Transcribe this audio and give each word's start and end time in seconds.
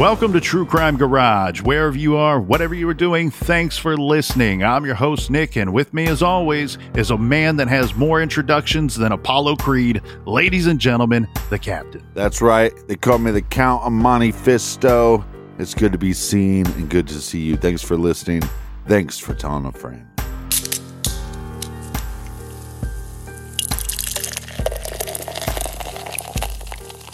Welcome 0.00 0.32
to 0.32 0.40
True 0.40 0.64
Crime 0.64 0.96
Garage. 0.96 1.60
Wherever 1.60 1.98
you 1.98 2.16
are, 2.16 2.40
whatever 2.40 2.74
you 2.74 2.88
are 2.88 2.94
doing, 2.94 3.30
thanks 3.30 3.76
for 3.76 3.98
listening. 3.98 4.64
I'm 4.64 4.86
your 4.86 4.94
host, 4.94 5.28
Nick, 5.28 5.56
and 5.56 5.74
with 5.74 5.92
me, 5.92 6.06
as 6.06 6.22
always, 6.22 6.78
is 6.94 7.10
a 7.10 7.18
man 7.18 7.56
that 7.56 7.68
has 7.68 7.94
more 7.94 8.22
introductions 8.22 8.96
than 8.96 9.12
Apollo 9.12 9.56
Creed. 9.56 10.00
Ladies 10.24 10.68
and 10.68 10.80
gentlemen, 10.80 11.28
the 11.50 11.58
captain. 11.58 12.02
That's 12.14 12.40
right. 12.40 12.72
They 12.88 12.96
call 12.96 13.18
me 13.18 13.30
the 13.30 13.42
Count 13.42 13.82
of 13.84 13.92
Monte 13.92 14.32
Fisto. 14.32 15.22
It's 15.58 15.74
good 15.74 15.92
to 15.92 15.98
be 15.98 16.14
seen 16.14 16.66
and 16.68 16.88
good 16.88 17.06
to 17.08 17.20
see 17.20 17.40
you. 17.40 17.58
Thanks 17.58 17.82
for 17.82 17.98
listening. 17.98 18.40
Thanks 18.86 19.18
for 19.18 19.34
telling 19.34 19.66
a 19.66 19.72
friend. 19.72 20.06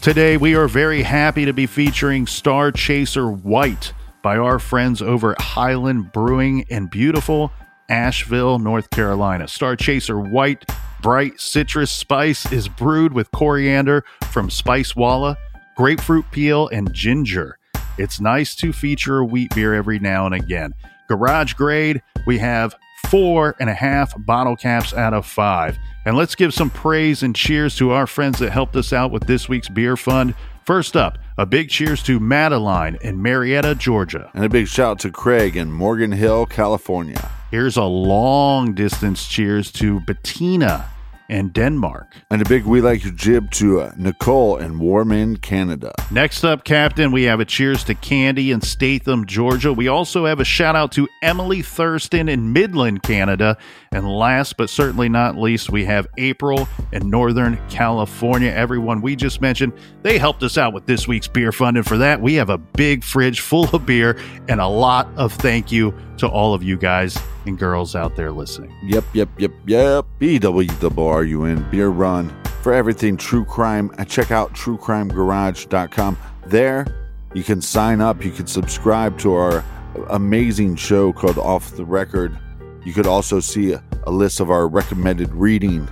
Today, 0.07 0.37
we 0.37 0.55
are 0.55 0.69
very 0.69 1.03
happy 1.03 1.45
to 1.47 1.53
be 1.53 1.67
featuring 1.67 2.29
Star 2.29 2.71
Chaser 2.71 3.29
White 3.29 3.93
by 4.23 4.37
our 4.37 4.61
friends 4.61 5.03
over 5.03 5.33
at 5.33 5.41
Highland 5.41 6.13
Brewing 6.13 6.61
in 6.69 6.87
beautiful 6.87 7.51
Asheville, 7.89 8.61
North 8.61 8.89
Carolina. 8.91 9.49
Star 9.49 9.75
Chaser 9.75 10.21
White 10.21 10.65
bright 11.03 11.41
citrus 11.41 11.91
spice 11.91 12.53
is 12.53 12.69
brewed 12.69 13.15
with 13.15 13.33
coriander 13.33 14.05
from 14.31 14.49
Spicewalla, 14.49 15.35
grapefruit 15.77 16.31
peel, 16.31 16.69
and 16.69 16.95
ginger. 16.95 17.59
It's 17.99 18.21
nice 18.21 18.55
to 18.55 18.73
feature 18.73 19.19
a 19.19 19.25
wheat 19.25 19.53
beer 19.57 19.75
every 19.75 19.99
now 19.99 20.25
and 20.27 20.37
again. 20.37 20.73
Garage 21.09 21.55
grade, 21.55 22.01
we 22.29 22.39
have 22.39 22.77
four 23.09 23.55
and 23.61 23.71
a 23.71 23.75
half 23.75 24.13
bottle 24.25 24.57
caps 24.57 24.93
out 24.93 25.15
of 25.15 25.27
five. 25.27 25.79
And 26.05 26.17
let's 26.17 26.35
give 26.35 26.53
some 26.53 26.71
praise 26.71 27.23
and 27.23 27.35
cheers 27.35 27.77
to 27.77 27.91
our 27.91 28.07
friends 28.07 28.39
that 28.39 28.51
helped 28.51 28.77
us 28.77 28.93
out 28.93 29.11
with 29.11 29.27
this 29.27 29.49
week's 29.49 29.69
beer 29.69 29.97
fund. 29.97 30.35
First 30.65 30.97
up, 30.97 31.19
a 31.39 31.47
big 31.47 31.69
cheers 31.69 32.03
to 32.05 32.19
Madeline 32.19 32.99
in 33.01 33.23
Marietta, 33.23 33.77
Georgia. 33.77 34.31
And 34.35 34.45
a 34.45 34.49
big 34.49 34.69
shout 34.69 34.91
out 34.91 34.99
to 35.01 35.11
Craig 35.11 35.57
in 35.57 35.71
Morgan 35.71 36.13
Hill, 36.13 36.47
California. 36.47 37.31
Here's 37.51 37.77
a 37.77 37.85
long 37.85 38.75
distance 38.75 39.29
cheers 39.29 39.71
to 39.73 40.01
Bettina 40.01 40.87
in 41.29 41.51
Denmark. 41.51 42.17
And 42.31 42.43
a 42.43 42.45
big 42.45 42.65
we 42.65 42.81
like 42.81 43.05
your 43.05 43.13
jib 43.13 43.51
to 43.53 43.81
uh, 43.81 43.93
Nicole 43.97 44.57
in 44.57 44.79
Warman, 44.79 45.37
Canada. 45.37 45.93
Next 46.11 46.45
up, 46.45 46.65
Captain, 46.65 47.13
we 47.13 47.25
have 47.25 47.41
a 47.41 47.45
cheers 47.45 47.85
to 47.85 47.95
Candy 47.95 48.51
in 48.51 48.61
Statham, 48.61 49.27
Georgia. 49.27 49.73
We 49.73 49.89
also 49.89 50.27
have 50.27 50.41
a 50.41 50.45
shout 50.45 50.77
out 50.77 50.93
to 50.93 51.09
Emily 51.23 51.63
Thurston 51.63 52.29
in 52.29 52.53
Midland, 52.53 53.03
Canada. 53.03 53.57
And 53.93 54.09
last 54.09 54.57
but 54.57 54.71
certainly 54.71 55.09
not 55.09 55.37
least, 55.37 55.71
we 55.71 55.85
have 55.85 56.07
April 56.19 56.69
in 56.93 57.09
Northern 57.11 57.59
California. 57.69 58.51
Everyone 58.51 59.01
we 59.01 59.17
just 59.17 59.41
mentioned, 59.41 59.73
they 60.03 60.19
helped 60.19 60.43
us 60.43 60.59
out 60.59 60.73
with 60.73 60.87
this 60.87 61.09
week's 61.09 61.29
beer 61.29 61.53
fund. 61.53 61.77
And 61.77 61.87
for 61.87 61.99
that, 61.99 62.21
we 62.21 62.35
have 62.35 62.51
a 62.51 62.59
big 62.59 63.05
fridge 63.05 63.41
full 63.41 63.69
of 63.75 63.87
beer 63.87 64.19
and 64.49 64.61
a 64.61 64.67
lot 64.67 65.09
of 65.17 65.33
thank 65.33 65.73
you 65.73 65.95
to 66.19 66.29
all 66.29 66.55
of 66.55 66.63
you 66.63 66.77
guys 66.77 67.19
and 67.45 67.59
girls 67.59 67.95
out 67.95 68.17
there 68.17 68.33
listening. 68.33 68.73
Yep, 68.85 69.05
yep, 69.13 69.29
yep, 69.39 69.53
yep. 69.67 70.07
BWRUN 70.21 71.71
Beer 71.71 71.89
Run 71.89 72.35
for 72.63 72.73
everything 72.73 73.17
true 73.17 73.45
crime. 73.45 73.93
And 73.99 74.09
check 74.09 74.31
out 74.31 74.53
truecrimegarage.com. 74.55 76.19
There, 76.47 76.87
you 77.35 77.45
can 77.45 77.61
sign 77.61 78.01
up. 78.01 78.25
You 78.25 78.33
can 78.33 78.47
subscribe 78.47 79.19
to 79.21 79.35
our 79.35 79.65
amazing 80.09 80.77
show 80.77 81.13
called 81.13 81.39
Off 81.39 81.77
the 81.77 81.85
Record. 81.85 82.37
You 82.85 82.93
could 82.93 83.07
also 83.07 83.41
see 83.41 83.73
a, 83.73 83.83
a 84.05 84.11
list 84.11 84.41
of 84.41 84.51
our 84.51 84.69
recommended 84.69 85.33
reading. 85.35 85.89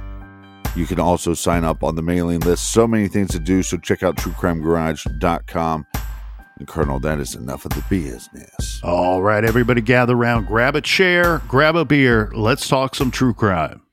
You 0.77 0.87
can 0.87 0.99
also 0.99 1.35
sign 1.35 1.65
up 1.65 1.85
on 1.85 1.95
the 1.95 2.03
mailing 2.03 2.41
list. 2.41 2.73
So 2.73 2.87
many 2.87 3.09
things 3.09 3.31
to 3.31 3.39
do. 3.39 3.63
So 3.63 3.77
check 3.77 4.03
out 4.03 4.17
truecrimegarage.com. 4.17 5.87
And 6.59 6.69
Colonel, 6.69 7.01
that 7.01 7.19
is 7.19 7.35
enough 7.35 7.65
of 7.65 7.73
the 7.73 7.85
business. 7.89 8.81
All 8.83 9.23
right, 9.23 9.45
everybody 9.45 9.81
gather 9.81 10.15
around, 10.15 10.47
grab 10.47 10.77
a 10.77 10.81
chair, 10.81 11.43
grab 11.49 11.75
a 11.75 11.85
beer. 11.85 12.31
Let's 12.35 12.69
talk 12.69 12.95
some 12.95 13.11
true 13.11 13.35
crime. 13.35 13.84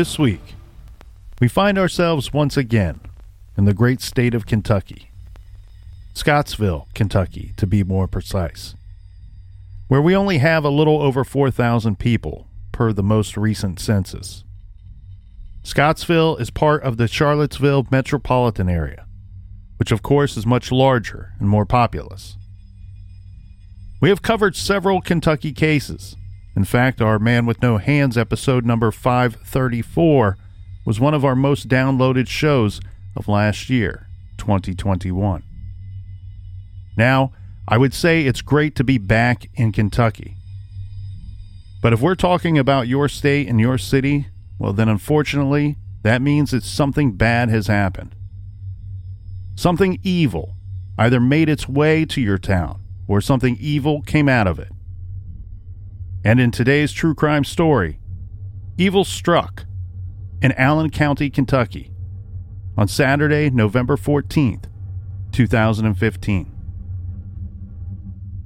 This 0.00 0.18
week, 0.18 0.54
we 1.42 1.48
find 1.48 1.76
ourselves 1.76 2.32
once 2.32 2.56
again 2.56 3.00
in 3.58 3.66
the 3.66 3.74
great 3.74 4.00
state 4.00 4.32
of 4.32 4.46
Kentucky. 4.46 5.10
Scottsville, 6.14 6.88
Kentucky, 6.94 7.52
to 7.58 7.66
be 7.66 7.84
more 7.84 8.08
precise, 8.08 8.74
where 9.88 10.00
we 10.00 10.16
only 10.16 10.38
have 10.38 10.64
a 10.64 10.70
little 10.70 11.02
over 11.02 11.22
4,000 11.22 11.98
people 11.98 12.46
per 12.72 12.94
the 12.94 13.02
most 13.02 13.36
recent 13.36 13.78
census. 13.78 14.42
Scottsville 15.64 16.38
is 16.38 16.48
part 16.48 16.82
of 16.82 16.96
the 16.96 17.06
Charlottesville 17.06 17.86
metropolitan 17.90 18.70
area, 18.70 19.04
which 19.76 19.92
of 19.92 20.02
course 20.02 20.34
is 20.34 20.46
much 20.46 20.72
larger 20.72 21.34
and 21.38 21.46
more 21.46 21.66
populous. 21.66 22.38
We 24.00 24.08
have 24.08 24.22
covered 24.22 24.56
several 24.56 25.02
Kentucky 25.02 25.52
cases. 25.52 26.16
In 26.56 26.64
fact, 26.64 27.00
our 27.00 27.18
Man 27.18 27.46
with 27.46 27.62
No 27.62 27.78
Hands 27.78 28.16
episode 28.18 28.64
number 28.64 28.90
534 28.90 30.36
was 30.84 30.98
one 30.98 31.14
of 31.14 31.24
our 31.24 31.36
most 31.36 31.68
downloaded 31.68 32.26
shows 32.26 32.80
of 33.16 33.28
last 33.28 33.70
year, 33.70 34.08
2021. 34.38 35.42
Now, 36.96 37.32
I 37.68 37.78
would 37.78 37.94
say 37.94 38.22
it's 38.22 38.42
great 38.42 38.74
to 38.76 38.84
be 38.84 38.98
back 38.98 39.48
in 39.54 39.70
Kentucky. 39.70 40.36
But 41.80 41.92
if 41.92 42.00
we're 42.00 42.16
talking 42.16 42.58
about 42.58 42.88
your 42.88 43.08
state 43.08 43.48
and 43.48 43.60
your 43.60 43.78
city, 43.78 44.26
well, 44.58 44.72
then 44.72 44.88
unfortunately, 44.88 45.76
that 46.02 46.20
means 46.20 46.50
that 46.50 46.64
something 46.64 47.12
bad 47.12 47.48
has 47.48 47.68
happened. 47.68 48.14
Something 49.54 50.00
evil 50.02 50.56
either 50.98 51.20
made 51.20 51.48
its 51.48 51.68
way 51.68 52.04
to 52.06 52.20
your 52.20 52.38
town 52.38 52.82
or 53.06 53.20
something 53.20 53.56
evil 53.60 54.02
came 54.02 54.28
out 54.28 54.46
of 54.46 54.58
it. 54.58 54.72
And 56.22 56.38
in 56.38 56.50
today's 56.50 56.92
true 56.92 57.14
crime 57.14 57.44
story, 57.44 57.98
evil 58.76 59.04
struck 59.04 59.64
in 60.42 60.52
Allen 60.52 60.90
County, 60.90 61.30
Kentucky 61.30 61.92
on 62.76 62.88
Saturday, 62.88 63.48
November 63.48 63.96
14th, 63.96 64.64
2015. 65.32 66.52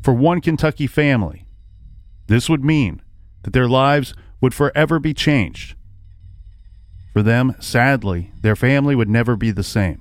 For 0.02 0.14
one 0.14 0.40
Kentucky 0.40 0.86
family, 0.86 1.46
this 2.26 2.48
would 2.48 2.64
mean 2.64 3.02
that 3.42 3.52
their 3.52 3.68
lives 3.68 4.14
would 4.40 4.54
forever 4.54 4.98
be 4.98 5.14
changed. 5.14 5.74
For 7.12 7.22
them, 7.22 7.54
sadly, 7.58 8.32
their 8.40 8.56
family 8.56 8.94
would 8.94 9.08
never 9.08 9.36
be 9.36 9.50
the 9.50 9.62
same. 9.62 10.00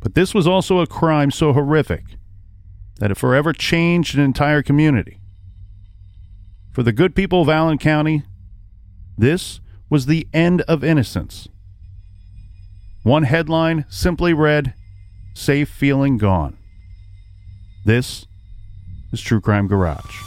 But 0.00 0.14
this 0.14 0.32
was 0.32 0.46
also 0.46 0.78
a 0.78 0.86
crime 0.86 1.30
so 1.30 1.52
horrific 1.52 2.04
that 3.00 3.10
it 3.10 3.16
forever 3.16 3.52
changed 3.52 4.16
an 4.16 4.22
entire 4.22 4.62
community. 4.62 5.20
For 6.78 6.84
the 6.84 6.92
good 6.92 7.16
people 7.16 7.42
of 7.42 7.48
Allen 7.48 7.76
County, 7.78 8.22
this 9.16 9.58
was 9.90 10.06
the 10.06 10.28
end 10.32 10.60
of 10.68 10.84
innocence. 10.84 11.48
One 13.02 13.24
headline 13.24 13.84
simply 13.88 14.32
read, 14.32 14.74
Safe 15.34 15.68
Feeling 15.68 16.18
Gone. 16.18 16.56
This 17.84 18.28
is 19.12 19.20
True 19.20 19.40
Crime 19.40 19.66
Garage. 19.66 20.22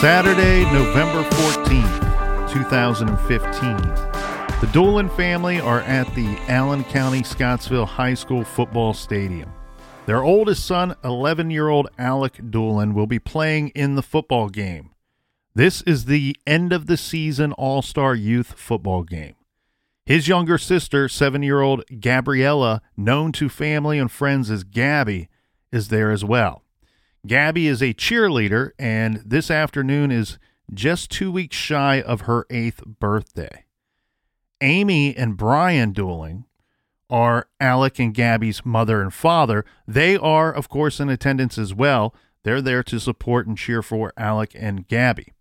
Saturday, 0.00 0.64
November 0.72 1.22
14th, 1.22 1.55
2015. 2.56 3.76
The 4.60 4.70
Doolin 4.72 5.10
family 5.10 5.60
are 5.60 5.80
at 5.82 6.06
the 6.14 6.38
Allen 6.48 6.84
County 6.84 7.22
Scottsville 7.22 7.84
High 7.84 8.14
School 8.14 8.44
football 8.44 8.94
stadium. 8.94 9.52
Their 10.06 10.22
oldest 10.22 10.64
son, 10.64 10.94
11 11.04 11.50
year 11.50 11.68
old 11.68 11.88
Alec 11.98 12.40
Doolin, 12.50 12.94
will 12.94 13.06
be 13.06 13.18
playing 13.18 13.68
in 13.70 13.94
the 13.94 14.02
football 14.02 14.48
game. 14.48 14.90
This 15.54 15.82
is 15.82 16.06
the 16.06 16.34
end 16.46 16.72
of 16.72 16.86
the 16.86 16.96
season 16.96 17.52
All 17.52 17.82
Star 17.82 18.14
Youth 18.14 18.54
football 18.58 19.02
game. 19.02 19.34
His 20.06 20.26
younger 20.26 20.56
sister, 20.56 21.10
seven 21.10 21.42
year 21.42 21.60
old 21.60 21.84
Gabriella, 22.00 22.80
known 22.96 23.32
to 23.32 23.50
family 23.50 23.98
and 23.98 24.10
friends 24.10 24.50
as 24.50 24.64
Gabby, 24.64 25.28
is 25.70 25.88
there 25.88 26.10
as 26.10 26.24
well. 26.24 26.62
Gabby 27.26 27.66
is 27.66 27.82
a 27.82 27.92
cheerleader, 27.92 28.70
and 28.78 29.22
this 29.26 29.50
afternoon 29.50 30.10
is 30.10 30.38
just 30.72 31.10
two 31.10 31.30
weeks 31.30 31.56
shy 31.56 32.00
of 32.00 32.22
her 32.22 32.46
eighth 32.50 32.84
birthday. 32.84 33.64
Amy 34.60 35.16
and 35.16 35.36
Brian 35.36 35.92
Doolin 35.92 36.44
are 37.08 37.48
Alec 37.60 37.98
and 37.98 38.14
Gabby's 38.14 38.64
mother 38.64 39.00
and 39.00 39.12
father. 39.12 39.64
They 39.86 40.16
are, 40.16 40.52
of 40.52 40.68
course, 40.68 40.98
in 40.98 41.08
attendance 41.08 41.58
as 41.58 41.74
well. 41.74 42.14
They're 42.42 42.62
there 42.62 42.82
to 42.84 42.98
support 42.98 43.46
and 43.46 43.56
cheer 43.56 43.82
for 43.82 44.12
Alec 44.16 44.52
and 44.54 44.86
Gabby. 44.88 45.32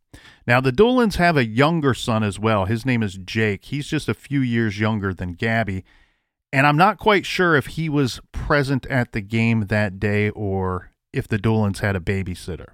Now, 0.48 0.62
the 0.62 0.72
Doolins 0.72 1.16
have 1.16 1.38
a 1.38 1.46
younger 1.46 1.94
son 1.94 2.24
as 2.24 2.40
well. 2.40 2.66
His 2.66 2.86
name 2.86 3.04
is 3.04 3.18
Jake. 3.18 3.66
He's 3.66 3.88
just 3.88 4.08
a 4.08 4.14
few 4.14 4.42
years 4.42 4.80
younger 4.80 5.14
than 5.14 5.34
Gabby. 5.34 5.84
And 6.54 6.66
I'm 6.66 6.78
not 6.78 6.98
quite 6.98 7.26
sure 7.26 7.56
if 7.56 7.68
he 7.68 7.90
was 7.90 8.22
present 8.32 8.86
at 8.88 9.12
the 9.12 9.22
game 9.22 9.68
that 9.68 10.00
day 10.00 10.30
or 10.30 10.92
if 11.12 11.28
the 11.28 11.38
Doolins 11.38 11.80
had 11.80 11.96
a 11.96 12.00
babysitter. 12.00 12.70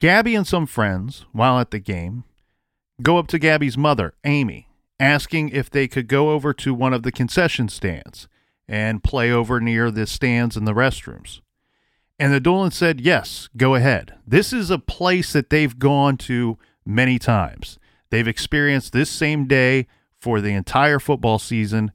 Gabby 0.00 0.34
and 0.34 0.46
some 0.46 0.66
friends, 0.66 1.24
while 1.32 1.58
at 1.58 1.70
the 1.70 1.78
game, 1.78 2.24
go 3.00 3.16
up 3.16 3.28
to 3.28 3.38
Gabby's 3.38 3.78
mother, 3.78 4.12
Amy, 4.24 4.68
asking 5.00 5.48
if 5.50 5.70
they 5.70 5.88
could 5.88 6.06
go 6.06 6.30
over 6.30 6.52
to 6.52 6.74
one 6.74 6.92
of 6.92 7.02
the 7.02 7.12
concession 7.12 7.68
stands 7.68 8.28
and 8.68 9.02
play 9.02 9.30
over 9.30 9.58
near 9.58 9.90
the 9.90 10.06
stands 10.06 10.56
and 10.56 10.66
the 10.66 10.74
restrooms. 10.74 11.40
And 12.18 12.32
the 12.32 12.40
Doolins 12.40 12.76
said, 12.76 13.00
Yes, 13.00 13.48
go 13.56 13.74
ahead. 13.74 14.14
This 14.26 14.52
is 14.52 14.70
a 14.70 14.78
place 14.78 15.32
that 15.32 15.50
they've 15.50 15.78
gone 15.78 16.16
to 16.18 16.58
many 16.84 17.18
times. 17.18 17.78
They've 18.10 18.28
experienced 18.28 18.92
this 18.92 19.10
same 19.10 19.46
day 19.46 19.86
for 20.20 20.40
the 20.40 20.52
entire 20.52 20.98
football 20.98 21.38
season, 21.38 21.92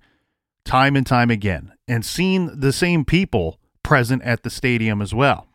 time 0.66 0.96
and 0.96 1.06
time 1.06 1.30
again, 1.30 1.74
and 1.88 2.06
seen 2.06 2.60
the 2.60 2.74
same 2.74 3.06
people 3.06 3.60
present 3.84 4.22
at 4.24 4.44
the 4.44 4.50
stadium 4.50 5.02
as 5.02 5.14
well. 5.14 5.48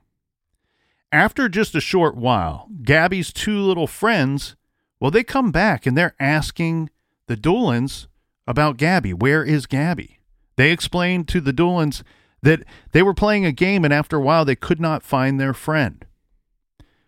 After 1.16 1.48
just 1.48 1.74
a 1.74 1.80
short 1.80 2.14
while, 2.14 2.68
Gabby's 2.82 3.32
two 3.32 3.58
little 3.58 3.86
friends, 3.86 4.54
well, 5.00 5.10
they 5.10 5.24
come 5.24 5.50
back 5.50 5.86
and 5.86 5.96
they're 5.96 6.14
asking 6.20 6.90
the 7.26 7.36
Doolins 7.36 8.06
about 8.46 8.76
Gabby. 8.76 9.14
Where 9.14 9.42
is 9.42 9.64
Gabby? 9.64 10.18
They 10.56 10.70
explain 10.70 11.24
to 11.24 11.40
the 11.40 11.54
Doolins 11.54 12.04
that 12.42 12.64
they 12.92 13.02
were 13.02 13.14
playing 13.14 13.46
a 13.46 13.50
game 13.50 13.82
and 13.82 13.94
after 13.94 14.18
a 14.18 14.20
while 14.20 14.44
they 14.44 14.56
could 14.56 14.78
not 14.78 15.02
find 15.02 15.40
their 15.40 15.54
friend. 15.54 16.04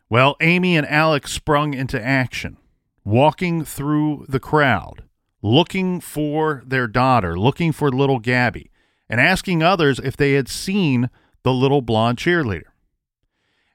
Well, 0.09 0.37
Amy 0.41 0.75
and 0.75 0.89
Alex 0.89 1.31
sprung 1.31 1.75
into 1.75 2.03
action, 2.03 2.57
walking 3.05 3.63
through 3.63 4.25
the 4.27 4.41
crowd, 4.41 5.05
looking 5.43 6.01
for 6.01 6.63
their 6.67 6.87
daughter, 6.87 7.39
looking 7.39 7.73
for 7.73 7.91
little 7.91 8.21
Gabby, 8.21 8.71
and 9.07 9.21
asking 9.21 9.63
others 9.63 9.99
if 9.99 10.17
they 10.17 10.33
had 10.33 10.49
seen 10.49 11.11
the 11.43 11.53
little 11.53 11.83
blonde 11.83 12.17
cheerleader. 12.17 12.73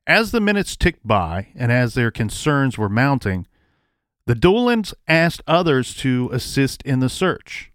As 0.06 0.32
the 0.32 0.42
minutes 0.42 0.76
ticked 0.76 1.08
by 1.08 1.50
and 1.56 1.72
as 1.72 1.94
their 1.94 2.12
concerns 2.12 2.78
were 2.78 2.90
mounting, 2.90 3.48
the 4.26 4.36
Doolins 4.36 4.94
asked 5.08 5.42
others 5.48 5.94
to 5.96 6.30
assist 6.34 6.82
in 6.84 7.00
the 7.00 7.10
search. 7.10 7.72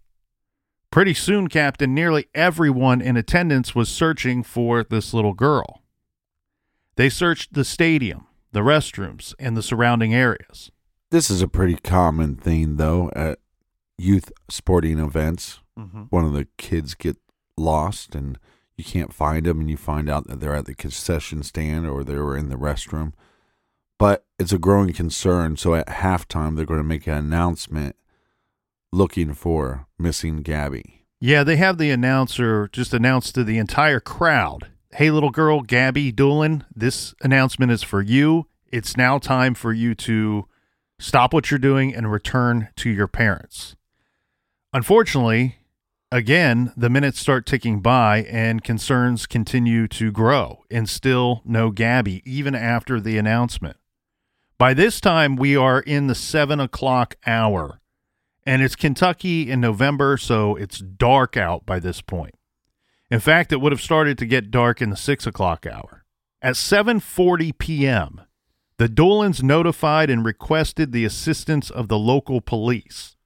Pretty 0.91 1.13
soon, 1.13 1.47
Captain, 1.47 1.93
nearly 1.93 2.27
everyone 2.33 3.01
in 3.01 3.15
attendance 3.15 3.75
was 3.75 3.89
searching 3.89 4.43
for 4.43 4.83
this 4.83 5.13
little 5.13 5.33
girl. 5.33 5.81
They 6.95 7.09
searched 7.09 7.53
the 7.53 7.63
stadium, 7.63 8.25
the 8.51 8.61
restrooms, 8.61 9.33
and 9.39 9.55
the 9.55 9.63
surrounding 9.63 10.13
areas. 10.13 10.71
This 11.11 11.29
is 11.29 11.41
a 11.41 11.47
pretty 11.47 11.75
common 11.75 12.35
thing, 12.35 12.77
though, 12.77 13.11
at 13.15 13.39
youth 13.97 14.31
sporting 14.49 14.99
events. 14.99 15.59
Mm-hmm. 15.77 16.03
One 16.09 16.25
of 16.25 16.33
the 16.33 16.47
kids 16.57 16.95
get 16.95 17.17
lost 17.57 18.15
and 18.15 18.39
you 18.79 18.83
can't 18.83 19.13
find 19.13 19.45
them, 19.45 19.59
and 19.59 19.69
you 19.69 19.77
find 19.77 20.09
out 20.09 20.27
that 20.27 20.39
they're 20.39 20.55
at 20.55 20.65
the 20.65 20.73
concession 20.73 21.43
stand 21.43 21.87
or 21.87 22.03
they 22.03 22.15
were 22.15 22.37
in 22.37 22.49
the 22.49 22.55
restroom. 22.55 23.13
But 23.99 24.25
it's 24.39 24.53
a 24.53 24.57
growing 24.57 24.93
concern. 24.93 25.57
So 25.57 25.75
at 25.75 25.87
halftime, 25.87 26.55
they're 26.55 26.65
going 26.65 26.79
to 26.79 26.83
make 26.83 27.05
an 27.05 27.13
announcement 27.13 27.95
looking 28.91 29.33
for 29.33 29.85
missing 29.99 30.37
Gabby. 30.37 31.05
Yeah, 31.19 31.43
they 31.43 31.57
have 31.57 31.77
the 31.77 31.91
announcer 31.91 32.69
just 32.71 32.93
announce 32.93 33.31
to 33.33 33.43
the 33.43 33.57
entire 33.57 33.99
crowd 33.99 34.69
Hey, 34.91 35.11
little 35.11 35.29
girl, 35.29 35.61
Gabby 35.61 36.11
Doolin, 36.11 36.65
this 36.75 37.13
announcement 37.21 37.71
is 37.71 37.83
for 37.83 38.01
you. 38.01 38.47
It's 38.67 38.97
now 38.97 39.19
time 39.19 39.53
for 39.53 39.71
you 39.71 39.93
to 39.95 40.47
stop 40.97 41.31
what 41.31 41.51
you're 41.51 41.59
doing 41.59 41.93
and 41.93 42.11
return 42.11 42.69
to 42.77 42.89
your 42.89 43.07
parents. 43.07 43.75
Unfortunately, 44.73 45.58
again, 46.11 46.73
the 46.75 46.89
minutes 46.89 47.19
start 47.19 47.45
ticking 47.45 47.81
by 47.81 48.23
and 48.23 48.63
concerns 48.63 49.27
continue 49.27 49.87
to 49.89 50.11
grow, 50.11 50.63
and 50.69 50.89
still 50.89 51.41
no 51.45 51.71
Gabby, 51.71 52.21
even 52.25 52.55
after 52.55 52.99
the 52.99 53.17
announcement. 53.17 53.77
By 54.57 54.73
this 54.73 54.99
time, 54.99 55.35
we 55.35 55.55
are 55.55 55.79
in 55.79 56.07
the 56.07 56.15
seven 56.15 56.59
o'clock 56.59 57.15
hour, 57.25 57.79
and 58.45 58.61
it's 58.61 58.75
Kentucky 58.75 59.49
in 59.49 59.61
November, 59.61 60.17
so 60.17 60.55
it's 60.55 60.79
dark 60.79 61.37
out 61.37 61.65
by 61.65 61.79
this 61.79 62.01
point. 62.01 62.35
In 63.09 63.19
fact, 63.19 63.51
it 63.51 63.61
would 63.61 63.71
have 63.71 63.81
started 63.81 64.17
to 64.17 64.25
get 64.25 64.51
dark 64.51 64.81
in 64.81 64.89
the 64.89 64.97
six 64.97 65.25
o'clock 65.25 65.65
hour. 65.65 66.05
At 66.41 66.55
7:40 66.55 67.57
p.m., 67.57 68.21
the 68.77 68.87
Doolins 68.87 69.43
notified 69.43 70.09
and 70.09 70.23
requested 70.23 70.91
the 70.91 71.05
assistance 71.05 71.69
of 71.69 71.87
the 71.87 71.97
local 71.97 72.39
police. 72.39 73.17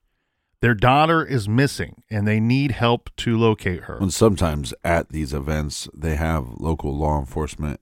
Their 0.64 0.74
daughter 0.74 1.26
is 1.26 1.50
missing, 1.50 2.04
and 2.10 2.26
they 2.26 2.40
need 2.40 2.72
help 2.72 3.10
to 3.18 3.38
locate 3.38 3.82
her. 3.82 3.98
And 3.98 4.14
sometimes 4.14 4.74
at 4.82 5.10
these 5.10 5.34
events, 5.34 5.90
they 5.94 6.16
have 6.16 6.54
local 6.58 6.96
law 6.96 7.20
enforcement 7.20 7.82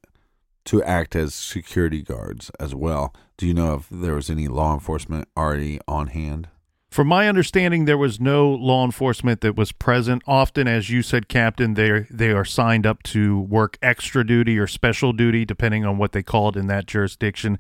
to 0.65 0.81
act 0.81 1.15
as 1.15 1.35
security 1.35 2.01
guards 2.01 2.49
as 2.59 2.73
well. 2.73 3.13
Do 3.37 3.45
you 3.45 3.53
know 3.53 3.75
if 3.75 3.87
there 3.91 4.15
was 4.15 4.31
any 4.31 4.47
law 4.47 4.73
enforcement 4.73 5.27
already 5.37 5.79
on 5.87 6.07
hand? 6.07 6.47
From 6.89 7.05
my 7.07 7.29
understanding, 7.29 7.85
there 7.85 7.99
was 7.99 8.19
no 8.19 8.49
law 8.49 8.83
enforcement 8.83 9.41
that 9.41 9.55
was 9.55 9.71
present. 9.71 10.23
Often, 10.25 10.67
as 10.67 10.89
you 10.89 11.03
said, 11.03 11.27
Captain, 11.27 11.75
they 11.75 12.07
they 12.09 12.31
are 12.31 12.43
signed 12.43 12.87
up 12.87 13.03
to 13.03 13.41
work 13.41 13.77
extra 13.83 14.25
duty 14.25 14.57
or 14.57 14.65
special 14.65 15.13
duty, 15.13 15.45
depending 15.45 15.85
on 15.85 15.99
what 15.99 16.13
they 16.13 16.23
call 16.23 16.49
it 16.49 16.55
in 16.55 16.65
that 16.65 16.87
jurisdiction. 16.87 17.59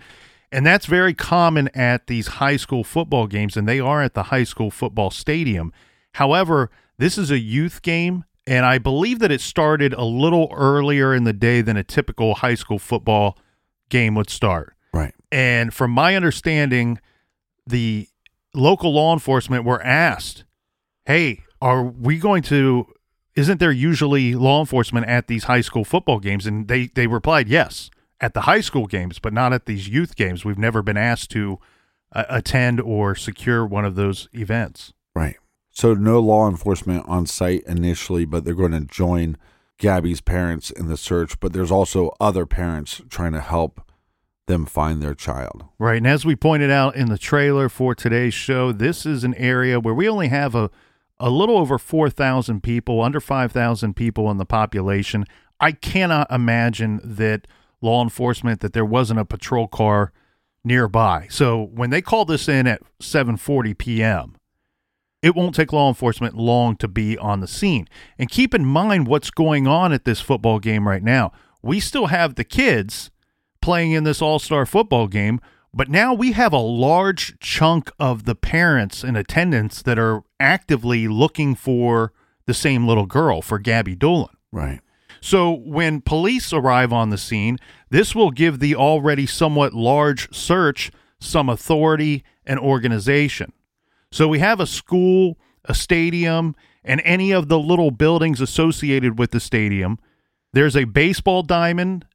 And 0.51 0.65
that's 0.65 0.85
very 0.85 1.13
common 1.13 1.69
at 1.69 2.07
these 2.07 2.27
high 2.27 2.57
school 2.57 2.83
football 2.83 3.27
games, 3.27 3.55
and 3.55 3.67
they 3.67 3.79
are 3.79 4.01
at 4.01 4.13
the 4.13 4.23
high 4.23 4.43
school 4.43 4.69
football 4.69 5.09
stadium. 5.09 5.71
However, 6.15 6.69
this 6.97 7.17
is 7.17 7.31
a 7.31 7.39
youth 7.39 7.81
game, 7.81 8.25
and 8.45 8.65
I 8.65 8.77
believe 8.77 9.19
that 9.19 9.31
it 9.31 9.39
started 9.39 9.93
a 9.93 10.03
little 10.03 10.51
earlier 10.53 11.15
in 11.15 11.23
the 11.23 11.33
day 11.33 11.61
than 11.61 11.77
a 11.77 11.83
typical 11.83 12.35
high 12.35 12.55
school 12.55 12.79
football 12.79 13.37
game 13.89 14.13
would 14.15 14.29
start. 14.29 14.75
Right. 14.93 15.13
And 15.31 15.73
from 15.73 15.91
my 15.91 16.15
understanding, 16.15 16.99
the 17.65 18.07
local 18.53 18.93
law 18.93 19.13
enforcement 19.13 19.63
were 19.63 19.81
asked, 19.81 20.43
"Hey, 21.05 21.43
are 21.61 21.83
we 21.83 22.17
going 22.17 22.43
to? 22.43 22.87
Isn't 23.35 23.61
there 23.61 23.71
usually 23.71 24.35
law 24.35 24.59
enforcement 24.59 25.07
at 25.07 25.27
these 25.27 25.45
high 25.45 25.61
school 25.61 25.85
football 25.85 26.19
games?" 26.19 26.45
And 26.45 26.67
they 26.67 26.87
they 26.87 27.07
replied, 27.07 27.47
"Yes, 27.47 27.89
at 28.21 28.33
the 28.33 28.41
high 28.41 28.61
school 28.61 28.87
games, 28.87 29.19
but 29.19 29.33
not 29.33 29.51
at 29.51 29.65
these 29.65 29.89
youth 29.89 30.15
games. 30.15 30.45
We've 30.45 30.57
never 30.57 30.81
been 30.81 30.97
asked 30.97 31.31
to 31.31 31.59
uh, 32.13 32.23
attend 32.29 32.79
or 32.79 33.15
secure 33.15 33.65
one 33.65 33.83
of 33.83 33.95
those 33.95 34.29
events." 34.33 34.93
Right. 35.13 35.37
So 35.71 35.93
no 35.93 36.19
law 36.19 36.47
enforcement 36.49 37.05
on 37.07 37.25
site 37.25 37.63
initially, 37.65 38.25
but 38.25 38.45
they're 38.45 38.53
going 38.53 38.71
to 38.71 38.81
join 38.81 39.37
Gabby's 39.77 40.21
parents 40.21 40.69
in 40.69 40.87
the 40.87 40.97
search. 40.97 41.39
But 41.39 41.53
there's 41.53 41.71
also 41.71 42.11
other 42.19 42.45
parents 42.45 43.01
trying 43.09 43.33
to 43.33 43.41
help 43.41 43.81
them 44.47 44.65
find 44.65 45.01
their 45.01 45.15
child. 45.15 45.65
Right. 45.79 45.97
And 45.97 46.07
as 46.07 46.25
we 46.25 46.35
pointed 46.35 46.71
out 46.71 46.95
in 46.95 47.09
the 47.09 47.17
trailer 47.17 47.69
for 47.69 47.95
today's 47.95 48.33
show, 48.33 48.71
this 48.71 49.05
is 49.05 49.23
an 49.23 49.33
area 49.35 49.79
where 49.79 49.93
we 49.93 50.09
only 50.09 50.27
have 50.27 50.55
a, 50.55 50.69
a 51.19 51.29
little 51.29 51.57
over 51.57 51.77
4,000 51.77 52.61
people, 52.61 53.01
under 53.01 53.19
5,000 53.19 53.95
people 53.95 54.29
in 54.29 54.37
the 54.37 54.45
population. 54.45 55.25
I 55.59 55.71
cannot 55.71 56.29
imagine 56.31 56.99
that 57.03 57.47
law 57.81 58.03
enforcement, 58.03 58.61
that 58.61 58.73
there 58.73 58.85
wasn't 58.85 59.19
a 59.19 59.25
patrol 59.25 59.67
car 59.67 60.11
nearby. 60.63 61.27
So 61.29 61.69
when 61.73 61.89
they 61.89 62.01
call 62.01 62.25
this 62.25 62.47
in 62.47 62.67
at 62.67 62.81
7:40 63.01 63.77
p.m., 63.77 64.35
it 65.21 65.35
won't 65.35 65.55
take 65.55 65.73
law 65.73 65.87
enforcement 65.87 66.35
long 66.35 66.75
to 66.77 66.87
be 66.87 67.17
on 67.17 67.41
the 67.41 67.47
scene. 67.47 67.87
And 68.17 68.29
keep 68.29 68.53
in 68.53 68.65
mind 68.65 69.07
what's 69.07 69.29
going 69.29 69.67
on 69.67 69.93
at 69.93 70.05
this 70.05 70.19
football 70.19 70.59
game 70.59 70.87
right 70.87 71.03
now. 71.03 71.31
We 71.61 71.79
still 71.79 72.07
have 72.07 72.35
the 72.35 72.43
kids 72.43 73.11
playing 73.61 73.91
in 73.91 74.03
this 74.03 74.21
all 74.21 74.39
star 74.39 74.65
football 74.65 75.07
game. 75.07 75.39
But 75.73 75.89
now 75.89 76.13
we 76.13 76.33
have 76.33 76.51
a 76.51 76.59
large 76.59 77.39
chunk 77.39 77.91
of 77.97 78.25
the 78.25 78.35
parents 78.35 79.05
in 79.05 79.15
attendance 79.15 79.81
that 79.83 79.97
are 79.97 80.23
actively 80.39 81.07
looking 81.07 81.55
for 81.55 82.11
the 82.45 82.53
same 82.53 82.85
little 82.85 83.05
girl, 83.05 83.41
for 83.41 83.57
Gabby 83.57 83.95
Doolin. 83.95 84.35
Right. 84.51 84.81
So 85.21 85.51
when 85.51 86.01
police 86.01 86.51
arrive 86.51 86.91
on 86.91 87.11
the 87.11 87.17
scene, 87.17 87.57
this 87.89 88.15
will 88.15 88.31
give 88.31 88.59
the 88.59 88.75
already 88.75 89.25
somewhat 89.25 89.73
large 89.73 90.33
search 90.33 90.91
some 91.19 91.47
authority 91.47 92.23
and 92.45 92.59
organization. 92.59 93.53
So 94.11 94.27
we 94.27 94.39
have 94.39 94.59
a 94.59 94.67
school, 94.67 95.37
a 95.65 95.75
stadium, 95.75 96.55
and 96.83 97.01
any 97.05 97.31
of 97.31 97.47
the 97.47 97.59
little 97.59 97.91
buildings 97.91 98.41
associated 98.41 99.19
with 99.19 99.31
the 99.31 99.39
stadium. 99.39 99.99
There's 100.53 100.75
a 100.75 100.85
baseball 100.85 101.43
diamond, 101.43 102.05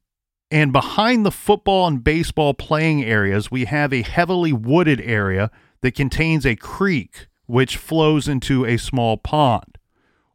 and 0.51 0.73
behind 0.73 1.25
the 1.25 1.31
football 1.31 1.87
and 1.87 2.03
baseball 2.03 2.55
playing 2.55 3.05
areas, 3.05 3.51
we 3.51 3.65
have 3.67 3.93
a 3.93 4.03
heavily 4.03 4.53
wooded 4.53 5.01
area 5.01 5.51
that 5.81 5.95
contains 5.95 6.45
a 6.45 6.57
creek 6.57 7.29
which 7.47 7.77
flows 7.77 8.27
into 8.27 8.65
a 8.65 8.77
small 8.77 9.17
pond. 9.17 9.79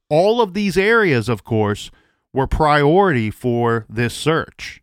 All 0.09 0.41
of 0.41 0.53
these 0.53 0.77
areas, 0.77 1.27
of 1.27 1.43
course, 1.43 1.91
were 2.33 2.47
priority 2.47 3.29
for 3.29 3.85
this 3.89 4.13
search. 4.13 4.81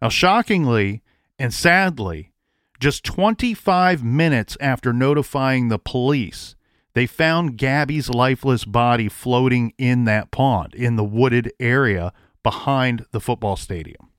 Now, 0.00 0.08
shockingly 0.08 1.02
and 1.38 1.52
sadly, 1.52 2.32
just 2.80 3.04
25 3.04 4.02
minutes 4.04 4.56
after 4.60 4.92
notifying 4.92 5.68
the 5.68 5.78
police, 5.78 6.56
they 6.94 7.06
found 7.06 7.56
Gabby's 7.56 8.08
lifeless 8.08 8.64
body 8.64 9.08
floating 9.08 9.72
in 9.78 10.04
that 10.04 10.30
pond 10.30 10.74
in 10.74 10.96
the 10.96 11.04
wooded 11.04 11.52
area 11.58 12.12
behind 12.42 13.06
the 13.10 13.20
football 13.20 13.56
stadium 13.56 14.10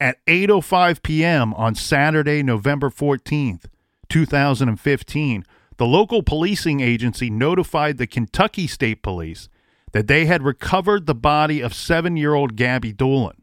at 0.00 0.24
8:05 0.26 1.02
p.m. 1.02 1.54
on 1.54 1.74
Saturday, 1.74 2.42
November 2.42 2.90
14th, 2.90 3.66
2015, 4.08 5.44
the 5.76 5.86
local 5.86 6.22
policing 6.22 6.80
agency 6.80 7.30
notified 7.30 7.98
the 7.98 8.06
Kentucky 8.06 8.66
State 8.66 9.02
Police 9.02 9.48
that 9.96 10.08
they 10.08 10.26
had 10.26 10.42
recovered 10.42 11.06
the 11.06 11.14
body 11.14 11.62
of 11.62 11.72
7-year-old 11.72 12.54
Gabby 12.54 12.92
Doolin. 12.92 13.40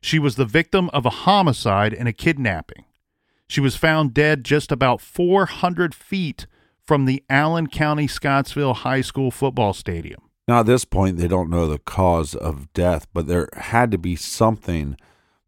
She 0.00 0.18
was 0.18 0.36
the 0.36 0.46
victim 0.46 0.88
of 0.94 1.04
a 1.04 1.10
homicide 1.10 1.92
and 1.92 2.08
a 2.08 2.12
kidnapping. 2.14 2.86
She 3.46 3.60
was 3.60 3.76
found 3.76 4.14
dead 4.14 4.42
just 4.42 4.72
about 4.72 5.02
400 5.02 5.94
feet 5.94 6.46
from 6.82 7.04
the 7.04 7.22
Allen 7.28 7.66
County 7.66 8.06
Scottsville 8.06 8.72
High 8.72 9.02
School 9.02 9.30
football 9.30 9.74
stadium. 9.74 10.22
Now, 10.48 10.60
at 10.60 10.66
this 10.66 10.86
point, 10.86 11.18
they 11.18 11.28
don't 11.28 11.50
know 11.50 11.66
the 11.66 11.78
cause 11.78 12.34
of 12.34 12.72
death, 12.72 13.06
but 13.12 13.26
there 13.26 13.50
had 13.52 13.90
to 13.90 13.98
be 13.98 14.16
something 14.16 14.96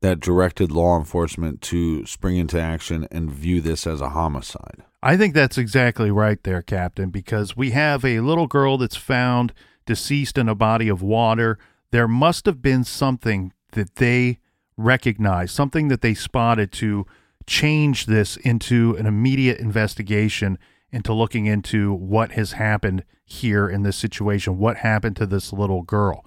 that 0.02 0.20
directed 0.20 0.70
law 0.70 0.98
enforcement 0.98 1.62
to 1.62 2.04
spring 2.04 2.36
into 2.36 2.60
action 2.60 3.08
and 3.10 3.32
view 3.32 3.62
this 3.62 3.86
as 3.86 4.02
a 4.02 4.10
homicide. 4.10 4.82
I 5.02 5.16
think 5.16 5.32
that's 5.32 5.56
exactly 5.56 6.10
right 6.10 6.42
there, 6.42 6.60
Captain, 6.60 7.08
because 7.08 7.56
we 7.56 7.70
have 7.70 8.04
a 8.04 8.20
little 8.20 8.46
girl 8.46 8.76
that's 8.76 8.96
found 8.96 9.54
deceased 9.86 10.38
in 10.38 10.48
a 10.48 10.54
body 10.54 10.88
of 10.88 11.02
water. 11.02 11.58
There 11.90 12.08
must 12.08 12.46
have 12.46 12.62
been 12.62 12.84
something 12.84 13.52
that 13.72 13.96
they 13.96 14.38
recognized, 14.76 15.54
something 15.54 15.88
that 15.88 16.00
they 16.00 16.14
spotted 16.14 16.72
to 16.72 17.06
change 17.46 18.06
this 18.06 18.36
into 18.38 18.96
an 18.96 19.06
immediate 19.06 19.58
investigation 19.58 20.58
into 20.92 21.14
looking 21.14 21.46
into 21.46 21.92
what 21.92 22.32
has 22.32 22.52
happened 22.52 23.02
here 23.24 23.68
in 23.68 23.82
this 23.82 23.96
situation, 23.96 24.58
what 24.58 24.78
happened 24.78 25.16
to 25.16 25.26
this 25.26 25.52
little 25.52 25.82
girl. 25.82 26.24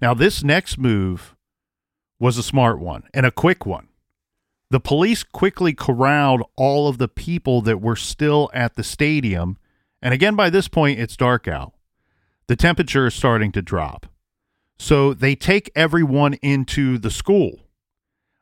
Now, 0.00 0.12
this 0.12 0.42
next 0.42 0.76
move 0.76 1.36
was 2.18 2.36
a 2.36 2.42
smart 2.42 2.80
one 2.80 3.04
and 3.14 3.24
a 3.24 3.30
quick 3.30 3.64
one. 3.64 3.88
The 4.70 4.80
police 4.80 5.22
quickly 5.22 5.72
corralled 5.72 6.42
all 6.56 6.88
of 6.88 6.98
the 6.98 7.08
people 7.08 7.60
that 7.62 7.80
were 7.80 7.96
still 7.96 8.50
at 8.52 8.74
the 8.74 8.82
stadium. 8.82 9.58
And 10.00 10.12
again, 10.12 10.34
by 10.34 10.50
this 10.50 10.66
point, 10.66 10.98
it's 10.98 11.16
dark 11.16 11.46
out. 11.46 11.74
The 12.48 12.56
temperature 12.56 13.06
is 13.06 13.14
starting 13.14 13.52
to 13.52 13.62
drop. 13.62 14.06
So 14.78 15.14
they 15.14 15.34
take 15.34 15.70
everyone 15.74 16.34
into 16.34 16.98
the 16.98 17.10
school. 17.10 17.68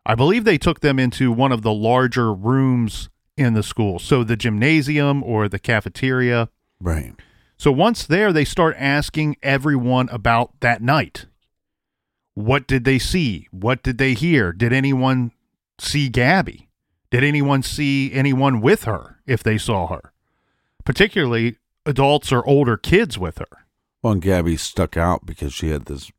I 0.06 0.14
believe 0.14 0.44
they 0.44 0.58
took 0.58 0.80
them 0.80 0.98
into 0.98 1.30
one 1.30 1.52
of 1.52 1.62
the 1.62 1.72
larger 1.72 2.32
rooms 2.32 3.10
in 3.36 3.54
the 3.54 3.62
school. 3.62 3.98
So 3.98 4.24
the 4.24 4.36
gymnasium 4.36 5.22
or 5.22 5.48
the 5.48 5.58
cafeteria. 5.58 6.48
Right. 6.80 7.14
So 7.58 7.70
once 7.70 8.06
there, 8.06 8.32
they 8.32 8.46
start 8.46 8.74
asking 8.78 9.36
everyone 9.42 10.08
about 10.08 10.58
that 10.60 10.80
night. 10.82 11.26
What 12.34 12.66
did 12.66 12.84
they 12.84 12.98
see? 12.98 13.48
What 13.50 13.82
did 13.82 13.98
they 13.98 14.14
hear? 14.14 14.52
Did 14.52 14.72
anyone 14.72 15.32
see 15.78 16.08
Gabby? 16.08 16.70
Did 17.10 17.22
anyone 17.22 17.62
see 17.62 18.12
anyone 18.12 18.60
with 18.60 18.84
her 18.84 19.18
if 19.26 19.42
they 19.42 19.58
saw 19.58 19.88
her? 19.88 20.12
Particularly 20.84 21.56
adults 21.84 22.32
or 22.32 22.46
older 22.46 22.76
kids 22.76 23.18
with 23.18 23.38
her. 23.38 23.59
Well, 24.02 24.14
and 24.14 24.22
Gabby 24.22 24.56
stuck 24.56 24.96
out 24.96 25.26
because 25.26 25.52
she 25.52 25.70
had 25.70 25.86
this 25.86 26.10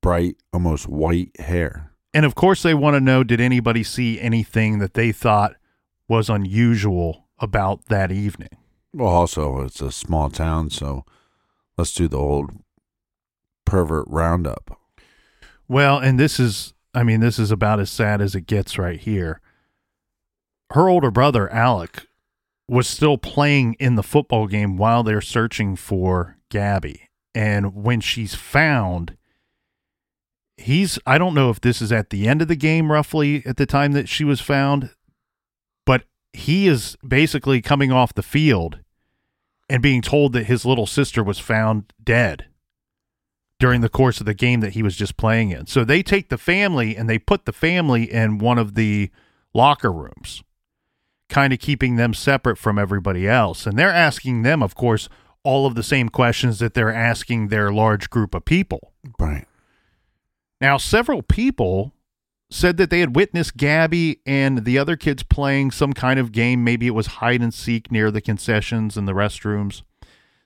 bright, 0.00 0.36
almost 0.52 0.88
white 0.88 1.38
hair. 1.38 1.92
And 2.14 2.24
of 2.24 2.34
course, 2.34 2.62
they 2.62 2.74
want 2.74 2.94
to 2.94 3.00
know 3.00 3.22
did 3.22 3.40
anybody 3.40 3.82
see 3.82 4.20
anything 4.20 4.78
that 4.78 4.94
they 4.94 5.12
thought 5.12 5.56
was 6.08 6.30
unusual 6.30 7.26
about 7.38 7.86
that 7.86 8.10
evening? 8.10 8.56
Well, 8.94 9.08
also, 9.08 9.60
it's 9.60 9.82
a 9.82 9.92
small 9.92 10.30
town, 10.30 10.70
so 10.70 11.04
let's 11.76 11.92
do 11.92 12.08
the 12.08 12.16
old 12.16 12.50
pervert 13.66 14.06
roundup. 14.08 14.80
Well, 15.68 15.98
and 15.98 16.18
this 16.18 16.40
is, 16.40 16.72
I 16.94 17.02
mean, 17.02 17.20
this 17.20 17.38
is 17.38 17.50
about 17.50 17.80
as 17.80 17.90
sad 17.90 18.22
as 18.22 18.34
it 18.34 18.46
gets 18.46 18.78
right 18.78 18.98
here. 18.98 19.40
Her 20.70 20.88
older 20.88 21.10
brother, 21.10 21.52
Alec, 21.52 22.06
was 22.66 22.86
still 22.86 23.18
playing 23.18 23.74
in 23.74 23.96
the 23.96 24.02
football 24.02 24.46
game 24.46 24.76
while 24.76 25.02
they're 25.02 25.20
searching 25.20 25.76
for 25.76 26.35
Gabby. 26.50 27.08
And 27.34 27.74
when 27.74 28.00
she's 28.00 28.34
found, 28.34 29.16
he's, 30.56 30.98
I 31.06 31.18
don't 31.18 31.34
know 31.34 31.50
if 31.50 31.60
this 31.60 31.82
is 31.82 31.92
at 31.92 32.10
the 32.10 32.26
end 32.26 32.42
of 32.42 32.48
the 32.48 32.56
game, 32.56 32.90
roughly 32.90 33.44
at 33.44 33.56
the 33.56 33.66
time 33.66 33.92
that 33.92 34.08
she 34.08 34.24
was 34.24 34.40
found, 34.40 34.90
but 35.84 36.04
he 36.32 36.66
is 36.66 36.96
basically 37.06 37.60
coming 37.60 37.92
off 37.92 38.14
the 38.14 38.22
field 38.22 38.80
and 39.68 39.82
being 39.82 40.02
told 40.02 40.32
that 40.32 40.44
his 40.44 40.64
little 40.64 40.86
sister 40.86 41.22
was 41.22 41.38
found 41.38 41.92
dead 42.02 42.46
during 43.58 43.80
the 43.80 43.88
course 43.88 44.20
of 44.20 44.26
the 44.26 44.34
game 44.34 44.60
that 44.60 44.74
he 44.74 44.82
was 44.82 44.96
just 44.96 45.16
playing 45.16 45.50
in. 45.50 45.66
So 45.66 45.84
they 45.84 46.02
take 46.02 46.28
the 46.28 46.38
family 46.38 46.96
and 46.96 47.08
they 47.08 47.18
put 47.18 47.46
the 47.46 47.52
family 47.52 48.10
in 48.10 48.38
one 48.38 48.58
of 48.58 48.74
the 48.74 49.10
locker 49.54 49.92
rooms 49.92 50.42
kind 51.28 51.52
of 51.52 51.58
keeping 51.58 51.96
them 51.96 52.14
separate 52.14 52.58
from 52.58 52.78
everybody 52.78 53.28
else. 53.28 53.66
And 53.66 53.78
they're 53.78 53.90
asking 53.90 54.42
them, 54.42 54.62
of 54.62 54.74
course, 54.74 55.08
all 55.46 55.64
of 55.64 55.76
the 55.76 55.82
same 55.84 56.08
questions 56.08 56.58
that 56.58 56.74
they're 56.74 56.92
asking 56.92 57.48
their 57.48 57.70
large 57.70 58.10
group 58.10 58.34
of 58.34 58.44
people. 58.44 58.92
Right. 59.18 59.46
Now, 60.60 60.76
several 60.76 61.22
people 61.22 61.92
said 62.50 62.76
that 62.78 62.90
they 62.90 63.00
had 63.00 63.14
witnessed 63.14 63.56
Gabby 63.56 64.20
and 64.26 64.64
the 64.64 64.76
other 64.76 64.96
kids 64.96 65.22
playing 65.22 65.70
some 65.70 65.92
kind 65.92 66.18
of 66.18 66.32
game. 66.32 66.64
Maybe 66.64 66.88
it 66.88 66.94
was 66.94 67.06
hide 67.06 67.42
and 67.42 67.54
seek 67.54 67.92
near 67.92 68.10
the 68.10 68.20
concessions 68.20 68.96
and 68.96 69.06
the 69.06 69.12
restrooms. 69.12 69.82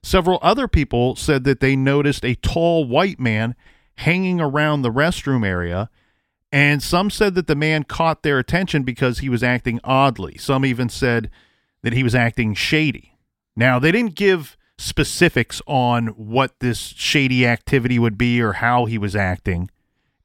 Several 0.02 0.38
other 0.42 0.68
people 0.68 1.16
said 1.16 1.44
that 1.44 1.60
they 1.60 1.76
noticed 1.76 2.24
a 2.24 2.34
tall 2.34 2.84
white 2.84 3.18
man 3.18 3.54
hanging 3.96 4.38
around 4.38 4.82
the 4.82 4.92
restroom 4.92 5.46
area. 5.46 5.88
And 6.52 6.82
some 6.82 7.08
said 7.08 7.34
that 7.36 7.46
the 7.46 7.56
man 7.56 7.84
caught 7.84 8.22
their 8.22 8.38
attention 8.38 8.82
because 8.82 9.20
he 9.20 9.30
was 9.30 9.42
acting 9.42 9.80
oddly. 9.82 10.36
Some 10.36 10.66
even 10.66 10.90
said 10.90 11.30
that 11.82 11.94
he 11.94 12.02
was 12.02 12.14
acting 12.14 12.54
shady. 12.54 13.14
Now, 13.56 13.78
they 13.78 13.92
didn't 13.92 14.14
give 14.14 14.56
specifics 14.80 15.60
on 15.66 16.08
what 16.08 16.58
this 16.60 16.78
shady 16.78 17.46
activity 17.46 17.98
would 17.98 18.16
be 18.16 18.40
or 18.40 18.54
how 18.54 18.86
he 18.86 18.98
was 18.98 19.14
acting 19.14 19.70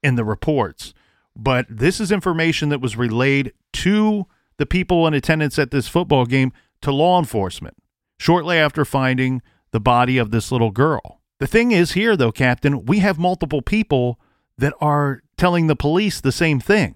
in 0.01 0.15
the 0.15 0.23
reports 0.23 0.93
but 1.35 1.65
this 1.69 1.99
is 1.99 2.11
information 2.11 2.69
that 2.69 2.81
was 2.81 2.95
relayed 2.95 3.53
to 3.73 4.25
the 4.57 4.65
people 4.65 5.05
in 5.05 5.13
attendance 5.13 5.59
at 5.59 5.71
this 5.71 5.87
football 5.87 6.25
game 6.25 6.53
to 6.81 6.91
law 6.91 7.19
enforcement 7.19 7.75
shortly 8.17 8.57
after 8.57 8.85
finding 8.85 9.41
the 9.71 9.79
body 9.79 10.17
of 10.17 10.31
this 10.31 10.51
little 10.51 10.71
girl. 10.71 11.19
The 11.39 11.47
thing 11.47 11.71
is 11.71 11.91
here 11.91 12.15
though, 12.15 12.31
Captain, 12.31 12.85
we 12.85 12.99
have 12.99 13.19
multiple 13.19 13.61
people 13.61 14.19
that 14.57 14.73
are 14.79 15.21
telling 15.37 15.67
the 15.67 15.75
police 15.75 16.21
the 16.21 16.31
same 16.31 16.61
thing. 16.61 16.95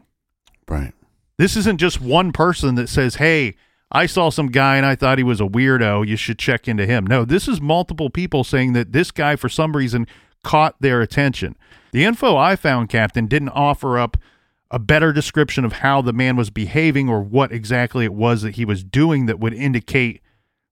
Right. 0.67 0.93
This 1.37 1.57
isn't 1.57 1.79
just 1.79 1.99
one 1.99 2.31
person 2.31 2.75
that 2.75 2.87
says, 2.87 3.15
"Hey, 3.15 3.55
I 3.91 4.05
saw 4.05 4.29
some 4.29 4.48
guy 4.48 4.77
and 4.77 4.86
I 4.86 4.96
thought 4.96 5.17
he 5.17 5.24
was 5.24 5.41
a 5.41 5.46
weirdo. 5.46 6.08
You 6.08 6.15
should 6.15 6.39
check 6.39 6.67
into 6.67 6.86
him." 6.86 7.05
No, 7.08 7.25
this 7.25 7.48
is 7.48 7.60
multiple 7.60 8.10
people 8.10 8.43
saying 8.43 8.74
that 8.74 8.91
this 8.91 9.12
guy 9.12 9.36
for 9.36 9.50
some 9.50 9.75
reason 9.75 10.08
caught 10.43 10.75
their 10.79 11.01
attention. 11.01 11.55
The 11.91 12.05
info 12.05 12.38
I 12.38 12.55
found, 12.55 12.89
Captain, 12.89 13.25
didn't 13.25 13.50
offer 13.50 13.98
up 13.98 14.17
a 14.72 14.79
better 14.79 15.12
description 15.12 15.65
of 15.65 15.74
how 15.74 16.01
the 16.01 16.13
man 16.13 16.36
was 16.36 16.51
behaving 16.51 17.10
or 17.10 17.22
what 17.22 17.51
exactly 17.51 18.05
it 18.05 18.13
was 18.13 18.43
that 18.43 18.55
he 18.55 18.65
was 18.65 18.84
doing 18.84 19.25
that 19.25 19.39
would 19.39 19.53
indicate 19.53 20.22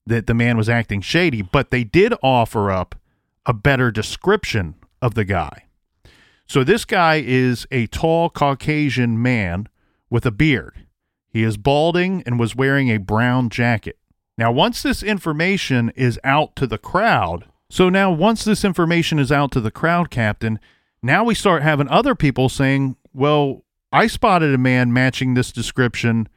that 0.06 0.28
the 0.28 0.34
man 0.34 0.56
was 0.56 0.70
acting 0.70 1.02
shady, 1.02 1.42
but 1.42 1.72
they 1.72 1.84
did 1.84 2.14
offer 2.22 2.72
up 2.72 2.96
a 3.46 3.54
better 3.54 3.92
description 3.92 4.76
of 5.02 5.16
the 5.16 5.26
guy. 5.26 5.64
So 6.46 6.64
this 6.64 6.86
guy 6.86 7.22
is 7.26 7.66
a 7.72 7.88
tall 7.88 8.30
Caucasian 8.30 9.22
man 9.22 9.68
with 10.10 10.26
a 10.26 10.32
beard. 10.32 10.76
He 11.38 11.44
is 11.44 11.56
balding 11.56 12.24
and 12.25 12.39
was 12.39 12.56
wearing 12.56 12.89
a 12.89 12.98
brown 12.98 13.50
jacket. 13.51 14.00
Now, 14.39 14.51
once 14.51 14.82
this 14.82 15.03
information 15.03 15.91
is 15.96 16.20
out 16.24 16.56
to 16.56 16.65
the 16.65 16.79
crowd, 16.79 17.46
so 17.70 17.89
now 17.89 18.10
once 18.12 18.44
this 18.44 18.65
information 18.65 19.20
is 19.20 19.32
out 19.32 19.51
to 19.51 19.62
the 19.62 19.70
crowd, 19.70 20.10
Captain, 20.10 20.60
now 21.03 21.24
we 21.24 21.36
start 21.36 21.62
having 21.62 21.88
other 21.89 22.15
people 22.15 22.50
saying, 22.50 22.96
well, 23.13 23.63
I 23.91 24.08
spotted 24.08 24.51
a 24.51 24.58
man 24.58 24.91
matching 24.91 25.36
this 25.36 25.51
description. 25.51 26.27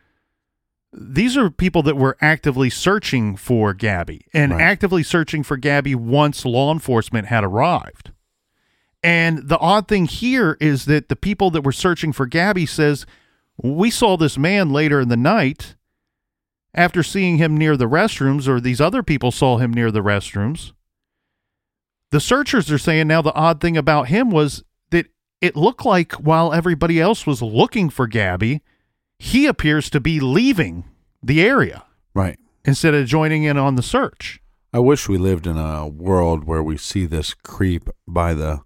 These 0.93 1.35
are 1.35 1.49
people 1.49 1.83
that 1.85 1.97
were 1.97 2.19
actively 2.21 2.69
searching 2.69 3.37
for 3.37 3.73
Gabby 3.73 4.27
and 4.35 4.53
Right. 4.53 4.61
actively 4.61 5.03
searching 5.03 5.43
for 5.43 5.57
Gabby 5.57 5.95
once 5.95 6.45
law 6.45 6.71
enforcement 6.71 7.29
had 7.29 7.43
arrived. 7.43 8.11
And 9.03 9.49
the 9.49 9.59
odd 9.61 9.89
thing 9.89 10.05
here 10.05 10.59
is 10.61 10.85
that 10.85 11.09
the 11.09 11.17
people 11.17 11.51
that 11.53 11.65
were 11.65 11.73
searching 11.73 12.13
for 12.13 12.27
Gabby 12.27 12.67
says, 12.67 13.07
"We 13.63 13.91
saw 13.91 14.17
this 14.17 14.39
man 14.39 14.71
later 14.71 15.01
in 15.01 15.09
the 15.09 15.17
night 15.17 15.77
after 16.75 17.03
seeing 17.03 17.39
him 17.39 17.57
near 17.57 17.77
the 17.77 17.89
restrooms 17.89 18.47
or 18.49 18.61
these 18.61 18.81
other 18.81 19.03
people 19.03 19.31
saw 19.31 19.59
him 19.59 19.73
near 19.73 19.91
the 19.91 20.03
restrooms." 20.03 20.73
The 22.11 22.21
searchers 22.21 22.71
are 22.73 22.79
saying 22.79 23.07
now 23.09 23.23
the 23.23 23.35
odd 23.35 23.61
thing 23.61 23.77
about 23.77 24.09
him 24.09 24.31
was 24.31 24.65
that 24.91 25.07
it 25.41 25.57
looked 25.57 25.85
like 25.85 26.13
while 26.15 26.53
everybody 26.53 27.01
else 27.01 27.27
was 27.27 27.41
looking 27.41 27.89
for 27.89 28.07
Gabby, 28.09 28.63
he 29.19 29.47
appears 29.47 29.89
to 29.91 30.01
be 30.01 30.19
leaving 30.19 30.85
the 31.23 31.43
area 31.43 31.85
Right. 32.15 32.39
instead 32.65 32.95
of 32.95 33.07
joining 33.07 33.45
in 33.45 33.57
on 33.57 33.77
the 33.77 33.83
search. 33.83 34.41
I 34.73 34.79
wish 34.79 35.09
we 35.09 35.19
lived 35.19 35.47
in 35.47 35.57
a 35.57 35.87
world 35.87 36.45
where 36.45 36.63
we 36.63 36.77
see 36.77 37.05
this 37.07 37.35
creep 37.35 37.89
by 38.09 38.35
the 38.35 38.63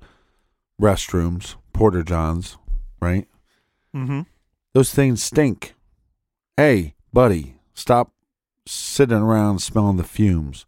restrooms, 0.80 1.56
porta 1.72 2.02
johns, 2.04 2.56
right? 3.00 3.26
Mm-hmm. 3.94 4.22
Those 4.74 4.92
things 4.92 5.22
stink. 5.22 5.74
Hey, 6.56 6.96
buddy, 7.12 7.54
stop 7.74 8.10
sitting 8.66 9.16
around 9.16 9.60
smelling 9.60 9.98
the 9.98 10.02
fumes. 10.02 10.66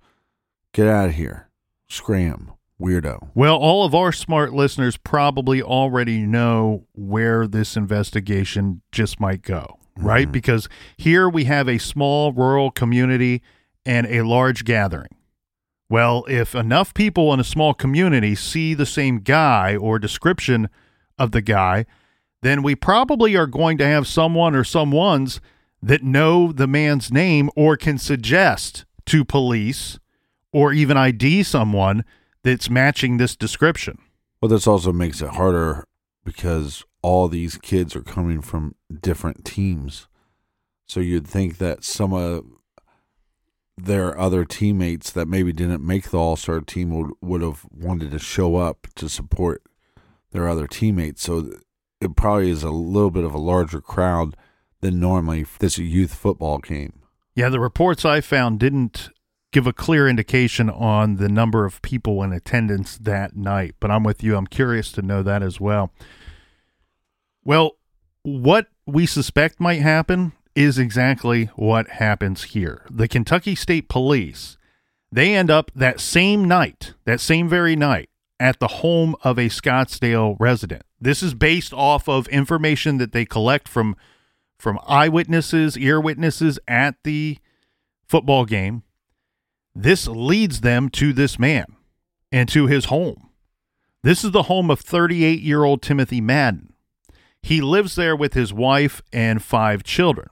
Get 0.73 0.87
out 0.87 1.09
of 1.09 1.17
here. 1.17 1.49
Scram, 1.89 2.53
weirdo. 2.81 3.31
Well, 3.35 3.57
all 3.57 3.85
of 3.85 3.97
our 3.97 4.13
smart 4.13 4.53
listeners 4.53 4.97
probably 4.97 5.61
already 5.61 6.21
know 6.21 6.87
where 6.95 7.49
this 7.49 7.77
investigation 7.77 8.81
just 8.93 9.19
might 9.19 9.43
go, 9.43 9.81
right? 9.97 10.27
Mm-hmm. 10.27 10.33
Because 10.33 10.69
here 10.97 11.29
we 11.29 11.45
have 11.45 11.69
a 11.69 11.79
small 11.79 12.33
rural 12.33 12.71
community 12.71 13.43
and 13.85 14.07
a 14.07 14.23
large 14.23 14.65
gathering. 14.65 15.17
Well, 15.89 16.25
if 16.29 16.55
enough 16.55 16.95
people 16.95 17.35
in 17.35 17.41
a 17.41 17.45
small 17.45 17.75
community 17.75 18.37
see 18.37 18.73
the 18.73 18.87
same 18.87 19.19
guy 19.19 19.75
or 19.75 19.99
description 19.99 20.69
of 21.19 21.33
the 21.33 21.43
guy, 21.43 21.87
then 22.43 22.63
we 22.63 22.75
probably 22.75 23.37
are 23.37 23.47
going 23.47 23.79
to 23.79 23.87
have 23.87 24.07
someone 24.07 24.55
or 24.55 24.63
someones 24.63 25.41
that 25.83 26.03
know 26.03 26.53
the 26.53 26.67
man's 26.67 27.13
name 27.13 27.51
or 27.57 27.77
can 27.77 27.99
suggest 27.99 28.85
to 29.07 29.25
police 29.25 29.99
or 30.53 30.73
even 30.73 30.97
ID 30.97 31.43
someone 31.43 32.05
that's 32.43 32.71
matching 32.71 33.17
this 33.17 33.37
description. 33.37 33.99
Well, 34.41 34.49
this 34.49 34.67
also 34.67 34.93
makes 34.93 35.21
it 35.21 35.31
harder 35.31 35.87
because 36.25 36.85
all 37.03 37.29
these 37.29 37.57
kids 37.57 37.95
are 37.97 38.03
coming 38.03 38.43
from 38.43 38.75
different 39.01 39.45
teams. 39.45 40.09
So 40.87 41.01
you'd 41.01 41.27
think 41.27 41.59
that 41.59 41.85
some 41.85 42.13
of 42.13 42.45
their 43.77 44.19
other 44.19 44.45
teammates 44.45 45.11
that 45.11 45.29
maybe 45.29 45.53
didn't 45.53 45.87
make 45.87 46.11
the 46.11 46.19
All 46.19 46.37
Star 46.37 46.61
team 46.61 46.91
would, 46.91 47.13
would 47.21 47.43
have 47.43 47.67
wanted 47.71 48.11
to 48.11 48.19
show 48.19 48.57
up 48.57 48.87
to 48.97 49.09
support 49.09 49.63
their 50.33 50.49
other 50.49 50.67
teammates. 50.67 51.23
So 51.23 51.51
it 52.01 52.17
probably 52.17 52.51
is 52.51 52.63
a 52.63 52.71
little 52.71 53.11
bit 53.11 53.25
of 53.25 53.35
a 53.35 53.39
larger 53.39 53.81
crowd 53.81 54.37
than 54.81 55.01
normally 55.01 55.45
for 55.45 55.59
this 55.59 55.79
youth 55.79 56.15
football 56.15 56.59
game. 56.59 57.01
Yeah, 57.35 57.49
the 57.49 57.61
reports 57.61 58.05
I 58.05 58.21
found 58.21 58.59
didn't 58.61 59.11
give 59.53 59.67
a 59.67 59.73
clear 59.73 60.09
indication 60.09 60.69
on 60.69 61.17
the 61.17 61.29
number 61.29 61.65
of 61.65 61.81
people 61.83 62.23
in 62.23 62.33
attendance 62.33 62.99
that 62.99 63.37
night, 63.37 63.75
but 63.81 63.91
I'm 63.91 64.05
with 64.05 64.23
you. 64.23 64.37
I'm 64.37 64.47
curious 64.47 64.93
to 64.93 65.03
know 65.03 65.23
that 65.23 65.43
as 65.43 65.61
well. 65.61 65.93
Well, 67.45 67.77
what 68.23 68.67
we 68.87 69.07
suspect 69.07 69.61
might 69.61 69.81
happen 69.81 70.33
is 70.55 70.79
exactly 70.79 71.47
what 71.57 71.89
happens 71.89 72.45
here. 72.45 72.85
The 72.91 73.09
Kentucky 73.09 73.55
State 73.55 73.89
Police, 73.89 74.57
they 75.13 75.35
end 75.35 75.51
up 75.51 75.71
that 75.75 76.01
same 76.01 76.45
night, 76.47 76.95
that 77.05 77.21
same 77.21 77.49
very 77.49 77.77
night, 77.77 78.09
at 78.39 78.61
the 78.61 78.69
home 78.69 79.15
of 79.23 79.39
a 79.39 79.49
Scottsdale 79.49 80.37
resident. 80.39 80.83
This 81.01 81.23
is 81.23 81.35
based 81.35 81.73
off 81.73 82.09
of 82.09 82.29
information 82.29 82.99
that 82.99 83.13
they 83.13 83.25
collect 83.25 83.69
from 83.69 83.97
from 84.59 84.79
eyewitnesses, 84.87 85.77
ear 85.77 86.01
witnesses 86.01 86.59
at 86.67 86.95
the 87.05 87.39
football 88.09 88.47
game. 88.47 88.83
This 89.75 90.09
leads 90.09 90.63
them 90.63 90.89
to 90.91 91.13
this 91.13 91.39
man 91.39 91.67
and 92.33 92.49
to 92.49 92.67
his 92.67 92.87
home. 92.87 93.29
This 94.03 94.25
is 94.25 94.31
the 94.31 94.45
home 94.45 94.71
of 94.71 94.81
38 94.81 95.41
year 95.41 95.65
old 95.65 95.83
Timothy 95.83 96.21
Madden. 96.21 96.73
He 97.43 97.61
lives 97.61 97.97
there 97.97 98.17
with 98.17 98.35
his 98.35 98.53
wife 98.53 99.03
and 99.13 99.43
five 99.43 99.83
children. 99.83 100.29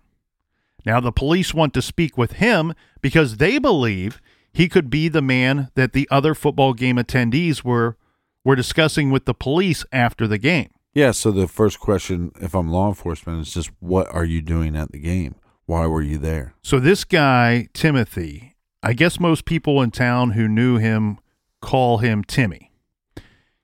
Now, 0.87 1.01
the 1.01 1.13
police 1.13 1.55
want 1.55 1.73
to 1.75 1.83
speak 1.83 2.19
with 2.19 2.33
him 2.33 2.75
because 3.01 3.37
they 3.37 3.59
believe 3.59 4.21
he 4.55 4.69
could 4.69 4.89
be 4.89 5.09
the 5.09 5.21
man 5.21 5.69
that 5.75 5.93
the 5.93 6.09
other 6.11 6.35
football 6.35 6.73
game 6.73 6.97
attendees 6.97 7.65
were, 7.65 7.97
were 8.45 8.57
discussing 8.57 9.11
with 9.11 9.25
the 9.25 9.35
police 9.35 9.85
after 9.93 10.27
the 10.27 10.39
game. 10.39 10.71
Yeah, 10.95 11.11
so 11.11 11.33
the 11.33 11.49
first 11.49 11.81
question, 11.81 12.31
if 12.41 12.55
I'm 12.55 12.71
law 12.71 12.89
enforcement, 12.89 13.41
is 13.41 13.53
just 13.53 13.71
what 13.81 14.07
are 14.15 14.25
you 14.25 14.41
doing 14.41 14.77
at 14.77 14.93
the 14.93 15.01
game? 15.01 15.35
Why 15.67 15.87
were 15.89 16.03
you 16.03 16.19
there? 16.19 16.55
So 16.63 16.79
this 16.79 17.03
guy, 17.03 17.69
Timothy, 17.75 18.55
I 18.81 18.93
guess 18.93 19.19
most 19.19 19.45
people 19.45 19.83
in 19.83 19.91
town 19.91 20.31
who 20.31 20.47
knew 20.47 20.77
him 20.77 21.19
call 21.61 21.99
him 21.99 22.23
Timmy. 22.23 22.71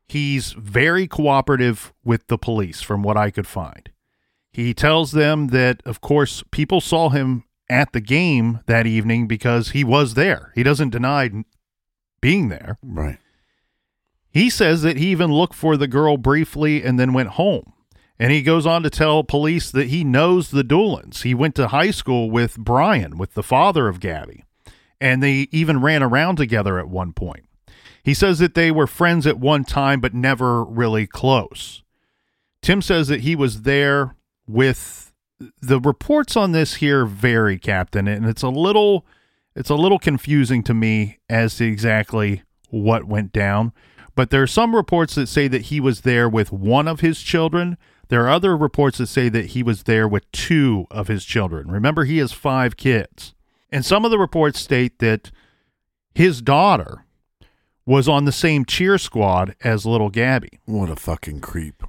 He's 0.08 0.52
very 0.52 1.06
cooperative 1.06 1.92
with 2.02 2.26
the 2.26 2.38
police 2.38 2.82
from 2.82 3.04
what 3.04 3.16
I 3.16 3.30
could 3.30 3.46
find. 3.46 3.90
He 4.50 4.74
tells 4.74 5.12
them 5.12 5.48
that 5.48 5.82
of 5.84 6.00
course 6.00 6.42
people 6.50 6.80
saw 6.80 7.10
him 7.10 7.44
at 7.70 7.92
the 7.92 8.00
game 8.00 8.60
that 8.66 8.86
evening 8.86 9.26
because 9.26 9.70
he 9.70 9.84
was 9.84 10.14
there. 10.14 10.52
He 10.54 10.62
doesn't 10.62 10.90
deny 10.90 11.30
being 12.20 12.48
there. 12.48 12.76
Right. 12.82 13.18
He 14.30 14.50
says 14.50 14.82
that 14.82 14.96
he 14.96 15.06
even 15.06 15.32
looked 15.32 15.54
for 15.54 15.76
the 15.76 15.88
girl 15.88 16.16
briefly 16.16 16.82
and 16.84 16.98
then 16.98 17.12
went 17.12 17.30
home. 17.30 17.72
And 18.18 18.30
he 18.32 18.42
goes 18.42 18.66
on 18.66 18.82
to 18.82 18.90
tell 18.90 19.24
police 19.24 19.70
that 19.70 19.88
he 19.88 20.04
knows 20.04 20.50
the 20.50 20.62
Doolins. 20.62 21.22
He 21.22 21.32
went 21.32 21.54
to 21.54 21.68
high 21.68 21.90
school 21.90 22.30
with 22.30 22.58
Brian, 22.58 23.16
with 23.16 23.32
the 23.32 23.42
father 23.42 23.88
of 23.88 23.98
Gabby, 23.98 24.44
and 25.00 25.22
they 25.22 25.48
even 25.50 25.80
ran 25.80 26.02
around 26.02 26.36
together 26.36 26.78
at 26.78 26.88
one 26.88 27.14
point. 27.14 27.46
He 28.02 28.12
says 28.12 28.38
that 28.38 28.54
they 28.54 28.70
were 28.70 28.86
friends 28.86 29.26
at 29.26 29.38
one 29.40 29.64
time, 29.64 30.00
but 30.00 30.12
never 30.12 30.64
really 30.64 31.06
close. 31.06 31.82
Tim 32.60 32.82
says 32.82 33.08
that 33.08 33.20
he 33.20 33.34
was 33.34 33.62
there 33.62 34.16
with 34.46 35.09
the 35.60 35.80
reports 35.80 36.36
on 36.36 36.52
this 36.52 36.74
here 36.74 37.04
vary, 37.04 37.58
Captain, 37.58 38.06
and 38.06 38.26
it's 38.26 38.42
a 38.42 38.48
little 38.48 39.06
it's 39.56 39.70
a 39.70 39.74
little 39.74 39.98
confusing 39.98 40.62
to 40.64 40.74
me 40.74 41.18
as 41.28 41.56
to 41.56 41.64
exactly 41.64 42.42
what 42.68 43.04
went 43.04 43.32
down. 43.32 43.72
But 44.14 44.30
there 44.30 44.42
are 44.42 44.46
some 44.46 44.76
reports 44.76 45.14
that 45.16 45.28
say 45.28 45.48
that 45.48 45.62
he 45.62 45.80
was 45.80 46.02
there 46.02 46.28
with 46.28 46.52
one 46.52 46.86
of 46.86 47.00
his 47.00 47.20
children. 47.20 47.76
There 48.08 48.24
are 48.24 48.30
other 48.30 48.56
reports 48.56 48.98
that 48.98 49.06
say 49.06 49.28
that 49.28 49.46
he 49.46 49.62
was 49.62 49.84
there 49.84 50.06
with 50.06 50.30
two 50.32 50.86
of 50.90 51.08
his 51.08 51.24
children. 51.24 51.70
Remember, 51.70 52.04
he 52.04 52.18
has 52.18 52.32
five 52.32 52.76
kids. 52.76 53.34
And 53.70 53.84
some 53.84 54.04
of 54.04 54.10
the 54.10 54.18
reports 54.18 54.60
state 54.60 54.98
that 54.98 55.30
his 56.14 56.42
daughter 56.42 57.04
was 57.86 58.08
on 58.08 58.24
the 58.24 58.32
same 58.32 58.64
cheer 58.64 58.98
squad 58.98 59.54
as 59.62 59.86
little 59.86 60.10
Gabby. 60.10 60.60
What 60.64 60.90
a 60.90 60.96
fucking 60.96 61.40
creep. 61.40 61.82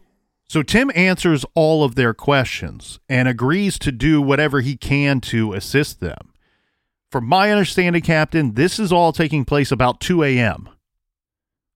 So 0.51 0.63
Tim 0.63 0.91
answers 0.95 1.45
all 1.55 1.81
of 1.81 1.95
their 1.95 2.13
questions 2.13 2.99
and 3.07 3.29
agrees 3.29 3.79
to 3.79 3.89
do 3.89 4.21
whatever 4.21 4.59
he 4.59 4.75
can 4.75 5.21
to 5.21 5.53
assist 5.53 6.01
them. 6.01 6.33
From 7.09 7.25
my 7.25 7.51
understanding, 7.51 8.01
Captain, 8.01 8.55
this 8.55 8.77
is 8.77 8.91
all 8.91 9.13
taking 9.13 9.45
place 9.45 9.71
about 9.71 10.01
2 10.01 10.23
a.m. 10.23 10.67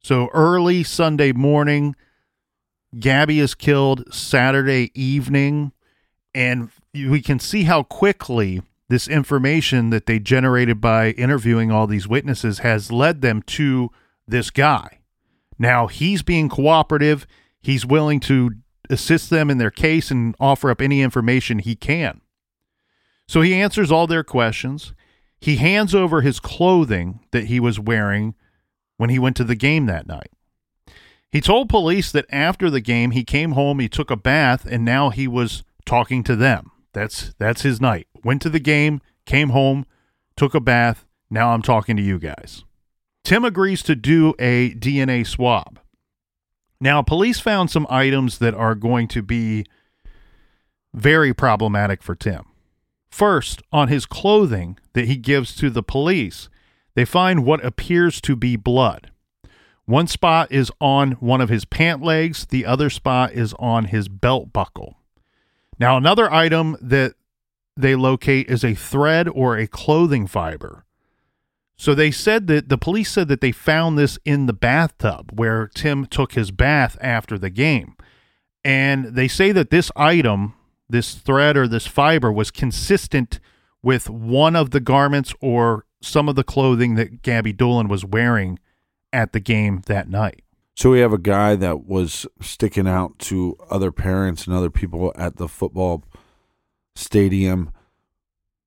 So 0.03 0.27
early 0.33 0.83
Sunday 0.83 1.31
morning, 1.31 1.95
Gabby 2.99 3.39
is 3.39 3.55
killed 3.55 4.13
Saturday 4.13 4.91
evening, 4.93 5.71
and 6.33 6.69
we 6.93 7.21
can 7.21 7.39
see 7.39 7.63
how 7.63 7.81
quickly 7.81 8.61
this 8.89 9.07
information 9.07 9.89
that 9.91 10.05
they 10.05 10.19
generated 10.19 10.81
by 10.81 11.11
interviewing 11.11 11.71
all 11.71 11.87
these 11.87 12.09
witnesses 12.09 12.59
has 12.59 12.91
led 12.91 13.21
them 13.21 13.41
to 13.43 13.89
this 14.27 14.49
guy. 14.49 14.99
Now 15.57 15.87
he's 15.87 16.23
being 16.23 16.49
cooperative. 16.49 17.25
He's 17.61 17.85
willing 17.85 18.19
to 18.19 18.51
assist 18.89 19.29
them 19.29 19.49
in 19.49 19.57
their 19.57 19.71
case 19.71 20.11
and 20.11 20.35
offer 20.39 20.69
up 20.69 20.81
any 20.81 21.01
information 21.01 21.59
he 21.59 21.75
can. 21.75 22.21
So 23.27 23.41
he 23.41 23.53
answers 23.53 23.91
all 23.91 24.07
their 24.07 24.23
questions. 24.23 24.93
He 25.39 25.57
hands 25.57 25.93
over 25.93 26.21
his 26.21 26.39
clothing 26.39 27.19
that 27.31 27.45
he 27.45 27.59
was 27.59 27.79
wearing 27.79 28.35
when 28.97 29.09
he 29.09 29.19
went 29.19 29.35
to 29.37 29.43
the 29.43 29.55
game 29.55 29.85
that 29.87 30.07
night. 30.07 30.31
He 31.31 31.41
told 31.41 31.69
police 31.69 32.11
that 32.11 32.25
after 32.29 32.69
the 32.69 32.79
game 32.79 33.11
he 33.11 33.23
came 33.23 33.51
home, 33.51 33.79
he 33.79 33.89
took 33.89 34.09
a 34.09 34.15
bath, 34.15 34.65
and 34.65 34.85
now 34.85 35.09
he 35.09 35.27
was 35.27 35.63
talking 35.85 36.23
to 36.23 36.35
them. 36.35 36.71
That's 36.93 37.33
that's 37.37 37.63
his 37.63 37.81
night. 37.81 38.07
Went 38.23 38.41
to 38.43 38.49
the 38.49 38.59
game, 38.59 39.01
came 39.25 39.49
home, 39.49 39.85
took 40.37 40.55
a 40.55 40.61
bath. 40.61 41.05
Now 41.29 41.49
I'm 41.51 41.61
talking 41.61 41.97
to 41.97 42.01
you 42.01 42.19
guys. 42.19 42.63
Tim 43.25 43.43
agrees 43.43 43.83
to 43.83 43.95
do 43.95 44.33
a 44.39 44.73
DNA 44.75 45.27
swab. 45.27 45.79
Now, 46.85 47.01
police 47.01 47.39
found 47.39 47.71
some 47.71 47.87
items 47.89 48.37
that 48.37 48.53
are 48.53 48.75
going 48.75 49.07
to 49.07 49.23
be 49.23 49.65
very 50.93 51.33
problematic 51.33 52.03
for 52.03 52.13
Tim. 52.13 52.43
First, 53.09 53.63
on 53.71 53.87
his 53.87 54.05
clothing 54.05 54.77
that 54.93 55.07
he 55.07 55.15
gives 55.15 55.55
to 55.55 55.71
the 55.71 55.81
police, 55.81 56.47
they 56.93 57.03
find 57.03 57.43
what 57.43 57.65
appears 57.65 58.21
to 58.21 58.35
be 58.35 58.55
blood. 58.55 59.09
One 59.85 60.05
spot 60.05 60.51
is 60.51 60.71
on 60.79 61.13
one 61.13 61.41
of 61.41 61.49
his 61.49 61.65
pant 61.65 62.03
legs, 62.03 62.45
the 62.45 62.67
other 62.67 62.91
spot 62.91 63.33
is 63.33 63.55
on 63.57 63.85
his 63.85 64.07
belt 64.07 64.53
buckle. 64.53 64.99
Now, 65.79 65.97
another 65.97 66.31
item 66.31 66.77
that 66.79 67.15
they 67.75 67.95
locate 67.95 68.47
is 68.47 68.63
a 68.63 68.75
thread 68.75 69.27
or 69.27 69.57
a 69.57 69.65
clothing 69.65 70.27
fiber. 70.27 70.84
So 71.77 71.93
they 71.93 72.11
said 72.11 72.47
that 72.47 72.69
the 72.69 72.77
police 72.77 73.11
said 73.11 73.27
that 73.27 73.41
they 73.41 73.51
found 73.51 73.97
this 73.97 74.17
in 74.23 74.45
the 74.45 74.53
bathtub 74.53 75.31
where 75.33 75.69
Tim 75.73 76.05
took 76.05 76.33
his 76.33 76.51
bath 76.51 76.97
after 77.01 77.37
the 77.37 77.49
game. 77.49 77.95
And 78.63 79.15
they 79.15 79.27
say 79.27 79.51
that 79.51 79.69
this 79.69 79.91
item, 79.95 80.53
this 80.89 81.15
thread 81.15 81.57
or 81.57 81.67
this 81.67 81.85
fiber, 81.85 82.31
was 82.31 82.49
consistent 82.49 83.39
with 83.83 84.09
one 84.09 84.55
of 84.55 84.71
the 84.71 84.79
garments 84.79 85.33
or 85.41 85.85
some 86.01 86.29
of 86.29 86.35
the 86.35 86.43
clothing 86.43 86.95
that 86.95 87.21
Gabby 87.21 87.53
Doolin 87.53 87.87
was 87.87 88.05
wearing 88.05 88.57
at 89.11 89.33
the 89.33 89.39
game 89.39 89.81
that 89.87 90.09
night. 90.09 90.43
So 90.75 90.91
we 90.91 90.99
have 90.99 91.13
a 91.13 91.17
guy 91.17 91.55
that 91.55 91.85
was 91.85 92.25
sticking 92.41 92.87
out 92.87 93.17
to 93.19 93.57
other 93.69 93.91
parents 93.91 94.45
and 94.45 94.55
other 94.55 94.69
people 94.69 95.13
at 95.15 95.37
the 95.37 95.47
football 95.47 96.03
stadium. 96.95 97.71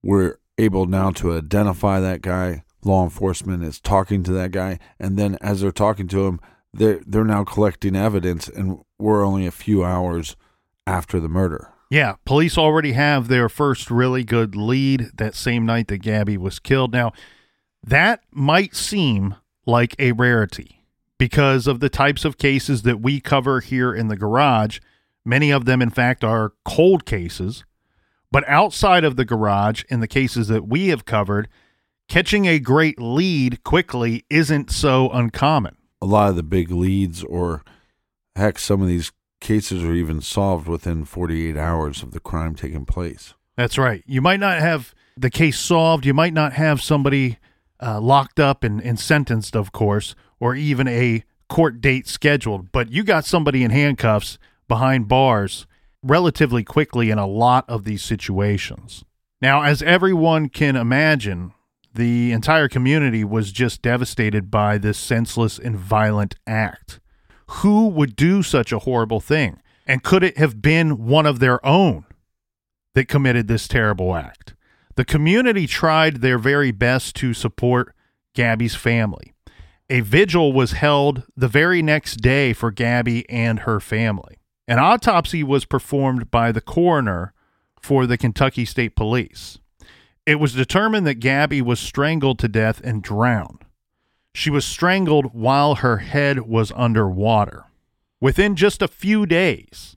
We're 0.03 0.39
able 0.57 0.87
now 0.87 1.11
to 1.13 1.37
identify 1.37 2.01
that 2.01 2.23
guy. 2.23 2.65
Law 2.85 3.05
enforcement 3.05 3.65
is 3.65 3.81
talking 3.81 4.23
to 4.23 4.33
that 4.33 4.53
guy, 4.53 4.79
and 5.01 5.19
then 5.19 5.37
as 5.41 5.61
they're 5.61 5.73
talking 5.73 6.09
to 6.09 6.27
him, 6.27 6.41
they're 6.73 7.01
they're 7.07 7.25
now 7.25 7.45
collecting 7.45 7.97
evidence, 7.97 8.49
and 8.49 8.81
we're 8.99 9.25
only 9.25 9.47
a 9.47 9.51
few 9.51 9.85
hours 9.85 10.37
after 10.87 11.19
the 11.19 11.29
murder. 11.29 11.73
Yeah, 11.91 12.17
police 12.25 12.59
already 12.59 12.93
have 12.93 13.29
their 13.29 13.49
first 13.49 13.91
really 13.91 14.23
good 14.23 14.55
lead 14.55 15.09
that 15.15 15.35
same 15.35 15.65
night 15.65 15.89
that 15.89 15.99
Gabby 15.99 16.37
was 16.37 16.59
killed. 16.59 16.93
Now, 16.93 17.13
that 17.83 18.23
might 18.31 18.77
seem 18.77 19.37
like 19.65 19.97
a 19.99 20.13
rarity 20.13 20.83
because 21.19 21.67
of 21.67 21.81
the 21.81 21.89
types 21.89 22.25
of 22.25 22.39
cases 22.39 22.83
that 22.83 23.01
we 23.01 23.21
cover 23.21 23.61
here 23.61 23.95
in 23.95 24.09
the 24.09 24.17
garage. 24.17 24.81
Many 25.25 25.51
of 25.51 25.65
them, 25.65 25.81
in 25.81 25.91
fact, 25.91 26.23
are 26.23 26.53
cold 26.65 27.07
cases. 27.07 27.65
But 28.31 28.47
outside 28.47 29.05
of 29.05 29.17
the 29.17 29.25
garage, 29.25 29.85
in 29.89 30.01
the 30.01 30.07
cases 30.07 30.49
that 30.49 30.69
we 30.69 30.89
have 30.89 31.07
covered, 31.07 31.49
catching 32.09 32.47
a 32.47 32.59
great 32.59 33.01
lead 33.01 33.63
quickly 33.65 34.25
isn't 34.31 34.71
so 34.71 35.11
uncommon. 35.11 35.77
A 36.01 36.07
lot 36.07 36.31
of 36.31 36.37
the 36.37 36.43
big 36.43 36.71
leads, 36.71 37.23
or 37.23 37.63
heck, 38.37 38.59
some 38.59 38.83
of 38.83 38.89
these 38.89 39.13
cases 39.41 39.85
are 39.85 39.95
even 39.95 40.21
solved 40.21 40.69
within 40.69 41.05
48 41.05 41.57
hours 41.57 42.03
of 42.03 42.13
the 42.13 42.21
crime 42.21 42.55
taking 42.55 42.85
place. 42.85 43.35
That's 43.57 43.79
right. 43.79 44.03
You 44.07 44.21
might 44.21 44.41
not 44.41 44.59
have 44.59 44.95
the 45.17 45.31
case 45.31 45.59
solved. 45.59 46.07
You 46.07 46.15
might 46.15 46.33
not 46.33 46.53
have 46.55 46.81
somebody 46.81 47.39
uh, 47.81 48.01
locked 48.01 48.41
up 48.41 48.65
and, 48.65 48.81
and 48.81 48.99
sentenced, 48.99 49.57
of 49.57 49.73
course, 49.73 50.15
or 50.41 50.55
even 50.55 50.89
a 50.89 51.25
court 51.49 51.81
date 51.81 52.07
scheduled, 52.07 52.71
but 52.73 52.93
you 52.93 53.03
got 53.03 53.25
somebody 53.25 53.65
in 53.65 53.71
handcuffs 53.71 54.39
behind 54.69 55.09
bars 55.09 55.67
relatively 56.03 56.63
quickly 56.63 57.11
in 57.11 57.19
a 57.19 57.27
lot 57.27 57.65
of 57.69 57.85
these 57.85 58.03
situations. 58.03 59.05
Now, 59.41 59.63
as 59.63 59.83
everyone 59.83 60.49
can 60.49 60.77
imagine, 60.77 61.53
the 61.95 62.33
entire 62.33 62.69
community 62.69 63.25
was 63.25 63.53
just 63.53 63.83
devastated 63.83 64.51
by 64.51 64.79
this 64.79 64.99
senseless 64.99 65.59
and 65.59 65.77
violent 65.77 66.37
act. 66.47 67.01
Who 67.49 67.89
would 67.89 68.15
do 68.15 68.43
such 68.43 68.73
a 68.73 68.81
horrible 68.81 69.21
thing? 69.21 69.61
And 69.87 70.03
could 70.03 70.23
it 70.23 70.37
have 70.37 70.61
been 70.61 71.07
one 71.07 71.27
of 71.27 71.39
their 71.39 71.65
own 71.65 72.05
that 72.95 73.09
committed 73.09 73.49
this 73.49 73.67
terrible 73.67 74.15
act? 74.15 74.55
The 74.97 75.05
community 75.05 75.67
tried 75.67 76.17
their 76.17 76.39
very 76.39 76.73
best 76.73 77.17
to 77.17 77.33
support 77.33 77.95
Gabby's 78.35 78.75
family. 78.75 79.33
A 79.89 80.01
vigil 80.01 80.53
was 80.53 80.73
held 80.73 81.23
the 81.37 81.49
very 81.49 81.81
next 81.81 82.17
day 82.17 82.53
for 82.53 82.71
Gabby 82.71 83.29
and 83.31 83.61
her 83.61 83.81
family. 83.81 84.37
An 84.67 84.79
autopsy 84.79 85.43
was 85.43 85.65
performed 85.65 86.31
by 86.31 86.53
the 86.53 86.61
coroner 86.61 87.33
for 87.81 88.07
the 88.07 88.19
Kentucky 88.19 88.67
State 88.67 88.95
Police. 88.95 89.59
It 90.29 90.39
was 90.39 90.53
determined 90.53 91.07
that 91.07 91.21
Gabby 91.21 91.63
was 91.63 91.81
strangled 91.81 92.39
to 92.41 92.49
death 92.49 92.83
and 92.85 93.03
drowned. 93.03 93.65
She 94.35 94.51
was 94.51 94.67
strangled 94.67 95.33
while 95.33 95.77
her 95.77 95.97
head 95.97 96.41
was 96.41 96.71
underwater. 96.77 97.65
Within 98.21 98.55
just 98.55 98.83
a 98.83 98.89
few 98.89 99.25
days, 99.25 99.97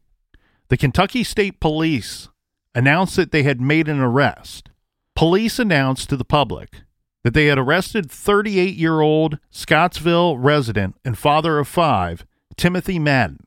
the 0.69 0.77
Kentucky 0.77 1.25
State 1.25 1.59
Police 1.59 2.29
announced 2.73 3.17
that 3.17 3.33
they 3.33 3.43
had 3.43 3.59
made 3.59 3.89
an 3.89 3.99
arrest. 3.99 4.69
Police 5.17 5.59
announced 5.59 6.07
to 6.07 6.15
the 6.15 6.23
public 6.23 6.83
that 7.25 7.33
they 7.33 7.47
had 7.47 7.57
arrested 7.57 8.09
38 8.09 8.75
year 8.75 9.01
old 9.01 9.37
Scottsville 9.49 10.37
resident 10.37 10.95
and 11.03 11.17
father 11.17 11.59
of 11.59 11.67
five, 11.67 12.25
Timothy 12.55 12.99
Madden. 12.99 13.45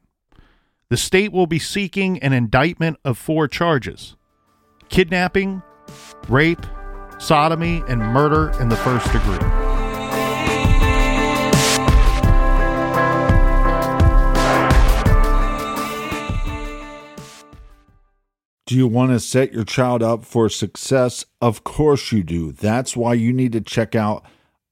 The 0.90 0.99
state 0.99 1.33
will 1.33 1.47
be 1.47 1.59
seeking 1.59 2.18
an 2.18 2.35
indictment 2.35 2.99
of 3.07 3.16
four 3.16 3.49
charges 3.49 4.16
kidnapping, 4.90 5.62
rape, 6.29 6.66
sodomy, 7.18 7.83
and 7.88 8.00
murder 8.00 8.50
in 8.61 8.68
the 8.68 8.77
first 8.77 9.11
degree. 9.12 9.38
Do 18.66 18.74
you 18.74 18.88
want 18.88 19.12
to 19.12 19.20
set 19.20 19.53
your 19.53 19.64
child 19.64 20.03
up 20.03 20.24
for 20.24 20.48
success? 20.48 21.27
Of 21.40 21.64
course 21.64 22.11
you 22.12 22.22
do. 22.22 22.50
That's 22.50 22.96
why 22.96 23.12
you 23.14 23.33
need 23.33 23.53
to 23.53 23.61
check 23.61 23.94
out 23.94 24.24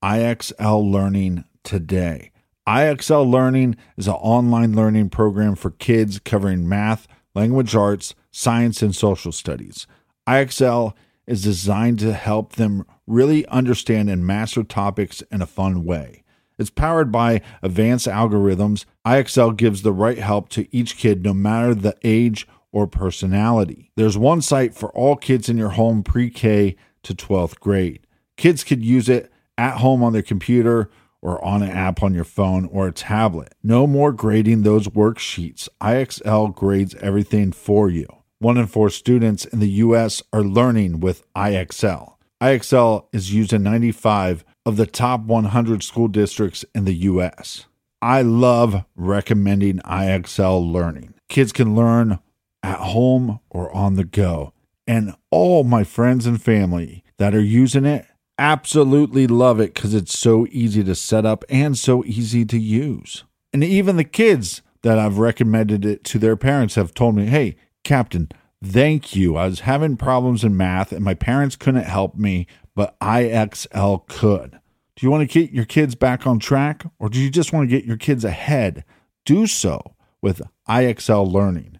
IXL 0.02 0.90
Learning 0.90 1.44
today. 1.62 2.32
IXL 2.66 3.30
Learning 3.30 3.76
is 3.96 4.08
an 4.08 4.14
online 4.14 4.74
learning 4.74 5.10
program 5.10 5.56
for 5.56 5.70
kids 5.70 6.18
covering 6.18 6.68
math, 6.68 7.06
language 7.34 7.74
arts, 7.74 8.14
science, 8.30 8.82
and 8.82 8.96
social 8.96 9.30
studies. 9.30 9.86
IXL 10.26 10.94
is 11.26 11.42
designed 11.42 11.98
to 12.00 12.12
help 12.12 12.54
them 12.54 12.84
really 13.06 13.46
understand 13.46 14.10
and 14.10 14.26
master 14.26 14.62
topics 14.62 15.22
in 15.30 15.42
a 15.42 15.46
fun 15.46 15.84
way. 15.84 16.22
It's 16.58 16.70
powered 16.70 17.10
by 17.10 17.40
advanced 17.62 18.06
algorithms. 18.06 18.84
IXL 19.06 19.56
gives 19.56 19.82
the 19.82 19.92
right 19.92 20.18
help 20.18 20.48
to 20.50 20.74
each 20.74 20.96
kid, 20.96 21.24
no 21.24 21.34
matter 21.34 21.74
the 21.74 21.96
age 22.04 22.46
or 22.70 22.86
personality. 22.86 23.90
There's 23.96 24.18
one 24.18 24.42
site 24.42 24.74
for 24.74 24.90
all 24.90 25.16
kids 25.16 25.48
in 25.48 25.56
your 25.56 25.70
home 25.70 26.02
pre 26.02 26.30
K 26.30 26.76
to 27.02 27.14
12th 27.14 27.58
grade. 27.60 28.06
Kids 28.36 28.64
could 28.64 28.84
use 28.84 29.08
it 29.08 29.32
at 29.58 29.78
home 29.78 30.02
on 30.02 30.12
their 30.12 30.22
computer 30.22 30.90
or 31.20 31.42
on 31.44 31.62
an 31.62 31.70
app 31.70 32.02
on 32.02 32.14
your 32.14 32.24
phone 32.24 32.66
or 32.66 32.88
a 32.88 32.92
tablet. 32.92 33.54
No 33.62 33.86
more 33.86 34.12
grading 34.12 34.62
those 34.62 34.88
worksheets. 34.88 35.68
IXL 35.80 36.54
grades 36.54 36.94
everything 36.96 37.52
for 37.52 37.88
you. 37.88 38.21
One 38.42 38.56
in 38.56 38.66
four 38.66 38.90
students 38.90 39.44
in 39.44 39.60
the 39.60 39.70
U.S. 39.70 40.20
are 40.32 40.42
learning 40.42 40.98
with 40.98 41.22
IXL. 41.32 42.14
IXL 42.42 43.06
is 43.12 43.32
used 43.32 43.52
in 43.52 43.62
95 43.62 44.44
of 44.66 44.76
the 44.76 44.84
top 44.84 45.20
100 45.20 45.84
school 45.84 46.08
districts 46.08 46.64
in 46.74 46.84
the 46.84 46.94
U.S. 46.94 47.66
I 48.02 48.22
love 48.22 48.84
recommending 48.96 49.78
IXL 49.78 50.72
learning. 50.72 51.14
Kids 51.28 51.52
can 51.52 51.76
learn 51.76 52.18
at 52.64 52.78
home 52.78 53.38
or 53.48 53.72
on 53.72 53.94
the 53.94 54.02
go. 54.04 54.52
And 54.88 55.14
all 55.30 55.62
my 55.62 55.84
friends 55.84 56.26
and 56.26 56.42
family 56.42 57.04
that 57.18 57.36
are 57.36 57.40
using 57.40 57.84
it 57.84 58.06
absolutely 58.40 59.28
love 59.28 59.60
it 59.60 59.72
because 59.72 59.94
it's 59.94 60.18
so 60.18 60.48
easy 60.50 60.82
to 60.82 60.96
set 60.96 61.24
up 61.24 61.44
and 61.48 61.78
so 61.78 62.04
easy 62.06 62.44
to 62.46 62.58
use. 62.58 63.22
And 63.52 63.62
even 63.62 63.94
the 63.94 64.02
kids 64.02 64.62
that 64.82 64.98
I've 64.98 65.18
recommended 65.18 65.84
it 65.84 66.02
to 66.06 66.18
their 66.18 66.34
parents 66.34 66.74
have 66.74 66.92
told 66.92 67.14
me, 67.14 67.26
hey, 67.26 67.54
Captain, 67.84 68.28
thank 68.62 69.14
you. 69.16 69.36
I 69.36 69.46
was 69.46 69.60
having 69.60 69.96
problems 69.96 70.44
in 70.44 70.56
math 70.56 70.92
and 70.92 71.04
my 71.04 71.14
parents 71.14 71.56
couldn't 71.56 71.84
help 71.84 72.16
me, 72.16 72.46
but 72.74 72.98
IXL 73.00 74.06
could. 74.08 74.58
Do 74.96 75.06
you 75.06 75.10
want 75.10 75.28
to 75.28 75.40
get 75.40 75.52
your 75.52 75.64
kids 75.64 75.94
back 75.94 76.26
on 76.26 76.38
track 76.38 76.84
or 76.98 77.08
do 77.08 77.18
you 77.18 77.30
just 77.30 77.52
want 77.52 77.68
to 77.68 77.76
get 77.76 77.86
your 77.86 77.96
kids 77.96 78.24
ahead? 78.24 78.84
Do 79.24 79.46
so 79.46 79.94
with 80.20 80.42
IXL 80.68 81.30
Learning. 81.30 81.78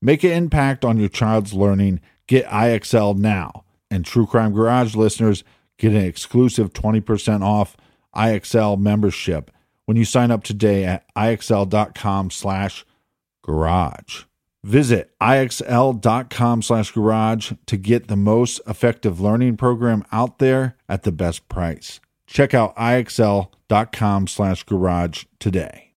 Make 0.00 0.22
an 0.22 0.30
impact 0.30 0.84
on 0.84 0.98
your 0.98 1.08
child's 1.08 1.54
learning. 1.54 2.00
Get 2.26 2.46
IXL 2.46 3.16
now. 3.16 3.64
And 3.90 4.04
True 4.04 4.26
Crime 4.26 4.52
Garage 4.52 4.94
listeners, 4.94 5.42
Get 5.78 5.92
an 5.92 6.04
exclusive 6.04 6.72
20% 6.72 7.42
off 7.42 7.76
IXL 8.14 8.78
membership 8.78 9.50
when 9.86 9.96
you 9.96 10.04
sign 10.04 10.30
up 10.30 10.42
today 10.42 10.84
at 10.84 11.04
IXL.com 11.14 12.30
slash 12.30 12.84
garage. 13.42 14.24
Visit 14.64 15.12
IXL.com 15.20 16.62
slash 16.62 16.90
garage 16.90 17.52
to 17.66 17.76
get 17.76 18.08
the 18.08 18.16
most 18.16 18.60
effective 18.66 19.20
learning 19.20 19.56
program 19.56 20.04
out 20.10 20.38
there 20.38 20.76
at 20.88 21.04
the 21.04 21.12
best 21.12 21.48
price. 21.48 22.00
Check 22.26 22.54
out 22.54 22.76
IXL.com 22.76 24.26
slash 24.26 24.64
garage 24.64 25.24
today. 25.38 25.94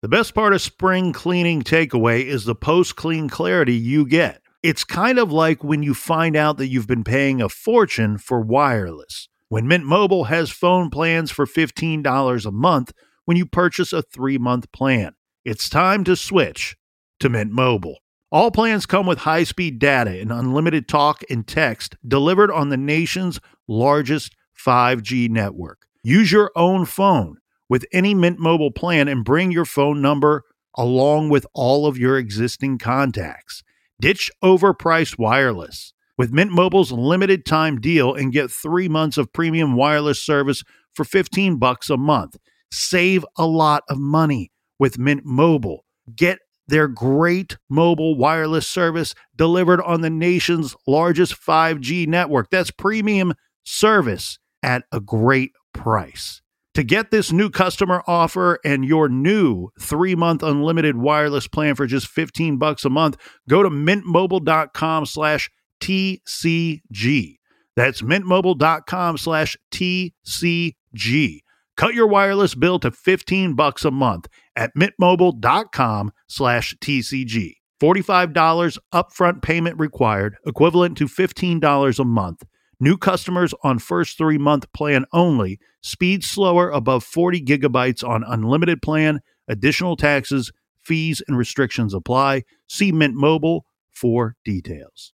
The 0.00 0.08
best 0.08 0.34
part 0.34 0.52
of 0.52 0.60
spring 0.60 1.12
cleaning 1.12 1.62
takeaway 1.62 2.24
is 2.24 2.44
the 2.44 2.54
post 2.54 2.96
clean 2.96 3.28
clarity 3.28 3.74
you 3.74 4.06
get. 4.06 4.40
It's 4.62 4.84
kind 4.84 5.18
of 5.18 5.30
like 5.30 5.62
when 5.62 5.82
you 5.82 5.94
find 5.94 6.36
out 6.36 6.56
that 6.56 6.68
you've 6.68 6.86
been 6.86 7.04
paying 7.04 7.42
a 7.42 7.48
fortune 7.50 8.16
for 8.16 8.40
wireless. 8.40 9.28
When 9.48 9.68
Mint 9.68 9.84
Mobile 9.84 10.24
has 10.24 10.50
phone 10.50 10.88
plans 10.88 11.30
for 11.30 11.46
$15 11.46 12.46
a 12.46 12.50
month 12.50 12.92
when 13.26 13.36
you 13.36 13.46
purchase 13.46 13.92
a 13.92 14.02
three 14.02 14.38
month 14.38 14.72
plan, 14.72 15.14
it's 15.44 15.68
time 15.68 16.04
to 16.04 16.16
switch 16.16 16.76
to 17.24 17.30
Mint 17.30 17.50
Mobile. 17.50 18.00
All 18.30 18.50
plans 18.50 18.84
come 18.84 19.06
with 19.06 19.20
high 19.20 19.44
speed 19.44 19.78
data 19.78 20.20
and 20.20 20.30
unlimited 20.30 20.86
talk 20.88 21.22
and 21.30 21.46
text 21.46 21.96
delivered 22.06 22.50
on 22.50 22.68
the 22.68 22.76
nation's 22.76 23.40
largest 23.66 24.36
5G 24.54 25.30
network. 25.30 25.86
Use 26.02 26.30
your 26.30 26.52
own 26.54 26.84
phone 26.84 27.38
with 27.70 27.86
any 27.94 28.12
Mint 28.12 28.38
Mobile 28.38 28.70
plan 28.70 29.08
and 29.08 29.24
bring 29.24 29.50
your 29.50 29.64
phone 29.64 30.02
number 30.02 30.42
along 30.76 31.30
with 31.30 31.46
all 31.54 31.86
of 31.86 31.96
your 31.96 32.18
existing 32.18 32.76
contacts. 32.76 33.62
Ditch 34.02 34.30
overpriced 34.42 35.18
wireless. 35.18 35.94
With 36.18 36.30
Mint 36.30 36.52
Mobile's 36.52 36.92
limited 36.92 37.46
time 37.46 37.80
deal 37.80 38.12
and 38.12 38.34
get 38.34 38.50
3 38.50 38.86
months 38.88 39.16
of 39.16 39.32
premium 39.32 39.76
wireless 39.76 40.22
service 40.22 40.62
for 40.92 41.04
15 41.04 41.56
bucks 41.56 41.88
a 41.88 41.96
month. 41.96 42.36
Save 42.70 43.24
a 43.38 43.46
lot 43.46 43.82
of 43.88 43.98
money 43.98 44.52
with 44.78 44.98
Mint 44.98 45.24
Mobile. 45.24 45.86
Get 46.14 46.38
their 46.66 46.88
great 46.88 47.56
mobile 47.68 48.16
wireless 48.16 48.68
service 48.68 49.14
delivered 49.36 49.80
on 49.82 50.00
the 50.00 50.10
nation's 50.10 50.74
largest 50.86 51.34
5G 51.34 52.06
network. 52.06 52.50
That's 52.50 52.70
premium 52.70 53.34
service 53.64 54.38
at 54.62 54.84
a 54.92 55.00
great 55.00 55.52
price. 55.72 56.40
To 56.74 56.82
get 56.82 57.12
this 57.12 57.30
new 57.30 57.50
customer 57.50 58.02
offer 58.06 58.58
and 58.64 58.84
your 58.84 59.08
new 59.08 59.68
3-month 59.80 60.42
unlimited 60.42 60.96
wireless 60.96 61.46
plan 61.46 61.76
for 61.76 61.86
just 61.86 62.08
15 62.08 62.58
bucks 62.58 62.84
a 62.84 62.90
month, 62.90 63.16
go 63.48 63.62
to 63.62 63.70
mintmobile.com 63.70 65.06
slash 65.06 65.50
TCG. 65.80 67.36
That's 67.76 68.02
mintmobile.com 68.02 69.18
slash 69.18 69.56
TCG. 69.70 71.40
Cut 71.76 71.94
your 71.94 72.06
wireless 72.06 72.54
bill 72.54 72.78
to 72.80 72.90
15 72.90 73.54
bucks 73.54 73.84
a 73.84 73.90
month 73.90 74.28
at 74.54 74.72
mintmobile.com 74.76 76.12
slash 76.28 76.74
TCG. 76.80 77.54
$45 77.80 78.78
upfront 78.94 79.42
payment 79.42 79.78
required, 79.78 80.36
equivalent 80.46 80.96
to 80.98 81.06
$15 81.06 81.98
a 81.98 82.04
month. 82.04 82.44
New 82.80 82.96
customers 82.96 83.54
on 83.62 83.78
first 83.78 84.16
three 84.18 84.38
month 84.38 84.72
plan 84.72 85.04
only. 85.12 85.58
Speed 85.82 86.24
slower 86.24 86.70
above 86.70 87.04
40 87.04 87.42
gigabytes 87.42 88.06
on 88.06 88.24
unlimited 88.24 88.82
plan. 88.82 89.20
Additional 89.48 89.96
taxes, 89.96 90.52
fees, 90.82 91.22
and 91.26 91.36
restrictions 91.36 91.94
apply. 91.94 92.42
See 92.68 92.92
Mint 92.92 93.14
Mobile 93.14 93.66
for 93.90 94.36
details. 94.44 95.12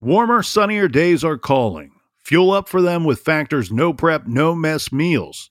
Warmer, 0.00 0.42
sunnier 0.42 0.88
days 0.88 1.24
are 1.24 1.38
calling. 1.38 1.90
Fuel 2.24 2.52
up 2.52 2.68
for 2.68 2.82
them 2.82 3.04
with 3.04 3.20
Factor's 3.20 3.72
no 3.72 3.92
prep, 3.92 4.26
no 4.26 4.54
mess 4.54 4.92
meals. 4.92 5.50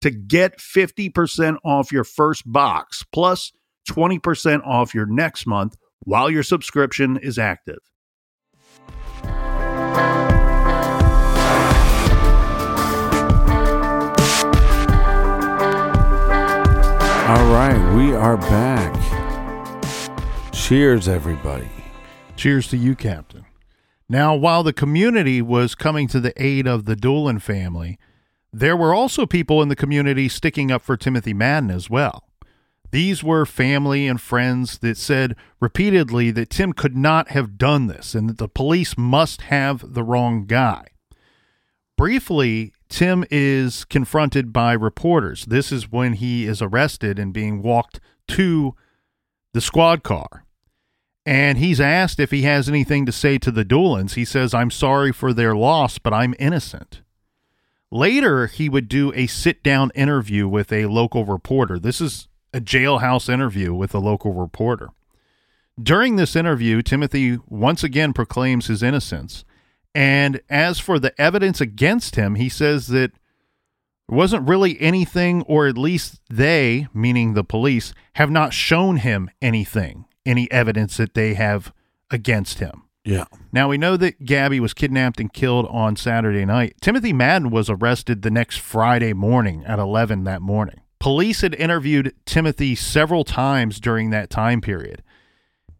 to 0.00 0.10
get 0.10 0.58
50% 0.58 1.56
off 1.64 1.92
your 1.92 2.04
first 2.04 2.50
box 2.50 3.04
plus 3.12 3.52
20% 3.88 4.66
off 4.66 4.94
your 4.94 5.06
next 5.06 5.46
month 5.46 5.76
while 6.00 6.30
your 6.30 6.42
subscription 6.42 7.16
is 7.16 7.38
active. 7.38 7.78
All 17.28 17.52
right, 17.52 17.94
we 17.94 18.14
are 18.14 18.38
back. 18.38 18.94
Cheers, 20.52 21.08
everybody. 21.08 21.68
Cheers 22.36 22.68
to 22.68 22.76
you, 22.78 22.94
Captain. 22.94 23.44
Now, 24.08 24.34
while 24.34 24.62
the 24.62 24.72
community 24.72 25.42
was 25.42 25.74
coming 25.74 26.08
to 26.08 26.20
the 26.20 26.32
aid 26.42 26.66
of 26.66 26.86
the 26.86 26.96
Doolin 26.96 27.38
family, 27.38 27.98
there 28.52 28.76
were 28.76 28.94
also 28.94 29.26
people 29.26 29.62
in 29.62 29.68
the 29.68 29.76
community 29.76 30.28
sticking 30.28 30.70
up 30.70 30.82
for 30.82 30.96
Timothy 30.96 31.34
Madden 31.34 31.70
as 31.70 31.90
well. 31.90 32.24
These 32.90 33.22
were 33.22 33.44
family 33.44 34.06
and 34.06 34.20
friends 34.20 34.78
that 34.78 34.96
said 34.96 35.36
repeatedly 35.60 36.30
that 36.30 36.50
Tim 36.50 36.72
could 36.72 36.96
not 36.96 37.28
have 37.28 37.58
done 37.58 37.86
this 37.86 38.14
and 38.14 38.28
that 38.30 38.38
the 38.38 38.48
police 38.48 38.96
must 38.96 39.42
have 39.42 39.92
the 39.92 40.02
wrong 40.02 40.46
guy. 40.46 40.86
Briefly, 41.98 42.72
Tim 42.88 43.24
is 43.30 43.84
confronted 43.84 44.52
by 44.52 44.72
reporters. 44.72 45.44
This 45.44 45.70
is 45.70 45.92
when 45.92 46.14
he 46.14 46.46
is 46.46 46.62
arrested 46.62 47.18
and 47.18 47.34
being 47.34 47.60
walked 47.62 48.00
to 48.28 48.74
the 49.52 49.60
squad 49.60 50.02
car. 50.02 50.44
And 51.26 51.58
he's 51.58 51.80
asked 51.80 52.18
if 52.18 52.30
he 52.30 52.42
has 52.42 52.70
anything 52.70 53.04
to 53.04 53.12
say 53.12 53.36
to 53.38 53.50
the 53.50 53.64
Doolins. 53.64 54.14
He 54.14 54.24
says, 54.24 54.54
I'm 54.54 54.70
sorry 54.70 55.12
for 55.12 55.34
their 55.34 55.54
loss, 55.54 55.98
but 55.98 56.14
I'm 56.14 56.34
innocent. 56.38 57.02
Later, 57.90 58.46
he 58.46 58.68
would 58.68 58.88
do 58.88 59.12
a 59.14 59.26
sit 59.26 59.62
down 59.62 59.90
interview 59.94 60.46
with 60.46 60.72
a 60.72 60.86
local 60.86 61.24
reporter. 61.24 61.78
This 61.78 62.00
is 62.00 62.28
a 62.52 62.60
jailhouse 62.60 63.32
interview 63.32 63.74
with 63.74 63.94
a 63.94 63.98
local 63.98 64.34
reporter. 64.34 64.90
During 65.80 66.16
this 66.16 66.36
interview, 66.36 66.82
Timothy 66.82 67.38
once 67.46 67.84
again 67.84 68.12
proclaims 68.12 68.66
his 68.66 68.82
innocence. 68.82 69.44
And 69.94 70.40
as 70.50 70.78
for 70.78 70.98
the 70.98 71.18
evidence 71.20 71.60
against 71.60 72.16
him, 72.16 72.34
he 72.34 72.48
says 72.48 72.88
that 72.88 73.12
there 74.08 74.16
wasn't 74.16 74.48
really 74.48 74.80
anything, 74.80 75.42
or 75.42 75.66
at 75.66 75.78
least 75.78 76.20
they, 76.28 76.88
meaning 76.92 77.34
the 77.34 77.44
police, 77.44 77.94
have 78.14 78.30
not 78.30 78.52
shown 78.52 78.98
him 78.98 79.30
anything, 79.40 80.06
any 80.26 80.50
evidence 80.50 80.96
that 80.96 81.14
they 81.14 81.34
have 81.34 81.72
against 82.10 82.58
him. 82.58 82.87
Yeah. 83.08 83.24
Now 83.52 83.70
we 83.70 83.78
know 83.78 83.96
that 83.96 84.26
Gabby 84.26 84.60
was 84.60 84.74
kidnapped 84.74 85.18
and 85.18 85.32
killed 85.32 85.66
on 85.70 85.96
Saturday 85.96 86.44
night. 86.44 86.74
Timothy 86.82 87.14
Madden 87.14 87.48
was 87.48 87.70
arrested 87.70 88.20
the 88.20 88.30
next 88.30 88.58
Friday 88.58 89.14
morning 89.14 89.64
at 89.64 89.78
11 89.78 90.24
that 90.24 90.42
morning. 90.42 90.82
Police 90.98 91.40
had 91.40 91.54
interviewed 91.54 92.14
Timothy 92.26 92.74
several 92.74 93.24
times 93.24 93.80
during 93.80 94.10
that 94.10 94.28
time 94.28 94.60
period. 94.60 95.02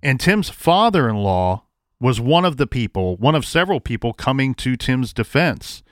And 0.02 0.18
Tim's 0.18 0.48
father 0.48 1.06
in 1.06 1.16
law 1.16 1.64
was 2.00 2.18
one 2.18 2.46
of 2.46 2.56
the 2.56 2.66
people, 2.66 3.18
one 3.18 3.34
of 3.34 3.44
several 3.44 3.78
people 3.78 4.14
coming 4.14 4.54
to 4.54 4.74
Tim's 4.74 5.12
defense. 5.12 5.82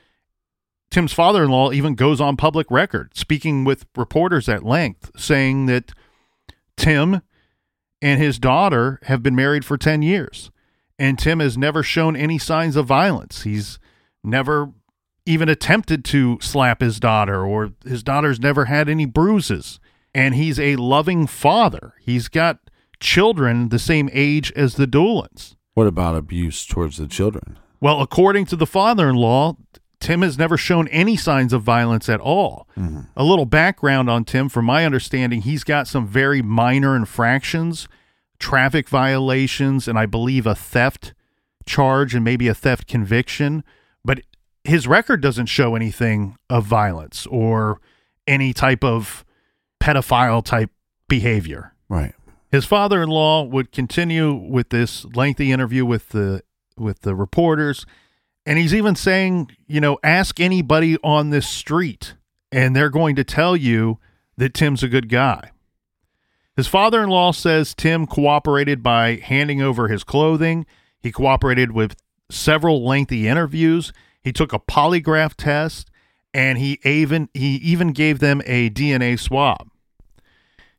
Tim's 0.91 1.13
father 1.13 1.45
in 1.45 1.51
law 1.51 1.71
even 1.71 1.97
goes 1.97 2.19
on 2.19 2.39
public 2.39 2.71
record 2.71 3.15
speaking 3.15 3.63
with 3.63 3.85
reporters 3.95 4.49
at 4.49 4.65
length, 4.65 5.11
saying 5.19 5.67
that 5.67 5.93
Tim 6.79 7.21
and 8.01 8.23
his 8.23 8.39
daughter 8.39 9.01
have 9.03 9.23
been 9.23 9.37
married 9.37 9.67
for 9.67 9.77
10 9.77 10.01
years. 10.01 10.51
And 10.99 11.19
Tim 11.19 11.41
has 11.41 11.59
never 11.59 11.83
shown 11.83 12.17
any 12.17 12.39
signs 12.39 12.77
of 12.77 12.87
violence. 12.87 13.43
He's 13.43 13.79
never 14.25 14.73
even 15.27 15.49
attempted 15.49 16.05
to 16.07 16.39
slap 16.41 16.81
his 16.81 17.01
daughter, 17.01 17.45
or 17.45 17.73
his 17.85 18.03
daughter's 18.03 18.41
never 18.41 18.67
had 18.67 18.89
any 18.89 19.05
bruises. 19.05 19.81
And 20.15 20.35
he's 20.35 20.59
a 20.59 20.77
loving 20.77 21.27
father. 21.27 21.95
He's 22.01 22.29
got 22.29 22.59
children 23.01 23.69
the 23.69 23.79
same 23.79 24.09
age 24.13 24.53
as 24.53 24.77
the 24.77 24.87
Doolins. 24.87 25.57
What 25.75 25.87
about 25.87 26.17
abuse 26.17 26.65
towards 26.65 26.97
the 26.97 27.07
children? 27.07 27.59
Well, 27.81 28.01
according 28.01 28.47
to 28.47 28.57
the 28.57 28.67
father 28.67 29.11
in 29.11 29.17
law, 29.17 29.57
Tim 30.01 30.23
has 30.23 30.39
never 30.39 30.57
shown 30.57 30.89
any 30.89 31.17
signs 31.17 31.53
of 31.53 31.63
violence 31.63 32.09
at 32.09 32.21
all. 32.21 32.67
Mm-hmm. 32.79 33.01
A 33.17 33.25
little 33.25 33.45
background 33.45 34.09
on 34.09 34.25
Tim, 34.25 34.49
from 34.49 34.65
my 34.65 34.87
understanding, 34.87 35.43
he's 35.43 35.65
got 35.65 35.87
some 35.87 36.07
very 36.07 36.41
minor 36.41 36.97
infractions, 36.97 37.89
traffic 38.39 38.89
violations, 38.89 39.89
and 39.89 39.99
I 39.99 40.07
believe 40.07 40.47
a 40.47 40.55
theft 40.55 41.15
charge 41.65 42.15
and 42.15 42.25
maybe 42.25 42.49
a 42.49 42.55
theft 42.55 42.87
conviction. 42.87 43.65
But 44.05 44.21
his 44.65 44.87
record 44.87 45.21
doesn't 45.21 45.47
show 45.47 45.75
anything 45.75 46.37
of 46.49 46.65
violence 46.65 47.27
or 47.27 47.81
any 48.27 48.53
type 48.53 48.85
of 48.85 49.25
pedophile 49.81 50.45
type 50.45 50.71
behavior. 51.09 51.75
Right. 51.89 52.15
His 52.51 52.65
father-in-law 52.65 53.45
would 53.45 53.73
continue 53.73 54.33
with 54.33 54.71
this 54.71 55.05
lengthy 55.05 55.53
interview 55.53 55.85
with 55.85 56.11
the 56.11 56.43
with 56.77 57.01
the 57.01 57.15
reporters 57.15 57.87
and 58.47 58.59
he's 58.59 58.73
even 58.73 58.95
saying, 58.95 59.51
you 59.67 59.81
know, 59.81 59.99
ask 60.05 60.39
anybody 60.39 60.97
on 61.03 61.31
this 61.31 61.49
street 61.49 62.15
and 62.53 62.77
they're 62.77 62.91
going 62.91 63.17
to 63.17 63.25
tell 63.25 63.57
you 63.57 63.99
that 64.37 64.55
Tim's 64.55 64.85
a 64.85 64.89
good 64.89 65.09
guy. 65.09 65.51
His 66.57 66.67
father-in-law 66.67 67.33
says 67.33 67.75
Tim 67.75 68.07
cooperated 68.07 68.83
by 68.83 69.17
handing 69.17 69.61
over 69.61 69.89
his 69.89 70.05
clothing. 70.05 70.65
He 71.01 71.13
cooperated 71.13 71.73
with 71.73 71.97
several 72.31 72.85
lengthy 72.85 73.29
interviews. 73.29 73.93
He 74.23 74.33
took 74.33 74.53
a 74.53 74.59
polygraph 74.59 75.35
test 75.35 75.91
and 76.33 76.59
he 76.59 76.81
even 76.83 77.29
he 77.35 77.57
even 77.57 77.93
gave 77.93 78.19
them 78.19 78.41
a 78.47 78.71
DNA 78.71 79.19
swab. 79.19 79.71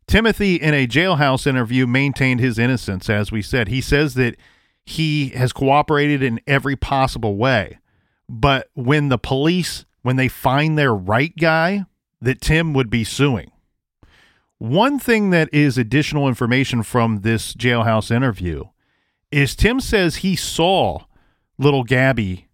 Timothy 0.07 0.55
in 0.55 0.73
a 0.73 0.87
jailhouse 0.87 1.45
interview 1.45 1.85
maintained 1.85 2.39
his 2.39 2.57
innocence 2.57 3.09
as 3.09 3.31
we 3.31 3.41
said. 3.41 3.67
He 3.67 3.81
says 3.81 4.15
that 4.15 4.35
he 4.83 5.29
has 5.29 5.53
cooperated 5.53 6.23
in 6.23 6.39
every 6.47 6.75
possible 6.75 7.35
way. 7.35 7.77
But 8.27 8.69
when 8.73 9.09
the 9.09 9.17
police 9.17 9.85
when 10.01 10.15
they 10.15 10.29
find 10.29 10.77
their 10.77 10.95
right 10.95 11.35
guy, 11.37 11.83
that 12.21 12.39
Tim 12.39 12.73
would 12.73 12.89
be 12.89 13.03
suing. 13.03 13.51
One 14.59 14.97
thing 14.97 15.29
that 15.29 15.49
is 15.53 15.77
additional 15.77 16.27
information 16.27 16.83
from 16.83 17.21
this 17.21 17.53
jailhouse 17.53 18.09
interview 18.09 18.65
is 19.31 19.55
Tim 19.55 19.79
says 19.79 20.17
he 20.17 20.35
saw 20.35 21.01
little 21.57 21.83
Gabby 21.83 22.47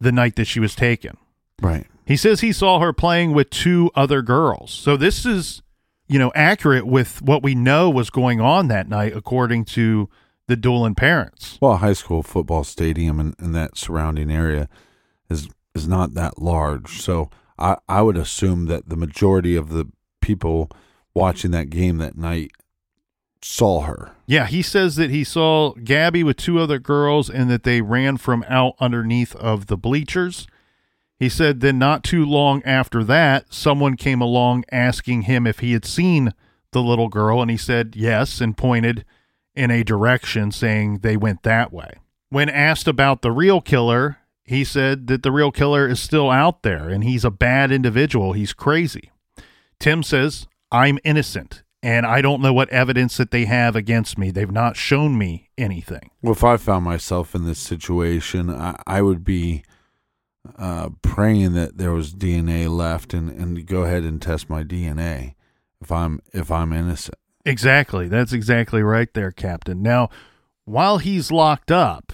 the 0.00 0.12
night 0.12 0.36
that 0.36 0.46
she 0.46 0.60
was 0.60 0.74
taken. 0.74 1.16
Right. 1.60 1.86
He 2.04 2.16
says 2.16 2.40
he 2.40 2.52
saw 2.52 2.80
her 2.80 2.92
playing 2.92 3.32
with 3.32 3.50
two 3.50 3.90
other 3.94 4.22
girls. 4.22 4.70
So 4.70 4.96
this 4.96 5.26
is, 5.26 5.62
you 6.08 6.18
know, 6.18 6.32
accurate 6.34 6.86
with 6.86 7.22
what 7.22 7.42
we 7.42 7.54
know 7.54 7.90
was 7.90 8.10
going 8.10 8.40
on 8.40 8.68
that 8.68 8.88
night, 8.88 9.16
according 9.16 9.64
to 9.66 10.08
the 10.46 10.56
Doolin 10.56 10.94
parents. 10.94 11.58
Well, 11.60 11.72
a 11.72 11.76
high 11.78 11.92
school 11.92 12.22
football 12.22 12.64
stadium 12.64 13.18
and, 13.18 13.34
and 13.38 13.54
that 13.54 13.76
surrounding 13.76 14.30
area 14.30 14.68
is 15.28 15.48
is 15.74 15.86
not 15.86 16.14
that 16.14 16.38
large. 16.38 17.02
So 17.02 17.30
I, 17.58 17.76
I 17.88 18.02
would 18.02 18.16
assume 18.16 18.66
that 18.66 18.88
the 18.88 18.96
majority 18.96 19.56
of 19.56 19.68
the 19.70 19.86
people 20.20 20.70
watching 21.16 21.50
that 21.52 21.70
game 21.70 21.98
that 21.98 22.16
night 22.16 22.52
saw 23.42 23.80
her. 23.82 24.12
Yeah, 24.26 24.46
he 24.46 24.62
says 24.62 24.96
that 24.96 25.10
he 25.10 25.24
saw 25.24 25.72
Gabby 25.82 26.22
with 26.22 26.36
two 26.36 26.58
other 26.58 26.78
girls 26.78 27.30
and 27.30 27.50
that 27.50 27.62
they 27.62 27.80
ran 27.80 28.18
from 28.18 28.44
out 28.48 28.74
underneath 28.80 29.34
of 29.36 29.66
the 29.66 29.76
bleachers. 29.76 30.46
He 31.18 31.28
said 31.28 31.60
then 31.60 31.78
not 31.78 32.04
too 32.04 32.24
long 32.26 32.62
after 32.64 33.02
that, 33.04 33.52
someone 33.52 33.96
came 33.96 34.20
along 34.20 34.64
asking 34.70 35.22
him 35.22 35.46
if 35.46 35.60
he 35.60 35.72
had 35.72 35.86
seen 35.86 36.34
the 36.72 36.82
little 36.82 37.08
girl 37.08 37.40
and 37.40 37.50
he 37.50 37.56
said 37.56 37.94
yes 37.96 38.40
and 38.40 38.56
pointed 38.56 39.04
in 39.54 39.70
a 39.70 39.82
direction 39.82 40.52
saying 40.52 40.98
they 40.98 41.16
went 41.16 41.42
that 41.42 41.72
way. 41.72 41.94
When 42.28 42.50
asked 42.50 42.86
about 42.86 43.22
the 43.22 43.32
real 43.32 43.62
killer, 43.62 44.18
he 44.44 44.64
said 44.64 45.06
that 45.06 45.22
the 45.22 45.32
real 45.32 45.50
killer 45.50 45.88
is 45.88 45.98
still 45.98 46.30
out 46.30 46.62
there 46.62 46.90
and 46.90 47.02
he's 47.02 47.24
a 47.24 47.30
bad 47.30 47.72
individual. 47.72 48.34
He's 48.34 48.52
crazy. 48.52 49.10
Tim 49.78 50.02
says, 50.02 50.46
I'm 50.70 50.98
innocent 51.04 51.62
and 51.82 52.04
I 52.04 52.20
don't 52.20 52.42
know 52.42 52.52
what 52.52 52.68
evidence 52.70 53.16
that 53.16 53.30
they 53.30 53.44
have 53.44 53.76
against 53.76 54.18
me. 54.18 54.30
They've 54.30 54.50
not 54.50 54.76
shown 54.76 55.16
me 55.16 55.50
anything. 55.56 56.10
Well, 56.22 56.32
if 56.32 56.42
I 56.42 56.56
found 56.56 56.84
myself 56.84 57.34
in 57.34 57.44
this 57.44 57.60
situation, 57.60 58.50
I, 58.50 58.80
I 58.86 59.02
would 59.02 59.24
be 59.24 59.62
uh, 60.58 60.90
praying 61.02 61.52
that 61.54 61.78
there 61.78 61.92
was 61.92 62.14
DNA 62.14 62.68
left, 62.68 63.14
and, 63.14 63.30
and 63.30 63.66
go 63.66 63.84
ahead 63.84 64.02
and 64.02 64.20
test 64.20 64.50
my 64.50 64.64
DNA 64.64 65.34
if 65.80 65.92
I'm 65.92 66.20
if 66.32 66.50
I'm 66.50 66.72
innocent. 66.72 67.18
Exactly, 67.44 68.08
that's 68.08 68.32
exactly 68.32 68.82
right 68.82 69.12
there, 69.14 69.30
Captain. 69.30 69.82
Now, 69.82 70.08
while 70.64 70.98
he's 70.98 71.30
locked 71.30 71.70
up 71.70 72.12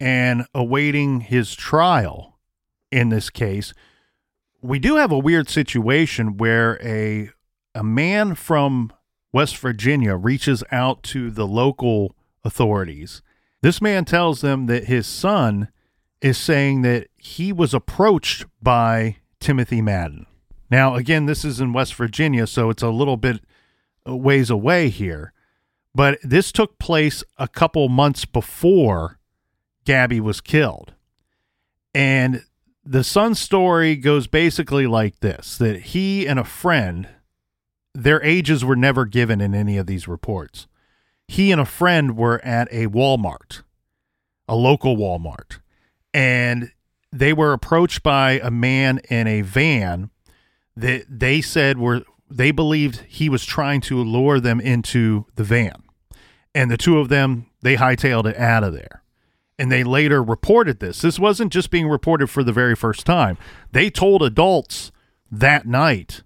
and 0.00 0.46
awaiting 0.54 1.20
his 1.20 1.54
trial 1.54 2.38
in 2.90 3.10
this 3.10 3.30
case, 3.30 3.72
we 4.60 4.80
do 4.80 4.96
have 4.96 5.12
a 5.12 5.18
weird 5.18 5.48
situation 5.48 6.36
where 6.36 6.80
a 6.84 7.30
a 7.74 7.82
man 7.82 8.34
from 8.34 8.92
West 9.32 9.56
Virginia 9.56 10.14
reaches 10.16 10.62
out 10.70 11.02
to 11.04 11.30
the 11.30 11.46
local 11.46 12.14
authorities. 12.44 13.22
This 13.62 13.80
man 13.80 14.04
tells 14.04 14.40
them 14.40 14.66
that 14.66 14.84
his 14.84 15.06
son 15.06 15.68
is 16.20 16.38
saying 16.38 16.82
that 16.82 17.08
he 17.16 17.52
was 17.52 17.74
approached 17.74 18.44
by 18.60 19.16
Timothy 19.40 19.80
Madden. 19.80 20.26
Now, 20.70 20.94
again, 20.94 21.26
this 21.26 21.44
is 21.44 21.60
in 21.60 21.72
West 21.72 21.94
Virginia, 21.94 22.46
so 22.46 22.70
it's 22.70 22.82
a 22.82 22.90
little 22.90 23.16
bit 23.16 23.40
ways 24.06 24.50
away 24.50 24.88
here. 24.88 25.32
But 25.94 26.18
this 26.22 26.52
took 26.52 26.78
place 26.78 27.22
a 27.36 27.48
couple 27.48 27.88
months 27.88 28.24
before 28.24 29.18
Gabby 29.84 30.20
was 30.20 30.40
killed. 30.40 30.94
And 31.94 32.44
the 32.84 33.04
son's 33.04 33.38
story 33.38 33.96
goes 33.96 34.26
basically 34.26 34.86
like 34.86 35.20
this 35.20 35.58
that 35.58 35.80
he 35.80 36.26
and 36.26 36.38
a 36.38 36.44
friend 36.44 37.08
their 37.94 38.22
ages 38.22 38.64
were 38.64 38.76
never 38.76 39.04
given 39.04 39.40
in 39.40 39.54
any 39.54 39.76
of 39.76 39.86
these 39.86 40.08
reports. 40.08 40.66
He 41.28 41.52
and 41.52 41.60
a 41.60 41.66
friend 41.66 42.16
were 42.16 42.44
at 42.44 42.68
a 42.70 42.86
Walmart, 42.86 43.62
a 44.48 44.56
local 44.56 44.96
Walmart, 44.96 45.60
and 46.12 46.72
they 47.12 47.32
were 47.32 47.52
approached 47.52 48.02
by 48.02 48.40
a 48.42 48.50
man 48.50 48.98
in 49.10 49.26
a 49.26 49.42
van 49.42 50.10
that 50.76 51.04
they 51.08 51.40
said 51.40 51.78
were 51.78 52.02
they 52.30 52.50
believed 52.50 53.04
he 53.08 53.28
was 53.28 53.44
trying 53.44 53.82
to 53.82 54.02
lure 54.02 54.40
them 54.40 54.58
into 54.58 55.26
the 55.34 55.44
van. 55.44 55.82
And 56.54 56.70
the 56.70 56.78
two 56.78 56.98
of 56.98 57.10
them, 57.10 57.46
they 57.60 57.76
hightailed 57.76 58.26
it 58.26 58.36
out 58.36 58.64
of 58.64 58.72
there. 58.72 59.02
And 59.58 59.70
they 59.70 59.84
later 59.84 60.22
reported 60.22 60.80
this. 60.80 61.02
This 61.02 61.18
wasn't 61.18 61.52
just 61.52 61.70
being 61.70 61.88
reported 61.88 62.28
for 62.28 62.42
the 62.42 62.52
very 62.52 62.74
first 62.74 63.04
time. 63.04 63.36
They 63.70 63.90
told 63.90 64.22
adults 64.22 64.92
that 65.30 65.66
night 65.66 66.22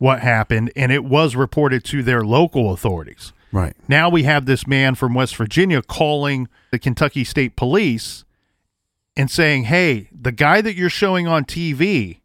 what 0.00 0.20
happened, 0.20 0.72
and 0.74 0.90
it 0.90 1.04
was 1.04 1.36
reported 1.36 1.84
to 1.84 2.02
their 2.02 2.22
local 2.22 2.72
authorities. 2.72 3.34
Right. 3.52 3.76
Now 3.86 4.08
we 4.08 4.22
have 4.22 4.46
this 4.46 4.66
man 4.66 4.94
from 4.94 5.12
West 5.12 5.36
Virginia 5.36 5.82
calling 5.82 6.48
the 6.70 6.78
Kentucky 6.78 7.22
State 7.22 7.54
Police 7.54 8.24
and 9.14 9.30
saying, 9.30 9.64
hey, 9.64 10.08
the 10.10 10.32
guy 10.32 10.62
that 10.62 10.74
you're 10.74 10.88
showing 10.88 11.28
on 11.28 11.44
TV 11.44 12.20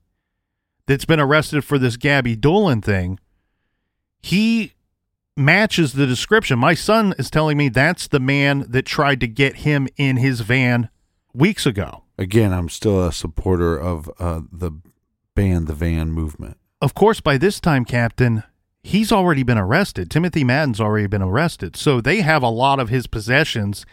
that's 0.86 1.03
been 1.03 1.19
arrested 1.19 1.65
for 1.65 1.78
this 1.78 1.97
Gabby 1.97 2.38
Doolin 2.38 2.82
thing, 2.82 3.19
he 4.21 4.71
matches 5.36 5.91
the 5.93 6.07
description. 6.07 6.57
My 6.57 6.76
son 6.76 7.13
is 7.19 7.30
telling 7.30 7.57
me 7.57 7.67
that's 7.67 8.07
the 8.07 8.21
man 8.21 8.63
that 8.69 8.86
tried 8.86 9.19
to 9.19 9.28
get 9.28 9.57
him 9.57 9.89
in 9.97 10.15
his 10.15 10.39
van 10.39 10.88
weeks 11.34 11.65
ago. 11.65 12.03
Again, 12.17 12.53
I'm 12.53 12.69
still 12.69 13.05
a 13.05 13.11
supporter 13.11 13.78
of 13.78 14.09
uh, 14.17 14.43
the 14.49 14.71
ban 15.36 15.65
the 15.65 15.73
van 15.73 16.11
movement. 16.11 16.57
Of 16.86 16.93
course, 16.93 17.19
by 17.19 17.39
this 17.39 17.59
time, 17.59 17.83
Captain, 17.83 18.43
he's 18.83 19.11
already 19.11 19.41
been 19.41 19.57
arrested. 19.57 20.11
Timothy 20.11 20.43
Madden's 20.43 20.79
already 20.79 21.07
been 21.07 21.23
arrested. 21.23 21.75
So 21.75 21.99
they 21.99 22.21
have 22.21 22.43
a 22.43 22.47
lot 22.47 22.79
of 22.79 22.89
his 22.89 23.07
possessions 23.07 23.88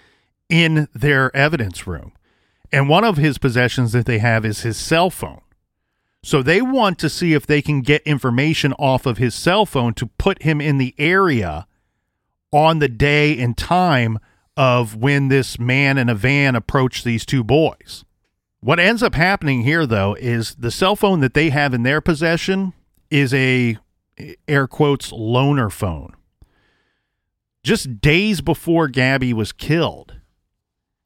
in 0.50 0.88
their 0.92 1.34
evidence 1.34 1.86
room. 1.86 2.12
And 2.70 2.90
one 2.90 3.02
of 3.02 3.16
his 3.16 3.38
possessions 3.38 3.92
that 3.92 4.04
they 4.04 4.18
have 4.18 4.44
is 4.44 4.60
his 4.60 4.76
cell 4.76 5.08
phone. 5.08 5.40
So 6.22 6.42
they 6.42 6.60
want 6.60 6.98
to 6.98 7.08
see 7.08 7.32
if 7.32 7.46
they 7.46 7.62
can 7.62 7.80
get 7.80 8.02
information 8.02 8.74
off 8.74 9.06
of 9.06 9.16
his 9.16 9.34
cell 9.34 9.64
phone 9.64 9.94
to 9.94 10.08
put 10.18 10.42
him 10.42 10.60
in 10.60 10.76
the 10.76 10.94
area 10.98 11.66
on 12.52 12.78
the 12.80 12.90
day 12.90 13.38
and 13.38 13.56
time 13.56 14.18
of 14.54 14.96
when 14.96 15.28
this 15.28 15.58
man 15.58 15.96
in 15.96 16.10
a 16.10 16.14
van 16.14 16.54
approached 16.54 17.04
these 17.04 17.24
two 17.24 17.42
boys. 17.42 18.04
What 18.60 18.78
ends 18.78 19.02
up 19.02 19.14
happening 19.14 19.62
here, 19.62 19.86
though, 19.86 20.14
is 20.20 20.56
the 20.56 20.70
cell 20.70 20.94
phone 20.94 21.20
that 21.20 21.32
they 21.32 21.48
have 21.48 21.72
in 21.72 21.84
their 21.84 22.02
possession 22.02 22.74
is 23.12 23.34
a 23.34 23.76
air 24.48 24.66
quotes 24.66 25.12
loaner 25.12 25.70
phone. 25.70 26.14
Just 27.62 28.00
days 28.00 28.40
before 28.40 28.88
Gabby 28.88 29.34
was 29.34 29.52
killed, 29.52 30.16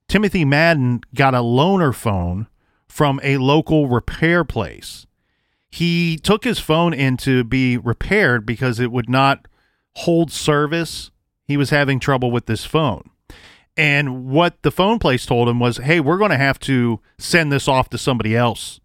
Timothy 0.08 0.44
Madden 0.44 1.00
got 1.14 1.34
a 1.34 1.38
loaner 1.38 1.92
phone 1.92 2.46
from 2.86 3.18
a 3.24 3.38
local 3.38 3.88
repair 3.88 4.44
place. 4.44 5.06
He 5.68 6.16
took 6.16 6.44
his 6.44 6.60
phone 6.60 6.94
in 6.94 7.16
to 7.18 7.42
be 7.42 7.76
repaired 7.76 8.46
because 8.46 8.78
it 8.78 8.92
would 8.92 9.10
not 9.10 9.48
hold 9.96 10.30
service. 10.30 11.10
He 11.44 11.56
was 11.56 11.70
having 11.70 11.98
trouble 11.98 12.30
with 12.30 12.46
this 12.46 12.64
phone. 12.64 13.10
And 13.76 14.26
what 14.26 14.62
the 14.62 14.70
phone 14.70 15.00
place 15.00 15.26
told 15.26 15.48
him 15.48 15.58
was, 15.58 15.78
hey, 15.78 15.98
we're 15.98 16.18
going 16.18 16.30
to 16.30 16.36
have 16.38 16.60
to 16.60 17.00
send 17.18 17.52
this 17.52 17.66
off 17.66 17.90
to 17.90 17.98
somebody 17.98 18.36
else 18.36 18.80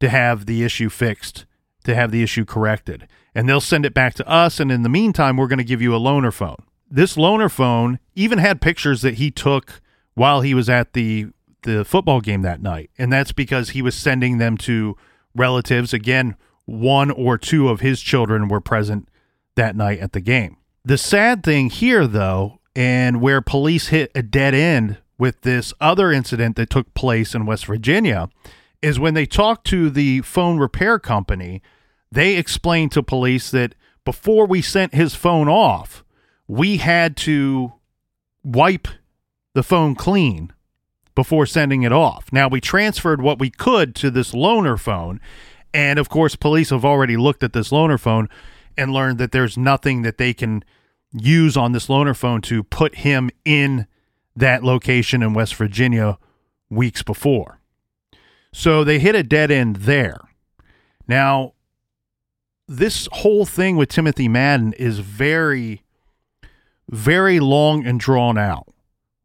to 0.00 0.08
have 0.08 0.46
the 0.46 0.64
issue 0.64 0.90
fixed, 0.90 1.46
to 1.84 1.94
have 1.94 2.10
the 2.10 2.22
issue 2.22 2.44
corrected. 2.44 3.06
And 3.34 3.48
they'll 3.48 3.60
send 3.60 3.86
it 3.86 3.94
back 3.94 4.14
to 4.14 4.28
us. 4.28 4.60
And 4.60 4.70
in 4.70 4.82
the 4.82 4.88
meantime, 4.88 5.36
we're 5.36 5.48
going 5.48 5.58
to 5.58 5.64
give 5.64 5.82
you 5.82 5.94
a 5.94 6.00
loaner 6.00 6.32
phone. 6.32 6.62
This 6.90 7.16
loaner 7.16 7.50
phone 7.50 7.98
even 8.14 8.38
had 8.38 8.60
pictures 8.60 9.02
that 9.02 9.14
he 9.14 9.30
took 9.30 9.80
while 10.14 10.40
he 10.40 10.54
was 10.54 10.68
at 10.68 10.92
the 10.92 11.28
the 11.62 11.84
football 11.84 12.20
game 12.20 12.42
that 12.42 12.60
night. 12.60 12.90
And 12.98 13.10
that's 13.10 13.32
because 13.32 13.70
he 13.70 13.80
was 13.80 13.94
sending 13.94 14.36
them 14.36 14.58
to 14.58 14.96
relatives. 15.34 15.94
Again, 15.94 16.36
one 16.66 17.10
or 17.10 17.38
two 17.38 17.68
of 17.68 17.80
his 17.80 18.00
children 18.00 18.48
were 18.48 18.60
present 18.60 19.08
that 19.56 19.74
night 19.74 19.98
at 19.98 20.12
the 20.12 20.20
game. 20.20 20.58
The 20.84 20.98
sad 20.98 21.42
thing 21.42 21.70
here, 21.70 22.06
though, 22.06 22.60
and 22.76 23.20
where 23.20 23.40
police 23.40 23.88
hit 23.88 24.10
a 24.14 24.22
dead 24.22 24.54
end 24.54 24.98
with 25.18 25.40
this 25.42 25.72
other 25.80 26.12
incident 26.12 26.56
that 26.56 26.70
took 26.70 26.92
place 26.94 27.34
in 27.34 27.46
West 27.46 27.66
Virginia, 27.66 28.28
is 28.84 29.00
when 29.00 29.14
they 29.14 29.24
talked 29.24 29.66
to 29.68 29.88
the 29.88 30.20
phone 30.20 30.58
repair 30.58 30.98
company, 30.98 31.62
they 32.12 32.36
explained 32.36 32.92
to 32.92 33.02
police 33.02 33.50
that 33.50 33.74
before 34.04 34.46
we 34.46 34.60
sent 34.60 34.94
his 34.94 35.14
phone 35.14 35.48
off, 35.48 36.04
we 36.46 36.76
had 36.76 37.16
to 37.16 37.72
wipe 38.44 38.86
the 39.54 39.62
phone 39.62 39.94
clean 39.94 40.52
before 41.14 41.46
sending 41.46 41.82
it 41.82 41.92
off. 41.92 42.30
Now, 42.30 42.46
we 42.46 42.60
transferred 42.60 43.22
what 43.22 43.38
we 43.38 43.48
could 43.48 43.94
to 43.96 44.10
this 44.10 44.32
loaner 44.32 44.78
phone. 44.78 45.18
And 45.72 45.98
of 45.98 46.10
course, 46.10 46.36
police 46.36 46.68
have 46.68 46.84
already 46.84 47.16
looked 47.16 47.42
at 47.42 47.54
this 47.54 47.70
loaner 47.70 47.98
phone 47.98 48.28
and 48.76 48.92
learned 48.92 49.16
that 49.16 49.32
there's 49.32 49.56
nothing 49.56 50.02
that 50.02 50.18
they 50.18 50.34
can 50.34 50.62
use 51.10 51.56
on 51.56 51.72
this 51.72 51.86
loaner 51.86 52.14
phone 52.14 52.42
to 52.42 52.62
put 52.62 52.96
him 52.96 53.30
in 53.46 53.86
that 54.36 54.62
location 54.62 55.22
in 55.22 55.32
West 55.32 55.54
Virginia 55.54 56.18
weeks 56.68 57.02
before. 57.02 57.60
So 58.56 58.84
they 58.84 59.00
hit 59.00 59.16
a 59.16 59.24
dead 59.24 59.50
end 59.50 59.76
there. 59.76 60.20
Now, 61.08 61.54
this 62.68 63.08
whole 63.10 63.44
thing 63.44 63.76
with 63.76 63.88
Timothy 63.88 64.28
Madden 64.28 64.72
is 64.74 65.00
very, 65.00 65.82
very 66.88 67.40
long 67.40 67.84
and 67.84 67.98
drawn 67.98 68.38
out. 68.38 68.72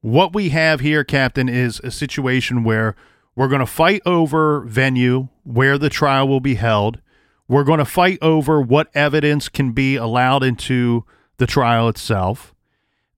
What 0.02 0.34
we 0.34 0.50
have 0.50 0.80
here, 0.80 1.04
Captain, 1.04 1.48
is 1.48 1.80
a 1.84 1.92
situation 1.92 2.64
where 2.64 2.96
we're 3.36 3.48
going 3.48 3.60
to 3.60 3.68
fight 3.68 4.02
over 4.04 4.62
venue, 4.62 5.28
where 5.44 5.78
the 5.78 5.92
trial 5.92 6.28
will 6.28 6.40
be 6.40 6.56
held. 6.56 7.00
We're 7.48 7.64
going 7.64 7.78
to 7.78 7.86
fight 7.86 8.18
over 8.24 8.60
what 8.60 8.90
evidence 8.96 9.48
can 9.48 9.74
be 9.74 9.96
allowed 9.96 10.42
into 10.42 11.06
the 11.38 11.46
trial 11.46 11.88
itself. 11.88 12.56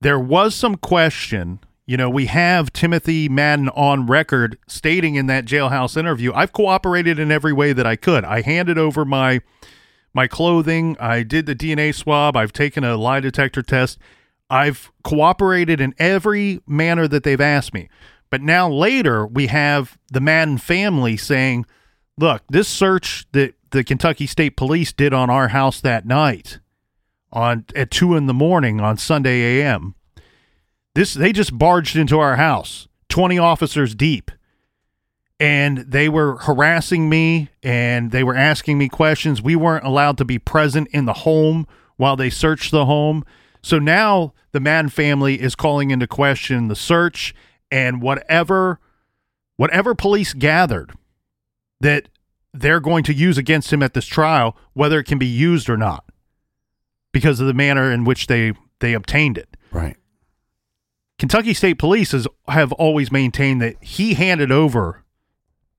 There 0.02 0.20
was 0.20 0.56
some 0.56 0.76
question. 0.76 1.60
You 1.86 1.98
know, 1.98 2.10
we 2.10 2.28
have 2.28 2.72
Timothy 2.72 3.28
Madden 3.28 3.70
on 3.70 4.06
record 4.06 4.58
stating 4.68 5.16
in 5.16 5.28
that 5.28 5.46
jailhouse 5.46 5.98
interview, 5.98 6.32
I've 6.34 6.54
cooperated 6.54 7.20
in 7.20 7.32
every 7.32 7.54
way 7.54 7.74
that 7.74 7.86
I 7.86 7.96
could. 7.96 8.24
I 8.24 8.42
handed 8.42 8.78
over 8.78 9.04
my 9.06 9.42
my 10.14 10.28
clothing, 10.28 10.98
I 11.00 11.24
did 11.24 11.46
the 11.46 11.56
DNA 11.56 11.96
swab, 11.96 12.36
I've 12.36 12.52
taken 12.52 12.84
a 12.84 12.98
lie 12.98 13.22
detector 13.22 13.62
test. 13.62 13.98
I've 14.50 14.92
cooperated 15.06 15.80
in 15.80 15.96
every 15.98 16.60
manner 16.68 17.08
that 17.08 17.24
they've 17.24 17.40
asked 17.40 17.74
me. 17.74 17.88
But 18.30 18.42
now 18.42 18.70
later 18.70 19.26
we 19.26 19.48
have 19.48 19.98
the 20.12 20.20
Madden 20.20 20.58
family 20.58 21.16
saying, 21.16 21.66
look, 22.18 22.44
this 22.50 22.68
search 22.68 23.26
that 23.32 23.54
the 23.72 23.86
Kentucky 23.86 24.28
State 24.28 24.58
Police 24.58 24.92
did 24.92 25.14
on 25.14 25.30
our 25.30 25.48
house 25.50 25.80
that 25.82 26.06
night 26.06 26.60
on 27.32 27.66
at 27.76 27.92
two 27.92 28.16
in 28.16 28.28
the 28.28 28.34
morning 28.34 28.82
on 28.82 28.98
Sunday 28.98 29.62
AM. 29.62 29.96
This 30.96 31.14
they 31.14 31.32
just 31.32 31.58
barged 31.58 31.96
into 31.96 32.20
our 32.20 32.36
house, 32.36 32.88
20 33.10 33.38
officers 33.38 33.96
deep. 33.96 34.32
And 35.40 35.80
they 35.80 36.08
were 36.08 36.38
harassing 36.38 37.10
me 37.10 37.50
and 37.64 38.12
they 38.12 38.24
were 38.24 38.36
asking 38.36 38.78
me 38.78 38.90
questions. 38.90 39.42
We 39.42 39.56
weren't 39.56 39.86
allowed 39.86 40.20
to 40.20 40.26
be 40.26 40.38
present 40.38 40.88
in 40.92 41.06
the 41.06 41.14
home 41.14 41.66
while 41.98 42.16
they 42.16 42.30
searched 42.30 42.70
the 42.70 42.86
home. 42.86 43.24
So 43.64 43.80
now 43.80 44.34
the 44.52 44.60
Madden 44.60 44.90
family 44.90 45.42
is 45.42 45.56
calling 45.56 45.90
into 45.90 46.06
question 46.06 46.68
the 46.68 46.76
search 46.76 47.34
and 47.72 48.02
whatever 48.02 48.80
whatever 49.56 49.96
police 49.96 50.34
gathered 50.34 50.92
that 51.80 52.10
they're 52.54 52.80
going 52.80 53.04
to 53.06 53.14
use 53.14 53.38
against 53.38 53.72
him 53.72 53.82
at 53.82 53.94
this 53.94 54.06
trial, 54.06 54.58
whether 54.74 55.00
it 55.00 55.06
can 55.06 55.18
be 55.18 55.28
used 55.28 55.70
or 55.70 55.78
not, 55.78 56.04
because 57.12 57.40
of 57.40 57.48
the 57.48 57.54
manner 57.54 57.92
in 57.92 58.04
which 58.04 58.28
they 58.28 58.54
they 58.80 58.94
obtained 58.94 59.38
it. 59.38 59.56
Right. 59.72 59.96
Kentucky 61.22 61.54
State 61.54 61.78
Police 61.78 62.14
has 62.14 62.28
have 62.48 62.72
always 62.72 63.12
maintained 63.12 63.62
that 63.62 63.76
he 63.80 64.16
handed 64.16 64.52
over 64.52 65.04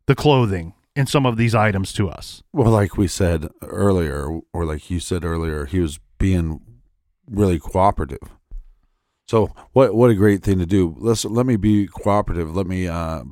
the 0.07 0.15
clothing 0.15 0.73
and 0.95 1.09
some 1.09 1.27
of 1.27 1.37
these 1.37 1.53
items 1.53 1.93
to 1.95 2.09
us. 2.09 2.45
Well, 2.53 2.71
like 2.71 2.97
we 2.97 3.09
said 3.09 3.49
earlier, 3.61 4.39
or 4.53 4.65
like 4.65 4.89
you 4.89 5.01
said 5.01 5.25
earlier, 5.25 5.65
he 5.65 5.81
was 5.81 5.99
being 6.17 6.61
really 7.29 7.59
cooperative. 7.59 8.21
So 9.27 9.51
what 9.73 9.97
what 9.97 10.13
a 10.13 10.15
great 10.15 10.45
thing 10.45 10.61
to 10.61 10.65
do. 10.65 10.95
Let's 10.97 11.25
let 11.25 11.45
me 11.45 11.57
be 11.57 11.89
cooperative. 11.89 12.55
Let 12.55 12.69
me 12.69 12.87
uh, 12.87 13.25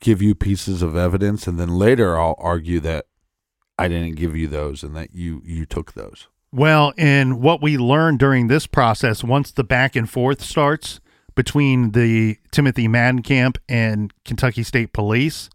give 0.00 0.22
you 0.22 0.34
pieces 0.34 0.80
of 0.80 0.96
evidence, 0.96 1.46
and 1.46 1.60
then 1.60 1.68
later 1.68 2.18
I'll 2.18 2.36
argue 2.38 2.80
that 2.80 3.04
I 3.78 3.88
didn't 3.88 4.16
give 4.16 4.34
you 4.34 4.48
those 4.48 4.82
and 4.82 4.96
that 4.96 5.14
you 5.14 5.42
you 5.44 5.66
took 5.66 5.92
those. 5.92 6.26
Well, 6.50 6.94
and 6.96 7.42
what 7.42 7.60
we 7.60 7.76
learned 7.76 8.18
during 8.18 8.48
this 8.48 8.66
process, 8.66 9.22
once 9.22 9.52
the 9.52 9.62
back 9.64 9.94
and 9.94 10.08
forth 10.08 10.40
starts 10.40 11.00
between 11.34 11.92
the 11.92 12.38
Timothy 12.50 12.88
Madden 12.88 13.22
camp 13.22 13.58
and 13.68 14.12
Kentucky 14.24 14.62
State 14.62 14.92
Police 14.92 15.50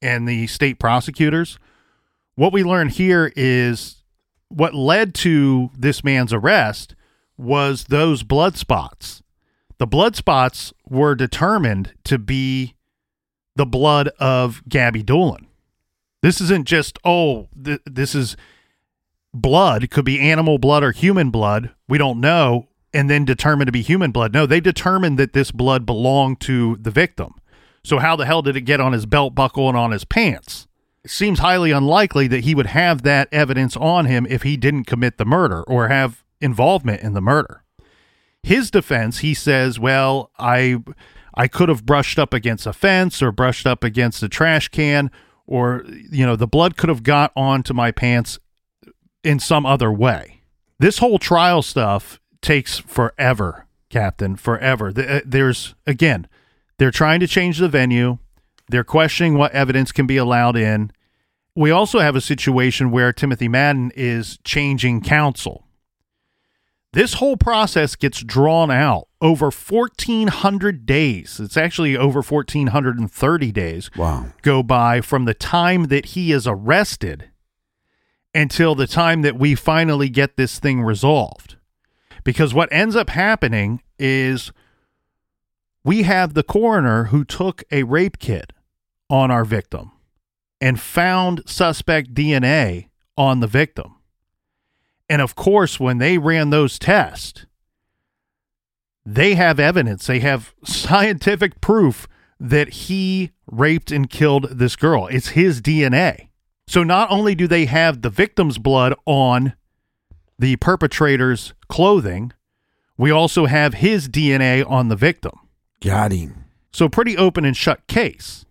and 0.00 0.28
the 0.28 0.46
state 0.46 0.78
prosecutors, 0.78 1.58
what 2.34 2.52
we 2.52 2.64
learned 2.64 2.92
here 2.92 3.32
is 3.36 4.02
what 4.48 4.74
led 4.74 5.14
to 5.14 5.70
this 5.76 6.04
man's 6.04 6.32
arrest 6.32 6.94
was 7.36 7.84
those 7.84 8.22
blood 8.22 8.56
spots. 8.56 9.22
The 9.78 9.86
blood 9.86 10.14
spots 10.16 10.72
were 10.88 11.14
determined 11.14 11.94
to 12.04 12.18
be 12.18 12.74
the 13.56 13.66
blood 13.66 14.08
of 14.18 14.62
Gabby 14.68 15.02
Doolin. 15.02 15.46
This 16.22 16.40
isn't 16.40 16.68
just, 16.68 16.98
oh, 17.04 17.48
th- 17.62 17.80
this 17.84 18.14
is 18.14 18.36
blood, 19.34 19.90
could 19.90 20.04
be 20.04 20.20
animal 20.20 20.58
blood 20.58 20.84
or 20.84 20.92
human 20.92 21.30
blood. 21.30 21.70
We 21.88 21.98
don't 21.98 22.20
know. 22.20 22.68
And 22.94 23.08
then 23.08 23.24
determined 23.24 23.68
to 23.68 23.72
be 23.72 23.82
human 23.82 24.10
blood. 24.10 24.34
No, 24.34 24.44
they 24.44 24.60
determined 24.60 25.18
that 25.18 25.32
this 25.32 25.50
blood 25.50 25.86
belonged 25.86 26.40
to 26.40 26.76
the 26.76 26.90
victim. 26.90 27.34
So, 27.84 27.98
how 27.98 28.16
the 28.16 28.26
hell 28.26 28.42
did 28.42 28.56
it 28.56 28.62
get 28.62 28.80
on 28.80 28.92
his 28.92 29.06
belt 29.06 29.34
buckle 29.34 29.68
and 29.68 29.76
on 29.76 29.92
his 29.92 30.04
pants? 30.04 30.68
It 31.04 31.10
seems 31.10 31.40
highly 31.40 31.72
unlikely 31.72 32.28
that 32.28 32.44
he 32.44 32.54
would 32.54 32.66
have 32.66 33.02
that 33.02 33.28
evidence 33.32 33.76
on 33.76 34.06
him 34.06 34.26
if 34.28 34.42
he 34.42 34.56
didn't 34.56 34.84
commit 34.84 35.18
the 35.18 35.24
murder 35.24 35.62
or 35.64 35.88
have 35.88 36.22
involvement 36.40 37.02
in 37.02 37.14
the 37.14 37.20
murder. 37.20 37.64
His 38.42 38.70
defense, 38.70 39.18
he 39.18 39.34
says, 39.34 39.80
well, 39.80 40.30
I 40.38 40.82
I 41.34 41.48
could 41.48 41.68
have 41.68 41.86
brushed 41.86 42.18
up 42.18 42.34
against 42.34 42.66
a 42.66 42.72
fence 42.72 43.22
or 43.22 43.32
brushed 43.32 43.66
up 43.66 43.82
against 43.82 44.22
a 44.22 44.28
trash 44.28 44.68
can 44.68 45.10
or 45.46 45.84
you 46.10 46.24
know, 46.24 46.36
the 46.36 46.46
blood 46.46 46.76
could 46.76 46.88
have 46.88 47.02
got 47.02 47.32
onto 47.34 47.74
my 47.74 47.90
pants 47.90 48.38
in 49.24 49.38
some 49.38 49.66
other 49.66 49.92
way. 49.92 50.42
This 50.78 50.98
whole 50.98 51.18
trial 51.18 51.62
stuff 51.62 52.20
takes 52.42 52.78
forever, 52.78 53.66
Captain, 53.88 54.36
forever. 54.36 54.92
Uh, 54.94 55.20
there's, 55.24 55.74
again, 55.86 56.26
they're 56.78 56.90
trying 56.90 57.20
to 57.20 57.26
change 57.26 57.58
the 57.58 57.68
venue, 57.68 58.18
they're 58.68 58.84
questioning 58.84 59.38
what 59.38 59.52
evidence 59.52 59.92
can 59.92 60.06
be 60.06 60.16
allowed 60.16 60.56
in. 60.56 60.90
We 61.54 61.70
also 61.70 61.98
have 61.98 62.16
a 62.16 62.20
situation 62.20 62.90
where 62.90 63.12
Timothy 63.12 63.48
Madden 63.48 63.92
is 63.94 64.38
changing 64.44 65.02
counsel. 65.02 65.66
This 66.92 67.14
whole 67.14 67.36
process 67.38 67.96
gets 67.96 68.22
drawn 68.22 68.70
out 68.70 69.08
over 69.20 69.46
1,400 69.46 70.84
days. 70.84 71.40
It's 71.40 71.56
actually 71.56 71.96
over 71.96 72.20
1,430 72.20 73.52
days. 73.52 73.90
Wow. 73.96 74.26
Go 74.42 74.62
by 74.62 75.00
from 75.00 75.24
the 75.24 75.34
time 75.34 75.84
that 75.84 76.06
he 76.06 76.32
is 76.32 76.46
arrested 76.46 77.30
until 78.34 78.74
the 78.74 78.86
time 78.86 79.22
that 79.22 79.38
we 79.38 79.54
finally 79.54 80.10
get 80.10 80.36
this 80.36 80.58
thing 80.58 80.82
resolved. 80.82 81.56
Because 82.24 82.54
what 82.54 82.72
ends 82.72 82.96
up 82.96 83.10
happening 83.10 83.82
is 83.98 84.52
we 85.84 86.02
have 86.02 86.34
the 86.34 86.42
coroner 86.42 87.04
who 87.04 87.24
took 87.24 87.64
a 87.70 87.82
rape 87.82 88.18
kit 88.18 88.52
on 89.10 89.30
our 89.30 89.44
victim 89.44 89.92
and 90.60 90.80
found 90.80 91.42
suspect 91.46 92.14
DNA 92.14 92.88
on 93.16 93.40
the 93.40 93.46
victim. 93.46 93.96
And 95.08 95.20
of 95.20 95.34
course, 95.34 95.80
when 95.80 95.98
they 95.98 96.18
ran 96.18 96.50
those 96.50 96.78
tests, 96.78 97.46
they 99.04 99.34
have 99.34 99.58
evidence, 99.58 100.06
they 100.06 100.20
have 100.20 100.54
scientific 100.64 101.60
proof 101.60 102.06
that 102.38 102.68
he 102.68 103.32
raped 103.46 103.90
and 103.90 104.08
killed 104.08 104.58
this 104.58 104.76
girl. 104.76 105.08
It's 105.08 105.28
his 105.30 105.60
DNA. 105.60 106.28
So 106.66 106.82
not 106.82 107.10
only 107.10 107.34
do 107.34 107.46
they 107.46 107.66
have 107.66 108.02
the 108.02 108.10
victim's 108.10 108.58
blood 108.58 108.94
on 109.04 109.54
the 110.42 110.56
perpetrator's 110.56 111.54
clothing, 111.68 112.32
we 112.98 113.12
also 113.12 113.46
have 113.46 113.74
his 113.74 114.08
DNA 114.08 114.68
on 114.68 114.88
the 114.88 114.96
victim. 114.96 115.38
Got 115.80 116.10
him. 116.10 116.46
So 116.72 116.88
pretty 116.88 117.16
open 117.16 117.44
and 117.44 117.56
shut 117.56 117.86
case. 117.86 118.44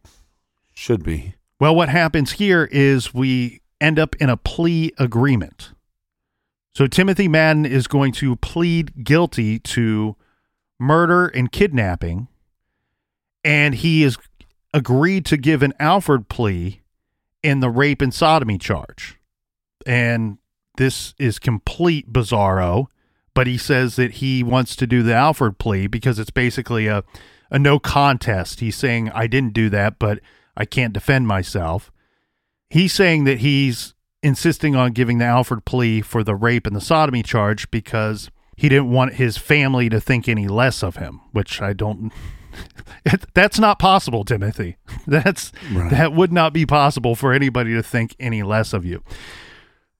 Should 0.73 1.03
be. 1.03 1.35
Well, 1.59 1.75
what 1.75 1.89
happens 1.89 2.31
here 2.31 2.69
is 2.71 3.13
we 3.13 3.59
end 3.81 3.99
up 3.99 4.15
in 4.21 4.29
a 4.29 4.37
plea 4.37 4.93
agreement. 4.97 5.73
So 6.73 6.87
Timothy 6.87 7.27
Madden 7.27 7.65
is 7.65 7.87
going 7.87 8.13
to 8.13 8.37
plead 8.37 9.03
guilty 9.03 9.59
to 9.59 10.15
murder 10.79 11.27
and 11.27 11.51
kidnapping, 11.51 12.29
and 13.43 13.75
he 13.75 14.03
is 14.03 14.17
agreed 14.73 15.25
to 15.25 15.35
give 15.35 15.61
an 15.61 15.73
Alford 15.77 16.29
plea 16.29 16.79
in 17.43 17.59
the 17.59 17.69
rape 17.69 18.01
and 18.01 18.13
sodomy 18.13 18.57
charge. 18.57 19.19
And 19.85 20.37
this 20.77 21.13
is 21.17 21.39
complete 21.39 22.11
bizarro, 22.11 22.87
but 23.33 23.47
he 23.47 23.57
says 23.57 23.95
that 23.95 24.13
he 24.13 24.43
wants 24.43 24.75
to 24.75 24.87
do 24.87 25.03
the 25.03 25.13
Alford 25.13 25.57
plea 25.57 25.87
because 25.87 26.19
it's 26.19 26.31
basically 26.31 26.87
a, 26.87 27.03
a 27.49 27.59
no 27.59 27.79
contest. 27.79 28.59
He's 28.59 28.75
saying, 28.75 29.09
I 29.11 29.27
didn't 29.27 29.53
do 29.53 29.69
that, 29.69 29.99
but 29.99 30.19
I 30.55 30.65
can't 30.65 30.93
defend 30.93 31.27
myself. 31.27 31.91
He's 32.69 32.93
saying 32.93 33.25
that 33.25 33.39
he's 33.39 33.93
insisting 34.23 34.75
on 34.75 34.91
giving 34.91 35.17
the 35.17 35.25
Alford 35.25 35.65
plea 35.65 36.01
for 36.01 36.23
the 36.23 36.35
rape 36.35 36.67
and 36.67 36.75
the 36.75 36.81
sodomy 36.81 37.23
charge 37.23 37.69
because 37.71 38.29
he 38.55 38.69
didn't 38.69 38.91
want 38.91 39.15
his 39.15 39.37
family 39.37 39.89
to 39.89 39.99
think 39.99 40.27
any 40.27 40.47
less 40.47 40.83
of 40.83 40.97
him, 40.97 41.21
which 41.31 41.61
I 41.61 41.73
don't 41.73 42.11
that's 43.33 43.59
not 43.59 43.79
possible, 43.79 44.23
Timothy. 44.23 44.77
That's 45.07 45.51
right. 45.71 45.89
that 45.89 46.13
would 46.13 46.31
not 46.31 46.53
be 46.53 46.65
possible 46.65 47.15
for 47.15 47.33
anybody 47.33 47.73
to 47.73 47.83
think 47.83 48.15
any 48.19 48.43
less 48.43 48.73
of 48.73 48.85
you. 48.85 49.03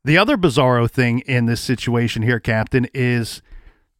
The 0.04 0.18
other 0.18 0.36
bizarro 0.36 0.90
thing 0.90 1.20
in 1.20 1.46
this 1.46 1.62
situation 1.62 2.24
here, 2.24 2.40
Captain, 2.40 2.88
is 2.94 3.42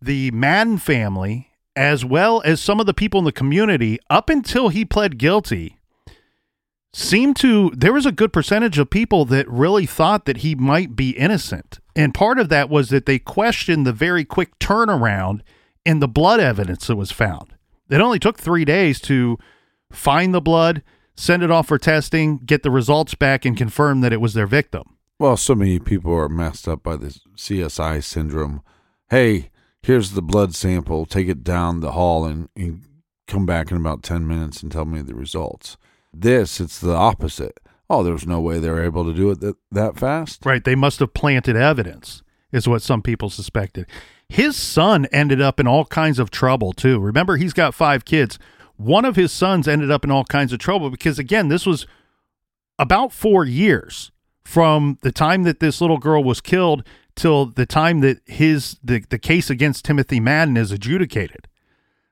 the 0.02 0.32
Madden 0.32 0.80
family, 0.80 1.52
as 1.76 2.04
well 2.04 2.42
as 2.44 2.60
some 2.60 2.80
of 2.80 2.88
the 2.88 2.94
people 2.94 3.20
in 3.20 3.26
the 3.26 3.32
community, 3.32 4.00
up 4.10 4.30
until 4.30 4.70
he 4.70 4.84
pled 4.84 5.20
guilty, 5.20 5.78
seemed 6.94 7.36
to 7.38 7.72
there 7.76 7.94
was 7.94 8.06
a 8.06 8.12
good 8.12 8.34
percentage 8.34 8.78
of 8.80 8.90
people 8.90 9.26
that 9.26 9.48
really 9.48 9.86
thought 9.86 10.26
that 10.26 10.38
he 10.38 10.56
might 10.56 10.96
be 10.96 11.12
innocent. 11.12 11.80
And 11.96 12.14
part 12.14 12.40
of 12.40 12.50
that 12.50 12.70
was 12.70 12.90
that 12.90 13.06
they 13.06 13.20
questioned 13.20 13.86
the 13.86 13.94
very 13.94 14.26
quick 14.26 14.58
turnaround 14.60 15.42
in 15.86 16.00
the 16.00 16.08
blood 16.08 16.40
evidence 16.40 16.88
that 16.88 16.96
was 16.96 17.12
found. 17.12 17.54
It 17.90 18.02
only 18.02 18.20
took 18.20 18.40
three 18.40 18.66
days 18.66 19.00
to 19.02 19.38
find 19.92 20.34
the 20.34 20.42
blood, 20.42 20.82
send 21.16 21.44
it 21.44 21.52
off 21.52 21.68
for 21.68 21.78
testing, 21.78 22.38
get 22.40 22.64
the 22.64 22.72
results 22.72 23.14
back, 23.14 23.46
and 23.46 23.56
confirm 23.56 24.02
that 24.02 24.14
it 24.14 24.22
was 24.22 24.34
their 24.34 24.48
victim. 24.48 24.98
Well, 25.22 25.38
so 25.38 25.54
many 25.54 25.78
people 25.78 26.16
are 26.16 26.28
messed 26.28 26.68
up 26.68 26.82
by 26.82 26.96
this 26.96 27.20
CSI 27.38 28.04
syndrome. 28.04 28.64
Hey, 29.12 29.52
here's 29.84 30.14
the 30.14 30.22
blood 30.24 30.56
sample. 30.56 31.06
Take 31.06 31.28
it 31.28 31.44
down 31.44 31.82
the 31.82 31.92
hall 31.92 32.26
and, 32.26 32.50
and 32.56 32.82
come 33.28 33.46
back 33.46 33.70
in 33.70 33.78
about 33.78 34.02
10 34.02 34.28
minutes 34.28 34.64
and 34.64 34.72
tell 34.72 34.86
me 34.86 35.04
the 35.04 35.14
results. 35.14 35.78
This, 36.12 36.60
it's 36.60 36.80
the 36.80 36.96
opposite. 36.96 37.60
Oh, 37.88 38.02
there's 38.02 38.26
no 38.26 38.42
way 38.42 38.58
they 38.58 38.72
were 38.72 38.84
able 38.84 39.06
to 39.06 39.14
do 39.14 39.30
it 39.30 39.42
that, 39.42 39.58
that 39.70 40.00
fast. 40.00 40.44
Right. 40.44 40.64
They 40.64 40.74
must 40.74 41.00
have 41.02 41.14
planted 41.14 41.56
evidence, 41.56 42.24
is 42.52 42.68
what 42.68 42.82
some 42.82 43.04
people 43.04 43.30
suspected. 43.30 43.86
His 44.28 44.56
son 44.56 45.06
ended 45.12 45.40
up 45.40 45.60
in 45.60 45.68
all 45.68 45.86
kinds 45.86 46.18
of 46.18 46.32
trouble 46.32 46.74
too. 46.74 46.98
Remember, 46.98 47.38
he's 47.38 47.54
got 47.54 47.76
five 47.76 48.06
kids. 48.06 48.40
One 48.76 49.06
of 49.06 49.18
his 49.18 49.32
sons 49.32 49.68
ended 49.68 49.92
up 49.92 50.04
in 50.04 50.10
all 50.10 50.26
kinds 50.26 50.52
of 50.52 50.58
trouble 50.58 50.90
because, 50.90 51.20
again, 51.20 51.50
this 51.50 51.68
was 51.68 51.86
about 52.80 53.14
four 53.14 53.46
years 53.46 54.11
from 54.44 54.98
the 55.02 55.12
time 55.12 55.44
that 55.44 55.60
this 55.60 55.82
little 55.82 55.98
girl 55.98 56.24
was 56.24 56.42
killed 56.42 56.84
till 57.16 57.46
the 57.46 57.66
time 57.66 58.00
that 58.02 58.20
his 58.26 58.78
the, 58.84 59.04
the 59.10 59.20
case 59.20 59.50
against 59.50 59.86
Timothy 59.86 60.20
Madden 60.20 60.58
is 60.58 60.72
adjudicated. 60.72 61.48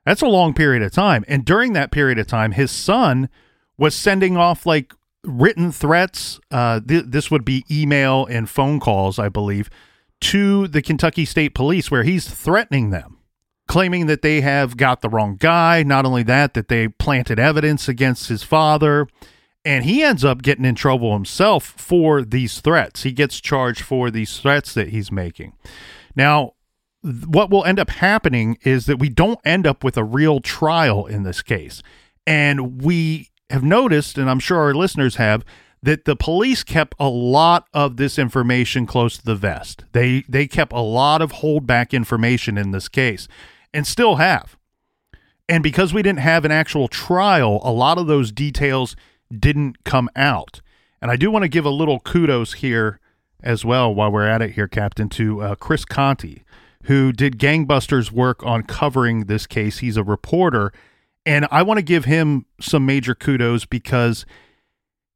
That's 0.05 0.21
a 0.21 0.27
long 0.27 0.53
period 0.53 0.81
of 0.81 0.91
time. 0.91 1.23
And 1.27 1.45
during 1.45 1.73
that 1.73 1.91
period 1.91 2.19
of 2.19 2.27
time, 2.27 2.53
his 2.53 2.71
son 2.71 3.29
was 3.77 3.95
sending 3.95 4.37
off 4.37 4.65
like 4.65 4.93
written 5.23 5.71
threats. 5.71 6.39
Uh, 6.51 6.79
th- 6.79 7.05
this 7.07 7.29
would 7.29 7.45
be 7.45 7.65
email 7.69 8.25
and 8.25 8.49
phone 8.49 8.79
calls, 8.79 9.19
I 9.19 9.29
believe, 9.29 9.69
to 10.21 10.67
the 10.67 10.81
Kentucky 10.81 11.25
State 11.25 11.53
Police 11.53 11.91
where 11.91 12.03
he's 12.03 12.29
threatening 12.29 12.89
them, 12.89 13.19
claiming 13.67 14.07
that 14.07 14.21
they 14.21 14.41
have 14.41 14.77
got 14.77 15.01
the 15.01 15.09
wrong 15.09 15.35
guy. 15.35 15.83
Not 15.83 16.05
only 16.05 16.23
that, 16.23 16.53
that 16.53 16.67
they 16.67 16.87
planted 16.87 17.39
evidence 17.39 17.87
against 17.87 18.29
his 18.29 18.43
father. 18.43 19.07
And 19.65 19.83
he 19.83 20.01
ends 20.03 20.23
up 20.23 20.41
getting 20.41 20.65
in 20.65 20.75
trouble 20.75 21.13
himself 21.13 21.63
for 21.63 22.23
these 22.23 22.61
threats. 22.61 23.03
He 23.03 23.11
gets 23.11 23.39
charged 23.39 23.81
for 23.81 24.09
these 24.09 24.39
threats 24.39 24.73
that 24.73 24.89
he's 24.89 25.11
making. 25.11 25.53
Now, 26.15 26.53
what 27.01 27.49
will 27.49 27.65
end 27.65 27.79
up 27.79 27.89
happening 27.89 28.57
is 28.63 28.85
that 28.85 28.99
we 28.99 29.09
don't 29.09 29.39
end 29.45 29.67
up 29.67 29.83
with 29.83 29.97
a 29.97 30.03
real 30.03 30.39
trial 30.39 31.05
in 31.05 31.23
this 31.23 31.41
case. 31.41 31.81
And 32.25 32.81
we 32.81 33.29
have 33.49 33.63
noticed, 33.63 34.17
and 34.17 34.29
I'm 34.29 34.39
sure 34.39 34.59
our 34.59 34.73
listeners 34.73 35.15
have, 35.15 35.43
that 35.81 36.05
the 36.05 36.15
police 36.15 36.63
kept 36.63 36.93
a 36.99 37.09
lot 37.09 37.67
of 37.73 37.97
this 37.97 38.19
information 38.19 38.85
close 38.85 39.17
to 39.17 39.25
the 39.25 39.35
vest. 39.35 39.85
They 39.93 40.23
they 40.27 40.45
kept 40.45 40.73
a 40.73 40.81
lot 40.81 41.21
of 41.21 41.33
holdback 41.33 41.91
information 41.91 42.57
in 42.57 42.71
this 42.71 42.89
case 42.89 43.27
and 43.73 43.87
still 43.87 44.15
have. 44.15 44.57
And 45.47 45.63
because 45.63 45.93
we 45.93 46.03
didn't 46.03 46.19
have 46.19 46.45
an 46.45 46.51
actual 46.51 46.87
trial, 46.87 47.61
a 47.63 47.71
lot 47.71 47.97
of 47.97 48.07
those 48.07 48.31
details 48.31 48.95
didn't 49.37 49.83
come 49.83 50.09
out. 50.15 50.61
And 51.01 51.09
I 51.11 51.15
do 51.15 51.31
want 51.31 51.43
to 51.43 51.49
give 51.49 51.65
a 51.65 51.69
little 51.69 51.99
kudos 51.99 52.53
here 52.53 52.99
as 53.41 53.63
well 53.63 53.93
while 53.93 54.11
we're 54.11 54.27
at 54.27 54.41
it 54.41 54.51
here, 54.51 54.67
Captain, 54.67 55.09
to 55.09 55.41
uh, 55.41 55.55
Chris 55.55 55.85
Conti, 55.85 56.43
who 56.83 57.11
did 57.11 57.39
gangbusters 57.39 58.11
work 58.11 58.43
on 58.45 58.63
covering 58.63 59.25
this 59.25 59.47
case. 59.47 59.79
He's 59.79 59.97
a 59.97 60.03
reporter. 60.03 60.73
And 61.25 61.47
I 61.51 61.63
want 61.63 61.77
to 61.77 61.83
give 61.83 62.05
him 62.05 62.45
some 62.59 62.85
major 62.85 63.15
kudos 63.15 63.65
because– 63.65 64.25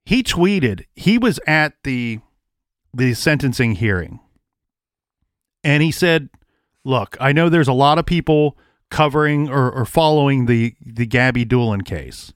he 0.05 0.23
tweeted 0.23 0.85
he 0.95 1.17
was 1.17 1.39
at 1.47 1.73
the 1.83 2.19
the 2.93 3.13
sentencing 3.13 3.75
hearing 3.75 4.19
And 5.63 5.81
he 5.81 5.91
said, 5.91 6.29
Look, 6.83 7.15
I 7.19 7.31
know 7.31 7.49
there's 7.49 7.69
a 7.69 7.73
lot 7.73 7.97
of 7.97 8.05
people 8.05 8.57
covering 8.91 9.49
or, 9.49 9.71
or 9.71 9.85
following 9.85 10.45
the, 10.45 10.75
the 10.85 11.05
Gabby 11.05 11.45
Doolin 11.45 11.83
case. 11.83 12.33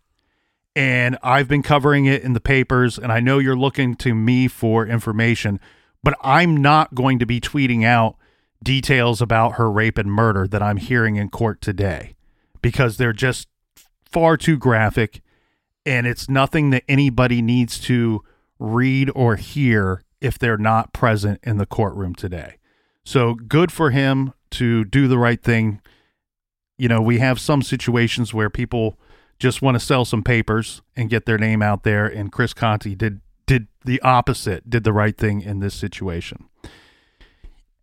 And 0.77 1.17
I've 1.23 1.47
been 1.47 1.63
covering 1.63 2.05
it 2.05 2.21
in 2.21 2.33
the 2.33 2.39
papers, 2.39 2.99
and 2.99 3.11
I 3.11 3.19
know 3.19 3.39
you're 3.39 3.55
looking 3.55 3.95
to 3.95 4.13
me 4.13 4.47
for 4.47 4.85
information, 4.85 5.59
but 6.03 6.13
I'm 6.21 6.55
not 6.55 6.93
going 6.93 7.17
to 7.17 7.25
be 7.25 7.41
tweeting 7.41 7.83
out 7.83 8.15
details 8.61 9.19
about 9.19 9.53
her 9.53 9.71
rape 9.71 9.97
and 9.97 10.11
murder 10.11 10.47
that 10.47 10.61
I'm 10.61 10.77
hearing 10.77 11.15
in 11.15 11.29
court 11.29 11.61
today 11.61 12.13
because 12.61 12.97
they're 12.97 13.11
just 13.11 13.47
far 14.05 14.37
too 14.37 14.55
graphic 14.55 15.21
and 15.83 16.05
it's 16.05 16.29
nothing 16.29 16.69
that 16.69 16.83
anybody 16.87 17.41
needs 17.41 17.79
to 17.79 18.23
read 18.59 19.09
or 19.15 19.35
hear 19.35 20.03
if 20.21 20.37
they're 20.37 20.57
not 20.59 20.93
present 20.93 21.39
in 21.41 21.57
the 21.57 21.65
courtroom 21.65 22.13
today. 22.13 22.57
So 23.03 23.33
good 23.33 23.71
for 23.71 23.89
him 23.89 24.31
to 24.51 24.85
do 24.85 25.07
the 25.07 25.17
right 25.17 25.41
thing. 25.41 25.81
You 26.77 26.87
know, 26.87 27.01
we 27.01 27.17
have 27.17 27.39
some 27.39 27.63
situations 27.63 28.31
where 28.31 28.51
people 28.51 28.99
just 29.39 29.61
want 29.61 29.75
to 29.75 29.79
sell 29.79 30.05
some 30.05 30.23
papers 30.23 30.81
and 30.95 31.09
get 31.09 31.25
their 31.25 31.37
name 31.37 31.61
out 31.61 31.83
there 31.83 32.05
and 32.05 32.31
Chris 32.31 32.53
Conte 32.53 32.95
did 32.95 33.21
did 33.45 33.67
the 33.85 34.01
opposite, 34.01 34.69
did 34.69 34.83
the 34.83 34.91
right 34.91 35.17
thing 35.17 35.41
in 35.41 35.59
this 35.59 35.73
situation. 35.73 36.49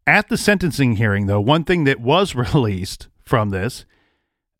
At 0.06 0.28
the 0.28 0.36
sentencing 0.36 0.96
hearing 0.96 1.26
though, 1.26 1.40
one 1.40 1.64
thing 1.64 1.84
that 1.84 2.00
was 2.00 2.34
released 2.54 3.08
from 3.24 3.50
this 3.50 3.86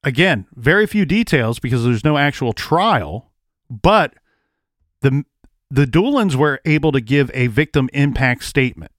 again, 0.02 0.46
very 0.54 0.86
few 0.86 1.04
details 1.04 1.58
because 1.58 1.84
there's 1.84 2.04
no 2.04 2.16
actual 2.16 2.52
trial, 2.52 3.30
but 3.68 4.14
the 5.00 5.24
the 5.70 5.86
Doolins 5.86 6.36
were 6.36 6.60
able 6.64 6.92
to 6.92 7.00
give 7.00 7.30
a 7.34 7.48
victim 7.48 7.90
impact 7.92 8.44
statement. 8.44 8.92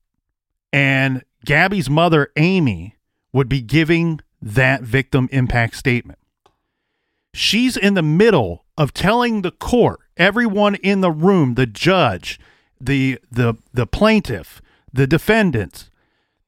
And 0.73 1.23
Gabby's 1.45 1.89
mother, 1.89 2.31
Amy, 2.35 2.97
would 3.31 3.47
be 3.47 3.61
giving 3.61 4.19
that 4.41 4.81
victim 4.81 5.29
impact 5.31 5.75
statement. 5.77 6.19
She's 7.35 7.75
in 7.75 7.95
the 7.95 8.01
middle 8.01 8.65
of 8.77 8.93
telling 8.93 9.41
the 9.41 9.51
court, 9.51 9.99
everyone 10.15 10.75
in 10.75 11.01
the 11.01 11.11
room, 11.11 11.55
the 11.55 11.65
judge, 11.65 12.39
the 12.79 13.19
the 13.29 13.55
the 13.73 13.85
plaintiff, 13.85 14.61
the 14.93 15.05
defendants, 15.05 15.91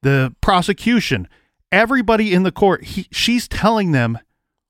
the 0.01 0.33
prosecution, 0.39 1.27
everybody 1.73 2.33
in 2.33 2.43
the 2.43 2.53
court, 2.53 2.85
he, 2.85 3.07
she's 3.11 3.49
telling 3.49 3.91
them 3.91 4.17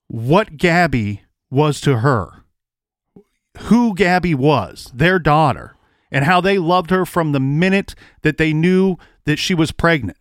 what 0.07 0.57
Gabby 0.57 1.21
was 1.51 1.79
to 1.81 1.99
her, 1.99 2.43
who 3.59 3.93
Gabby 3.93 4.33
was, 4.33 4.91
their 4.93 5.19
daughter, 5.19 5.75
and 6.11 6.25
how 6.25 6.41
they 6.41 6.57
loved 6.57 6.89
her 6.89 7.05
from 7.05 7.31
the 7.31 7.39
minute 7.39 7.93
that 8.23 8.37
they 8.37 8.53
knew 8.53 8.97
that 9.25 9.37
she 9.37 9.53
was 9.53 9.71
pregnant. 9.71 10.17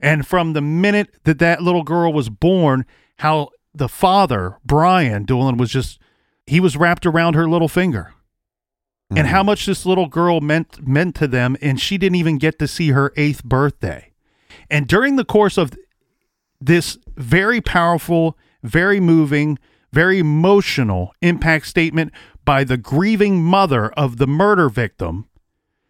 And 0.00 0.26
from 0.26 0.54
the 0.54 0.62
minute 0.62 1.14
that 1.24 1.38
that 1.40 1.62
little 1.62 1.82
girl 1.82 2.12
was 2.12 2.30
born, 2.30 2.86
how 3.18 3.50
the 3.74 3.88
father, 3.88 4.58
Brian 4.64 5.24
Doolin, 5.24 5.56
was 5.56 5.70
just, 5.70 5.98
he 6.46 6.60
was 6.60 6.76
wrapped 6.76 7.06
around 7.06 7.34
her 7.34 7.48
little 7.48 7.68
finger. 7.68 8.14
Mm-hmm. 9.10 9.18
And 9.18 9.28
how 9.28 9.42
much 9.42 9.66
this 9.66 9.84
little 9.84 10.06
girl 10.06 10.40
meant 10.40 10.86
meant 10.86 11.14
to 11.16 11.26
them, 11.26 11.56
and 11.60 11.78
she 11.78 11.98
didn't 11.98 12.16
even 12.16 12.38
get 12.38 12.58
to 12.58 12.68
see 12.68 12.90
her 12.90 13.12
eighth 13.16 13.44
birthday. 13.44 14.12
And 14.70 14.86
during 14.86 15.16
the 15.16 15.24
course 15.24 15.58
of 15.58 15.72
this 16.60 16.96
very 17.16 17.60
powerful 17.60 18.38
very 18.64 18.98
moving, 18.98 19.58
very 19.92 20.18
emotional 20.18 21.14
impact 21.22 21.66
statement 21.66 22.12
by 22.44 22.64
the 22.64 22.76
grieving 22.76 23.44
mother 23.44 23.90
of 23.92 24.16
the 24.16 24.26
murder 24.26 24.68
victim, 24.68 25.28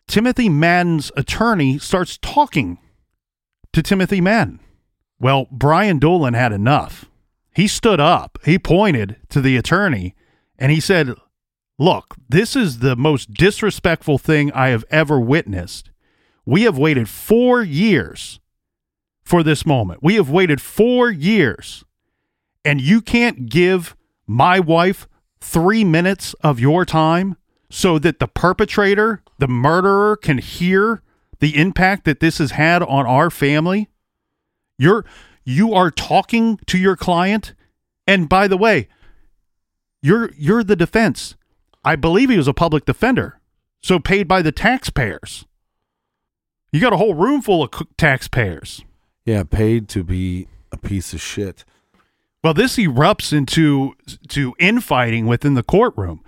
Timothy 0.07 0.51
Madden's 0.51 1.11
attorney 1.17 1.79
starts 1.79 2.19
talking 2.19 2.79
to 3.73 3.83
Timothy 3.83 4.21
Madden. 4.21 4.61
Well, 5.19 5.47
Brian 5.51 5.99
Doolin 5.99 6.35
had 6.35 6.53
enough. 6.53 7.07
He 7.55 7.69
stood 7.69 8.01
up, 8.01 8.39
he 8.45 8.59
pointed 8.59 9.17
to 9.31 9.41
the 9.41 9.57
attorney, 9.57 10.15
and 10.59 10.73
he 10.73 10.81
said, 10.81 11.15
Look, 11.79 12.17
this 12.29 12.55
is 12.55 12.79
the 12.79 12.97
most 12.97 13.35
disrespectful 13.35 14.19
thing 14.19 14.53
I 14.53 14.69
have 14.69 14.85
ever 14.91 15.19
witnessed. 15.19 15.91
We 16.47 16.63
have 16.63 16.79
waited 16.79 17.09
four 17.09 17.63
years 17.63 18.39
for 19.25 19.43
this 19.43 19.67
moment. 19.67 20.01
We 20.03 20.15
have 20.15 20.31
waited 20.31 20.61
four 20.61 21.11
years 21.11 21.85
and 22.65 22.81
you 22.81 23.01
can't 23.01 23.49
give 23.49 23.95
my 24.27 24.59
wife 24.59 25.07
three 25.41 25.85
minutes 25.85 26.35
of 26.43 26.59
your 26.59 26.85
time 26.85 27.37
so 27.71 27.99
that 27.99 28.19
the 28.19 28.29
perpetrator, 28.29 29.23
the 29.39 29.49
murderer, 29.49 30.17
can 30.17 30.39
hear 30.39 31.03
the 31.41 31.57
impact 31.57 32.05
that 32.05 32.21
this 32.21 32.39
has 32.39 32.53
had 32.53 32.83
on 32.83 33.07
our 33.07 33.31
family? 33.31 33.89
You're 34.79 35.05
you 35.45 35.75
are 35.75 35.91
talking 35.91 36.59
to 36.67 36.79
your 36.79 36.97
client, 36.97 37.55
and 38.07 38.29
by 38.29 38.49
the 38.49 38.57
way, 38.57 38.89
you're 40.03 40.31
you're 40.37 40.65
the 40.65 40.77
defense. 40.77 41.37
I 41.85 41.97
believe 41.97 42.31
he 42.31 42.37
was 42.37 42.49
a 42.49 42.55
public 42.55 42.85
defender, 42.85 43.41
so 43.83 43.99
paid 43.99 44.27
by 44.27 44.43
the 44.43 44.53
taxpayers. 44.53 45.45
You 46.73 46.81
got 46.81 46.93
a 46.93 46.97
whole 46.97 47.15
room 47.15 47.41
full 47.41 47.63
of 47.63 47.71
taxpayers. 47.97 48.85
Yeah, 49.25 49.45
paid 49.45 49.89
to 49.91 50.03
be 50.03 50.49
a 50.73 50.77
piece 50.77 51.15
of 51.15 51.21
shit. 51.21 51.65
Well, 52.43 52.53
this 52.53 52.77
erupts 52.77 53.33
into 53.33 53.95
to 54.29 54.55
infighting 54.59 55.27
within 55.27 55.55
the 55.55 55.63
courtroom. 55.63 56.23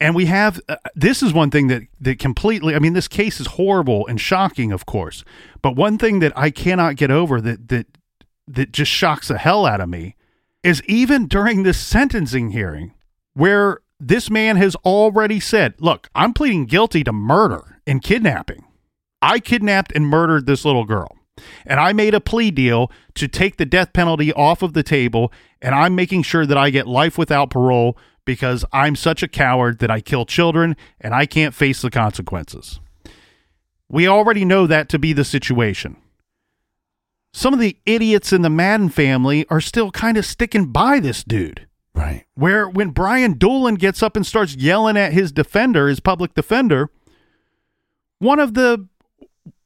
And 0.00 0.14
we 0.14 0.26
have 0.26 0.60
uh, 0.68 0.76
this 0.94 1.22
is 1.22 1.32
one 1.32 1.50
thing 1.50 1.66
that 1.66 1.82
that 2.00 2.18
completely 2.18 2.74
I 2.74 2.78
mean 2.78 2.92
this 2.92 3.08
case 3.08 3.40
is 3.40 3.48
horrible 3.48 4.06
and 4.06 4.20
shocking 4.20 4.72
of 4.72 4.86
course. 4.86 5.24
But 5.60 5.76
one 5.76 5.98
thing 5.98 6.20
that 6.20 6.32
I 6.36 6.50
cannot 6.50 6.96
get 6.96 7.10
over 7.10 7.40
that 7.40 7.68
that 7.68 7.97
that 8.48 8.72
just 8.72 8.90
shocks 8.90 9.28
the 9.28 9.38
hell 9.38 9.66
out 9.66 9.80
of 9.80 9.88
me 9.88 10.16
is 10.62 10.82
even 10.84 11.26
during 11.26 11.62
this 11.62 11.78
sentencing 11.78 12.50
hearing 12.50 12.94
where 13.34 13.78
this 14.00 14.30
man 14.30 14.56
has 14.56 14.74
already 14.76 15.40
said, 15.40 15.74
"Look, 15.78 16.08
I'm 16.14 16.32
pleading 16.32 16.66
guilty 16.66 17.04
to 17.04 17.12
murder 17.12 17.80
and 17.86 18.02
kidnapping. 18.02 18.64
I 19.20 19.38
kidnapped 19.38 19.92
and 19.94 20.06
murdered 20.06 20.46
this 20.46 20.64
little 20.64 20.84
girl." 20.84 21.16
And 21.66 21.78
I 21.78 21.92
made 21.92 22.14
a 22.14 22.20
plea 22.20 22.50
deal 22.50 22.90
to 23.14 23.28
take 23.28 23.56
the 23.56 23.66
death 23.66 23.92
penalty 23.92 24.32
off 24.32 24.62
of 24.62 24.72
the 24.72 24.82
table. 24.82 25.32
And 25.62 25.74
I'm 25.74 25.94
making 25.94 26.22
sure 26.22 26.46
that 26.46 26.58
I 26.58 26.70
get 26.70 26.86
life 26.86 27.16
without 27.16 27.50
parole 27.50 27.96
because 28.24 28.64
I'm 28.72 28.96
such 28.96 29.22
a 29.22 29.28
coward 29.28 29.78
that 29.78 29.90
I 29.90 30.00
kill 30.00 30.26
children 30.26 30.76
and 31.00 31.14
I 31.14 31.26
can't 31.26 31.54
face 31.54 31.80
the 31.80 31.90
consequences. 31.90 32.80
We 33.88 34.06
already 34.06 34.44
know 34.44 34.66
that 34.66 34.88
to 34.90 34.98
be 34.98 35.12
the 35.12 35.24
situation. 35.24 35.96
Some 37.38 37.54
of 37.54 37.60
the 37.60 37.76
idiots 37.86 38.32
in 38.32 38.42
the 38.42 38.50
Madden 38.50 38.88
family 38.88 39.46
are 39.48 39.60
still 39.60 39.92
kind 39.92 40.16
of 40.16 40.26
sticking 40.26 40.72
by 40.72 40.98
this 40.98 41.22
dude. 41.22 41.68
Right. 41.94 42.24
Where 42.34 42.68
when 42.68 42.90
Brian 42.90 43.34
Doolin 43.34 43.76
gets 43.76 44.02
up 44.02 44.16
and 44.16 44.26
starts 44.26 44.56
yelling 44.56 44.96
at 44.96 45.12
his 45.12 45.30
defender, 45.30 45.86
his 45.86 46.00
public 46.00 46.34
defender, 46.34 46.90
one 48.18 48.40
of 48.40 48.54
the 48.54 48.88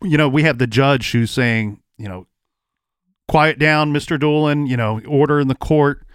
you 0.03 0.19
know, 0.19 0.29
we 0.29 0.43
have 0.43 0.59
the 0.59 0.67
judge 0.67 1.13
who's 1.13 1.31
saying, 1.31 1.81
you 1.97 2.11
know, 2.11 2.27
quiet 3.27 3.59
down, 3.59 3.91
Mr. 3.91 4.21
Doolin, 4.21 4.67
you 4.67 4.77
know, 4.77 5.01
order 5.09 5.41
in 5.41 5.49
the 5.49 5.55
court. 5.55 6.07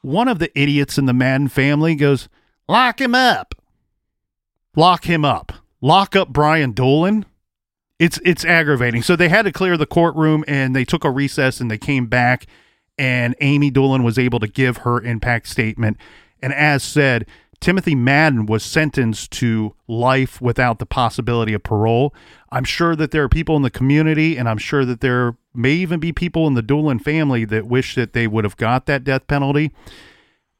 One 0.00 0.26
of 0.26 0.38
the 0.38 0.58
idiots 0.58 0.96
in 0.96 1.04
the 1.04 1.12
Madden 1.12 1.48
family 1.48 1.94
goes, 1.96 2.30
lock 2.66 2.98
him 2.98 3.14
up. 3.14 3.54
Lock 4.74 5.04
him 5.04 5.22
up. 5.22 5.52
Lock 5.82 6.16
up 6.16 6.30
Brian 6.30 6.72
Doolin. 6.72 7.26
It's 8.02 8.18
it's 8.24 8.44
aggravating. 8.44 9.04
So 9.04 9.14
they 9.14 9.28
had 9.28 9.42
to 9.42 9.52
clear 9.52 9.76
the 9.76 9.86
courtroom 9.86 10.44
and 10.48 10.74
they 10.74 10.84
took 10.84 11.04
a 11.04 11.10
recess 11.10 11.60
and 11.60 11.70
they 11.70 11.78
came 11.78 12.06
back 12.06 12.46
and 12.98 13.36
Amy 13.40 13.70
Doolin 13.70 14.02
was 14.02 14.18
able 14.18 14.40
to 14.40 14.48
give 14.48 14.78
her 14.78 15.00
impact 15.00 15.46
statement. 15.46 15.98
And 16.42 16.52
as 16.52 16.82
said, 16.82 17.26
Timothy 17.60 17.94
Madden 17.94 18.46
was 18.46 18.64
sentenced 18.64 19.30
to 19.34 19.76
life 19.86 20.40
without 20.40 20.80
the 20.80 20.84
possibility 20.84 21.54
of 21.54 21.62
parole. 21.62 22.12
I'm 22.50 22.64
sure 22.64 22.96
that 22.96 23.12
there 23.12 23.22
are 23.22 23.28
people 23.28 23.54
in 23.54 23.62
the 23.62 23.70
community, 23.70 24.36
and 24.36 24.48
I'm 24.48 24.58
sure 24.58 24.84
that 24.84 25.00
there 25.00 25.36
may 25.54 25.70
even 25.70 26.00
be 26.00 26.10
people 26.10 26.48
in 26.48 26.54
the 26.54 26.60
Doolin 26.60 26.98
family 26.98 27.44
that 27.44 27.68
wish 27.68 27.94
that 27.94 28.14
they 28.14 28.26
would 28.26 28.42
have 28.42 28.56
got 28.56 28.86
that 28.86 29.04
death 29.04 29.28
penalty. 29.28 29.70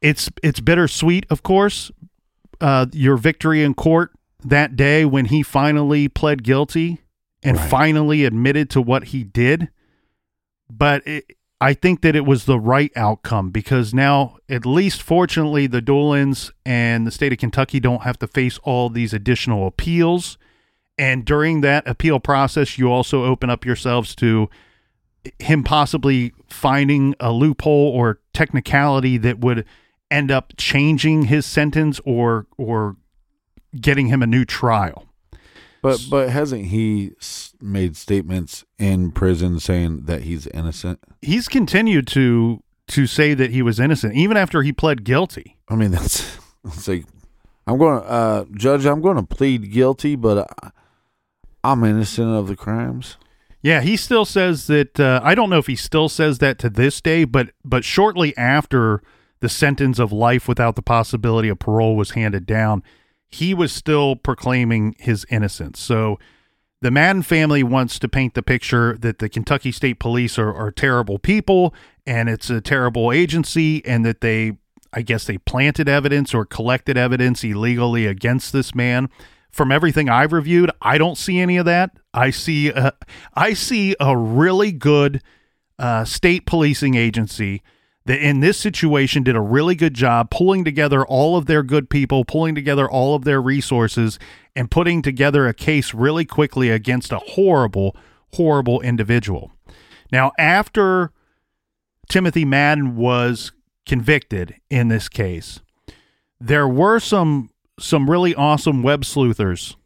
It's 0.01 0.31
it's 0.45 0.61
bittersweet, 0.61 1.27
of 1.29 1.43
course. 1.43 1.91
Uh, 2.61 2.87
your 2.93 3.17
victory 3.17 3.65
in 3.65 3.75
court 3.75 4.13
that 4.45 4.77
day 4.77 5.05
when 5.05 5.25
he 5.25 5.43
finally 5.43 6.07
pled 6.07 6.45
guilty 6.45 7.02
and 7.43 7.57
right. 7.57 7.71
finally 7.71 8.25
admitted 8.25 8.71
to 8.71 8.81
what 8.81 9.05
he 9.05 9.25
did, 9.25 9.69
but 10.71 11.07
it, 11.07 11.37
I 11.63 11.75
think 11.75 12.01
that 12.01 12.17
it 12.17 12.27
was 12.27 12.45
the 12.45 12.59
right 12.59 12.91
outcome 12.97 13.51
because 13.51 13.95
now, 13.95 14.39
at 14.49 14.67
least 14.67 15.01
fortunately, 15.01 15.69
the 15.69 15.81
Doolins 15.81 16.51
and 16.67 17.07
the 17.07 17.13
state 17.13 17.33
of 17.33 17.39
Kentucky 17.39 17.79
don't 17.79 18.03
have 18.03 18.19
to 18.19 18.27
face 18.27 18.59
all 18.65 18.89
these 18.89 19.13
additional 19.13 19.69
appeals. 19.69 20.39
And 20.99 21.25
during 21.25 21.61
that 21.61 21.87
appeal 21.87 22.19
process, 22.19 22.79
you 22.79 22.91
also 22.91 23.25
open 23.25 23.49
up 23.49 23.65
yourselves 23.65 24.17
to 24.17 24.51
him 25.39 25.63
possibly 25.63 26.33
finding 26.49 27.15
a 27.21 27.31
loophole 27.31 27.93
or 27.95 28.19
technicality 28.35 29.17
that 29.19 29.39
would 29.39 29.65
end 30.11 30.33
up 30.33 30.53
changing 30.57 31.27
his 31.27 31.47
sentence 31.47 32.01
or 32.05 32.49
or 32.59 32.97
getting 33.81 34.09
him 34.09 34.21
a 34.21 34.27
new 34.27 34.45
trial. 34.45 35.07
But 35.83 36.07
but 36.09 36.31
hasn't 36.31 36.67
he 36.67 37.13
made 37.61 37.97
statements 37.97 38.65
in 38.79 39.11
prison 39.11 39.59
saying 39.59 40.05
that 40.05 40.23
he's 40.23 40.47
innocent? 40.47 41.01
He's 41.21 41.49
continued 41.49 42.07
to 42.09 42.63
to 42.89 43.07
say 43.07 43.35
that 43.35 43.51
he 43.51 43.63
was 43.63 43.81
innocent 43.81 44.15
even 44.15 44.37
after 44.37 44.63
he 44.63 44.73
pled 44.73 45.03
guilty. 45.05 45.59
I 45.69 45.75
mean, 45.75 45.91
that's 45.93 46.39
it's 46.65 46.87
like 46.87 47.05
I'm 47.67 47.79
going 47.79 48.01
to 48.01 48.09
uh, 48.09 48.45
judge. 48.53 48.87
I'm 48.87 49.01
going 49.01 49.17
to 49.17 49.23
plead 49.25 49.73
guilty, 49.73 50.15
but 50.17 50.49
uh, 50.63 50.71
I'm 51.65 51.85
innocent 51.85 52.29
of 52.29 52.47
the 52.47 52.57
crimes. 52.57 53.17
Yeah, 53.61 53.81
he 53.81 53.97
still 53.97 54.25
says 54.25 54.69
that. 54.69 54.99
Uh, 54.99 55.21
I 55.23 55.35
don't 55.35 55.51
know 55.51 55.59
if 55.59 55.67
he 55.67 55.77
still 55.77 56.09
says 56.09 56.39
that 56.39 56.59
to 56.61 56.71
this 56.71 57.01
day, 57.01 57.25
but 57.25 57.51
but 57.65 57.85
shortly 57.85 58.37
after 58.37 59.03
the 59.41 59.49
sentence 59.49 59.99
of 59.99 60.13
life 60.13 60.47
without 60.47 60.77
the 60.77 60.83
possibility 60.83 61.49
of 61.49 61.59
parole 61.59 61.97
was 61.97 62.13
handed 62.13 62.47
down, 62.47 62.83
he 63.33 63.55
was 63.55 63.73
still 63.73 64.15
proclaiming 64.15 64.95
his 64.99 65.27
innocence. 65.31 65.81
So 65.81 66.19
the 66.83 66.91
Madden 66.91 67.23
family 67.23 67.63
wants 67.63 67.99
to 68.01 68.09
paint 68.09 68.35
the 68.35 68.43
picture 68.43 68.97
that 68.99 69.19
the 69.19 69.29
Kentucky 69.29 69.73
State 69.73 69.99
Police 69.99 70.39
are, 70.39 70.53
are 70.53 70.71
terrible 70.71 71.19
people 71.19 71.75
and 72.07 72.29
it's 72.29 72.51
a 72.51 72.61
terrible 72.61 73.11
agency 73.11 73.85
and 73.87 74.05
that 74.05 74.21
they, 74.21 74.59
I 74.93 75.03
guess, 75.03 75.25
they 75.25 75.39
planted 75.39 75.89
evidence 75.89 76.35
or 76.35 76.45
collected 76.45 76.99
evidence 76.99 77.43
illegally 77.43 78.07
against 78.07 78.53
this 78.53 78.75
man. 78.75 79.09
From 79.51 79.71
everything 79.71 80.09
I've 80.09 80.33
reviewed, 80.33 80.71
I 80.81 80.99
don't 80.99 81.17
see 81.17 81.39
any 81.39 81.57
of 81.57 81.67
that. 81.67 81.91
I 82.13 82.31
see, 82.31 82.69
a, 82.69 82.93
I 83.35 83.55
see 83.55 83.95
a 84.01 84.17
really 84.17 84.73
good 84.73 85.23
uh, 85.79 86.05
state 86.05 86.47
policing 86.47 86.95
agency 86.95 87.63
that 88.07 88.19
in 88.21 88.41
this 88.41 88.59
situation 88.59 89.23
did 89.23 89.37
a 89.37 89.41
really 89.41 89.75
good 89.75 89.95
job 89.95 90.31
pulling 90.31 90.65
together 90.65 91.05
all 91.07 91.37
of 91.37 91.47
their 91.47 91.63
good 91.63 91.89
people, 91.89 92.25
pulling 92.25 92.55
together 92.55 92.91
all 92.91 93.15
of 93.15 93.25
their 93.25 93.41
resources, 93.41 94.19
and 94.57 94.71
putting 94.71 95.03
together 95.03 95.47
a 95.47 95.55
case 95.55 95.95
really 95.95 96.25
quickly 96.25 96.69
against 96.71 97.13
a 97.13 97.19
horrible, 97.19 97.97
horrible 98.35 98.81
individual. 98.81 99.53
Now, 100.11 100.33
after 100.39 101.13
Timothy 102.09 102.45
Madden 102.45 102.97
was 102.97 103.53
convicted 103.87 104.57
in 104.69 104.89
this 104.89 105.09
case, 105.09 105.61
there 106.41 106.69
were 106.69 106.99
some 107.01 107.51
some 107.81 108.11
really 108.11 108.35
awesome 108.35 108.83
web 108.83 109.05
sleuthers. 109.05 109.77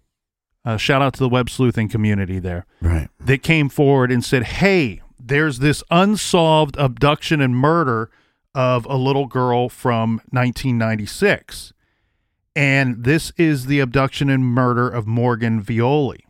Uh, 0.64 0.76
shout 0.76 1.00
out 1.00 1.12
to 1.14 1.20
the 1.20 1.28
web 1.28 1.48
sleuthing 1.48 1.88
community 1.88 2.38
there 2.40 2.66
Right. 2.82 3.08
that 3.20 3.42
came 3.44 3.68
forward 3.68 4.10
and 4.10 4.24
said, 4.24 4.42
"Hey, 4.42 5.00
there's 5.26 5.58
this 5.58 5.82
unsolved 5.90 6.76
abduction 6.78 7.40
and 7.40 7.56
murder 7.56 8.10
of 8.54 8.86
a 8.86 8.96
little 8.96 9.26
girl 9.26 9.68
from 9.68 10.16
1996, 10.30 11.72
and 12.54 13.04
this 13.04 13.32
is 13.36 13.66
the 13.66 13.80
abduction 13.80 14.30
and 14.30 14.44
murder 14.44 14.88
of 14.88 15.06
Morgan 15.06 15.62
Violi. 15.62 16.20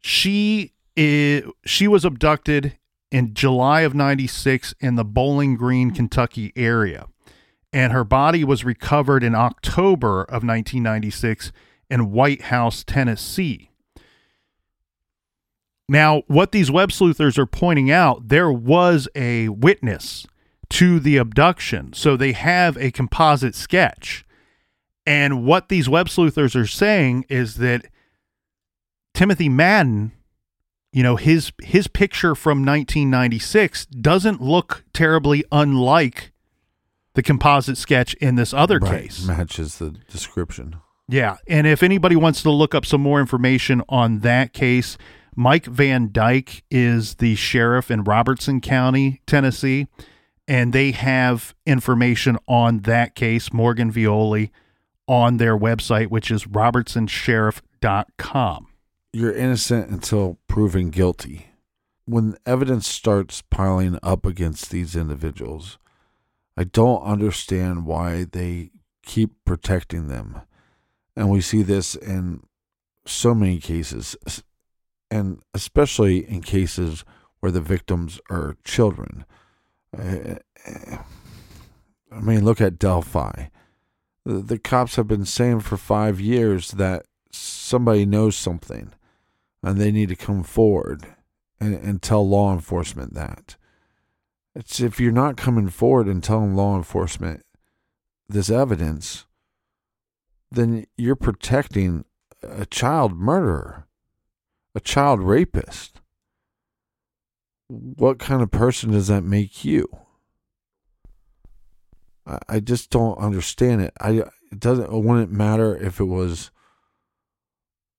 She 0.00 0.72
is, 0.96 1.44
she 1.64 1.88
was 1.88 2.04
abducted 2.04 2.78
in 3.10 3.34
July 3.34 3.82
of 3.82 3.94
96 3.94 4.74
in 4.80 4.94
the 4.94 5.04
Bowling 5.04 5.56
Green, 5.56 5.90
Kentucky 5.90 6.52
area, 6.56 7.06
and 7.72 7.92
her 7.92 8.04
body 8.04 8.44
was 8.44 8.64
recovered 8.64 9.22
in 9.22 9.34
October 9.34 10.22
of 10.22 10.44
1996 10.44 11.52
in 11.90 12.12
White 12.12 12.42
House, 12.42 12.84
Tennessee." 12.84 13.70
Now, 15.88 16.22
what 16.28 16.52
these 16.52 16.70
web 16.70 16.90
sleuthers 16.92 17.38
are 17.38 17.46
pointing 17.46 17.90
out, 17.90 18.28
there 18.28 18.50
was 18.50 19.08
a 19.14 19.48
witness 19.50 20.26
to 20.70 20.98
the 20.98 21.18
abduction. 21.18 21.92
So 21.92 22.16
they 22.16 22.32
have 22.32 22.76
a 22.78 22.90
composite 22.90 23.54
sketch. 23.54 24.24
And 25.06 25.44
what 25.44 25.68
these 25.68 25.88
web 25.88 26.08
sleuthers 26.08 26.56
are 26.56 26.66
saying 26.66 27.26
is 27.28 27.56
that 27.56 27.84
Timothy 29.12 29.50
Madden, 29.50 30.12
you 30.92 31.02
know, 31.02 31.16
his 31.16 31.52
his 31.62 31.86
picture 31.86 32.34
from 32.34 32.64
1996 32.64 33.84
doesn't 33.86 34.40
look 34.40 34.84
terribly 34.94 35.44
unlike 35.52 36.32
the 37.14 37.22
composite 37.22 37.76
sketch 37.76 38.14
in 38.14 38.34
this 38.36 38.54
other 38.54 38.78
Right. 38.78 39.02
case. 39.02 39.24
Matches 39.26 39.76
the 39.78 39.90
description. 40.10 40.76
Yeah. 41.06 41.36
And 41.46 41.66
if 41.66 41.82
anybody 41.82 42.16
wants 42.16 42.42
to 42.42 42.50
look 42.50 42.74
up 42.74 42.86
some 42.86 43.02
more 43.02 43.20
information 43.20 43.82
on 43.90 44.20
that 44.20 44.52
case, 44.54 44.96
Mike 45.36 45.66
Van 45.66 46.10
Dyke 46.12 46.62
is 46.70 47.16
the 47.16 47.34
sheriff 47.34 47.90
in 47.90 48.04
Robertson 48.04 48.60
County, 48.60 49.20
Tennessee, 49.26 49.88
and 50.46 50.72
they 50.72 50.92
have 50.92 51.54
information 51.66 52.38
on 52.46 52.80
that 52.80 53.14
case, 53.14 53.50
Morgan 53.52 53.90
Violi, 53.92 54.50
on 55.06 55.36
their 55.38 55.58
website, 55.58 56.08
which 56.08 56.30
is 56.30 56.44
robertsonsheriff.com. 56.44 58.66
You're 59.12 59.34
innocent 59.34 59.90
until 59.90 60.38
proven 60.46 60.90
guilty. 60.90 61.46
When 62.06 62.36
evidence 62.44 62.86
starts 62.86 63.42
piling 63.42 63.98
up 64.02 64.26
against 64.26 64.70
these 64.70 64.94
individuals, 64.94 65.78
I 66.56 66.64
don't 66.64 67.02
understand 67.02 67.86
why 67.86 68.26
they 68.30 68.70
keep 69.04 69.32
protecting 69.44 70.08
them. 70.08 70.42
And 71.16 71.30
we 71.30 71.40
see 71.40 71.62
this 71.62 71.94
in 71.94 72.42
so 73.06 73.34
many 73.34 73.58
cases, 73.58 74.16
and 75.14 75.40
especially 75.54 76.28
in 76.28 76.42
cases 76.42 77.04
where 77.38 77.52
the 77.52 77.60
victims 77.60 78.18
are 78.28 78.56
children. 78.64 79.24
I 79.96 80.40
mean, 82.20 82.44
look 82.44 82.60
at 82.60 82.80
Delphi. 82.80 83.46
The, 84.24 84.34
the 84.40 84.58
cops 84.58 84.96
have 84.96 85.06
been 85.06 85.24
saying 85.24 85.60
for 85.60 85.76
five 85.76 86.20
years 86.20 86.72
that 86.72 87.06
somebody 87.30 88.04
knows 88.04 88.34
something 88.34 88.92
and 89.62 89.80
they 89.80 89.92
need 89.92 90.08
to 90.08 90.16
come 90.16 90.42
forward 90.42 91.06
and, 91.60 91.74
and 91.74 92.02
tell 92.02 92.28
law 92.28 92.52
enforcement 92.52 93.14
that. 93.14 93.54
It's 94.56 94.80
if 94.80 94.98
you're 94.98 95.12
not 95.12 95.36
coming 95.36 95.68
forward 95.68 96.08
and 96.08 96.24
telling 96.24 96.56
law 96.56 96.76
enforcement 96.76 97.44
this 98.28 98.50
evidence, 98.50 99.26
then 100.50 100.86
you're 100.96 101.14
protecting 101.14 102.04
a 102.42 102.66
child 102.66 103.12
murderer, 103.16 103.83
a 104.74 104.80
child 104.80 105.20
rapist. 105.20 106.00
What 107.68 108.18
kind 108.18 108.42
of 108.42 108.50
person 108.50 108.90
does 108.90 109.08
that 109.08 109.22
make 109.24 109.64
you? 109.64 109.88
I, 112.48 112.60
just 112.60 112.90
don't 112.90 113.18
understand 113.18 113.82
it. 113.82 113.92
I 114.00 114.22
it 114.50 114.60
doesn't 114.60 114.90
it 114.90 115.02
wouldn't 115.02 115.30
matter 115.30 115.76
if 115.76 116.00
it 116.00 116.04
was 116.04 116.50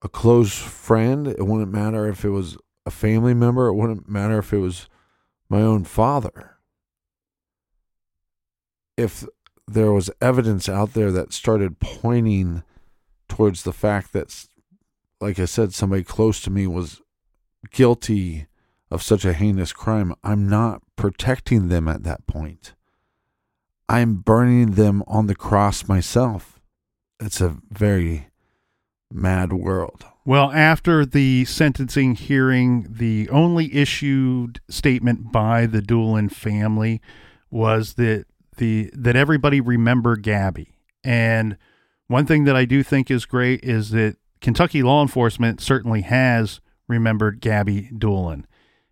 a 0.01 0.09
close 0.09 0.57
friend. 0.57 1.27
It 1.27 1.45
wouldn't 1.45 1.71
matter 1.71 2.07
if 2.07 2.25
it 2.25 2.29
was 2.29 2.57
a 2.85 2.91
family 2.91 3.33
member. 3.33 3.67
It 3.67 3.75
wouldn't 3.75 4.09
matter 4.09 4.39
if 4.39 4.51
it 4.51 4.57
was 4.57 4.89
my 5.49 5.61
own 5.61 5.83
father. 5.83 6.57
If 8.97 9.25
there 9.67 9.91
was 9.91 10.09
evidence 10.21 10.69
out 10.69 10.93
there 10.93 11.11
that 11.11 11.33
started 11.33 11.79
pointing 11.79 12.63
towards 13.27 13.63
the 13.63 13.73
fact 13.73 14.13
that, 14.13 14.47
like 15.19 15.39
I 15.39 15.45
said, 15.45 15.73
somebody 15.73 16.03
close 16.03 16.41
to 16.41 16.49
me 16.49 16.67
was 16.67 17.01
guilty 17.71 18.47
of 18.91 19.01
such 19.01 19.25
a 19.25 19.33
heinous 19.33 19.73
crime, 19.73 20.13
I'm 20.23 20.47
not 20.47 20.81
protecting 20.95 21.67
them 21.67 21.87
at 21.87 22.03
that 22.03 22.27
point. 22.27 22.73
I'm 23.87 24.15
burning 24.15 24.71
them 24.71 25.03
on 25.07 25.27
the 25.27 25.35
cross 25.35 25.87
myself. 25.87 26.59
It's 27.19 27.41
a 27.41 27.57
very 27.69 28.29
mad 29.11 29.53
world. 29.53 30.05
Well, 30.25 30.51
after 30.51 31.05
the 31.05 31.45
sentencing 31.45 32.15
hearing, 32.15 32.87
the 32.89 33.29
only 33.29 33.73
issued 33.75 34.59
statement 34.69 35.31
by 35.31 35.67
the 35.67 35.81
Doolin 35.81 36.29
family 36.29 36.99
was 37.51 37.93
that 37.93 38.25
the 38.57 38.89
that 38.93 39.15
everybody 39.15 39.61
remember 39.61 40.15
Gabby. 40.15 40.79
And 41.03 41.57
one 42.07 42.25
thing 42.25 42.45
that 42.45 42.55
I 42.55 42.65
do 42.65 42.81
think 42.81 43.11
is 43.11 43.25
great 43.25 43.63
is 43.63 43.91
that 43.91 44.17
Kentucky 44.45 44.83
law 44.83 45.01
enforcement 45.01 45.59
certainly 45.59 46.01
has 46.01 46.61
remembered 46.87 47.41
Gabby 47.41 47.89
Doolin. 47.97 48.45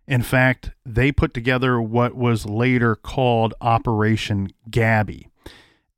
In 0.04 0.20
fact, 0.20 0.72
they 0.84 1.12
put 1.12 1.32
together 1.32 1.80
what 1.80 2.16
was 2.16 2.44
later 2.44 2.96
called 2.96 3.54
Operation 3.60 4.48
Gabby. 4.68 5.28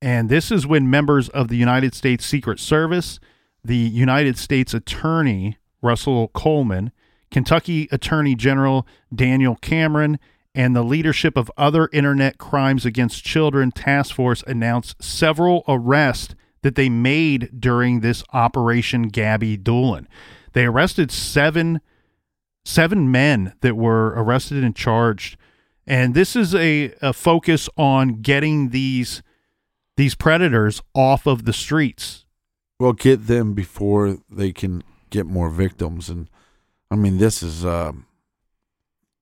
And 0.03 0.29
this 0.29 0.53
is 0.53 0.67
when 0.67 0.91
members 0.91 1.31
of 1.31 1.49
the 1.49 1.57
United 1.57 1.95
States 1.95 2.27
Secret 2.27 2.61
Service, 2.61 3.19
the 3.65 3.79
United 3.79 4.37
States 4.37 4.75
Attorney 4.75 5.57
Russell 5.81 6.29
Coleman, 6.35 6.93
Kentucky 7.31 7.89
Attorney 7.91 8.35
General 8.35 8.87
Daniel 9.15 9.57
Cameron, 9.57 10.19
and 10.55 10.77
the 10.77 10.85
leadership 10.85 11.35
of 11.35 11.51
other 11.57 11.89
Internet 11.95 12.37
Crimes 12.37 12.85
Against 12.85 13.25
Children 13.25 13.71
Task 13.71 14.15
Force 14.15 14.45
announced 14.47 15.03
several 15.03 15.65
arrests 15.67 16.35
that 16.67 16.75
they 16.75 16.89
made 16.89 17.61
during 17.61 18.01
this 18.01 18.25
Operation 18.33 19.05
Gabby 19.07 19.57
Doolin. 19.57 20.09
They 20.53 20.65
arrested 20.65 21.13
seven 21.13 21.81
seven 22.65 23.09
men 23.09 23.55
that 23.61 23.77
were 23.77 24.09
arrested 24.09 24.65
and 24.65 24.75
charged. 24.75 25.37
And 25.87 26.13
this 26.13 26.35
is 26.35 26.57
a, 26.57 26.93
a 27.01 27.13
focus 27.13 27.69
on 27.77 28.21
getting 28.21 28.71
these 28.71 29.23
these 29.97 30.17
predators 30.17 30.83
off 30.93 31.25
of 31.29 31.45
the 31.45 31.53
streets. 31.53 32.25
Well, 32.81 32.95
get 32.95 33.29
them 33.29 33.55
before 33.55 34.19
they 34.29 34.51
can 34.51 34.83
get 35.11 35.25
more 35.25 35.51
victims. 35.51 36.11
And 36.11 36.29
I 36.91 36.97
mean, 36.97 37.19
this 37.19 37.45
is 37.45 37.65
uh, 37.65 37.93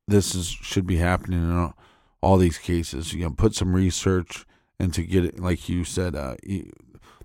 this 0.09 0.35
is 0.35 0.49
should 0.49 0.87
be 0.87 0.97
happening 0.97 1.41
in 1.41 1.55
all, 1.55 1.75
all 2.23 2.39
these 2.39 2.57
cases. 2.57 3.13
You 3.13 3.25
know, 3.25 3.33
put 3.33 3.55
some 3.55 3.75
research 3.77 4.47
into 4.81 5.03
get 5.03 5.39
like 5.39 5.69
you 5.69 5.85
said. 5.85 6.17
Uh, 6.17 6.37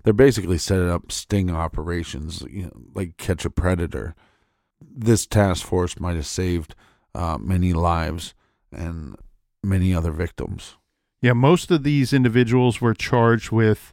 they're 0.02 0.12
basically 0.12 0.58
setting 0.58 0.90
up 0.90 1.12
sting 1.12 1.50
operations, 1.50 2.42
you 2.50 2.64
know, 2.64 2.72
like 2.94 3.16
catch 3.16 3.44
a 3.44 3.50
predator. 3.50 4.14
This 4.80 5.26
task 5.26 5.66
force 5.66 6.00
might 6.00 6.16
have 6.16 6.26
saved 6.26 6.74
uh, 7.14 7.38
many 7.38 7.72
lives 7.72 8.34
and 8.72 9.16
many 9.62 9.94
other 9.94 10.10
victims. 10.10 10.76
Yeah, 11.20 11.34
most 11.34 11.70
of 11.70 11.82
these 11.82 12.12
individuals 12.12 12.80
were 12.80 12.94
charged 12.94 13.50
with 13.50 13.92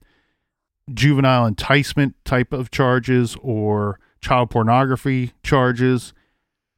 juvenile 0.94 1.46
enticement 1.46 2.16
type 2.24 2.54
of 2.54 2.72
charges 2.72 3.36
or 3.42 4.00
child 4.22 4.50
pornography 4.50 5.34
charges, 5.44 6.14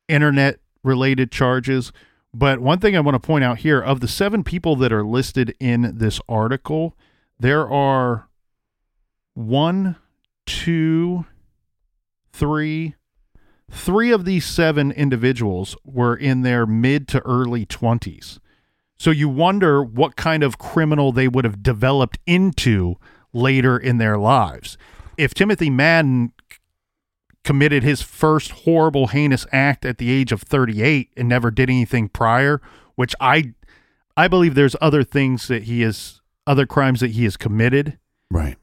internet 0.07 0.59
related 0.83 1.31
charges. 1.31 1.91
But 2.33 2.59
one 2.59 2.79
thing 2.79 2.95
I 2.95 2.99
want 2.99 3.15
to 3.15 3.19
point 3.19 3.43
out 3.43 3.59
here 3.59 3.79
of 3.79 3.99
the 3.99 4.07
seven 4.07 4.43
people 4.43 4.75
that 4.77 4.91
are 4.91 5.03
listed 5.03 5.55
in 5.59 5.97
this 5.97 6.19
article, 6.27 6.95
there 7.39 7.69
are 7.69 8.28
one, 9.39 9.95
two, 10.45 11.25
three, 12.33 12.95
three 13.71 14.11
of 14.11 14.25
these 14.25 14.45
seven 14.45 14.91
individuals 14.91 15.77
were 15.85 16.15
in 16.15 16.41
their 16.41 16.65
mid 16.65 17.07
to 17.07 17.19
early 17.21 17.65
20s. 17.65 18.39
So 18.97 19.11
you 19.11 19.29
wonder 19.29 19.81
what 19.81 20.17
kind 20.17 20.43
of 20.43 20.57
criminal 20.57 21.13
they 21.13 21.29
would 21.29 21.45
have 21.45 21.63
developed 21.63 22.19
into 22.25 22.95
later 23.31 23.77
in 23.77 23.97
their 23.97 24.17
lives. 24.17 24.77
If 25.17 25.33
Timothy 25.33 25.69
Madden 25.69 26.33
committed 27.45 27.81
his 27.81 28.01
first 28.01 28.51
horrible 28.51 29.07
heinous 29.07 29.47
act 29.53 29.85
at 29.85 29.99
the 29.99 30.11
age 30.11 30.33
of 30.33 30.41
38 30.41 31.11
and 31.15 31.29
never 31.29 31.49
did 31.49 31.69
anything 31.69 32.09
prior, 32.09 32.61
which 32.95 33.15
I 33.21 33.53
I 34.17 34.27
believe 34.27 34.55
there's 34.55 34.75
other 34.81 35.05
things 35.05 35.47
that 35.47 35.63
he 35.63 35.81
is 35.81 36.19
other 36.45 36.65
crimes 36.65 36.99
that 36.99 37.11
he 37.11 37.23
has 37.23 37.37
committed. 37.37 37.97
Right. 38.29 38.57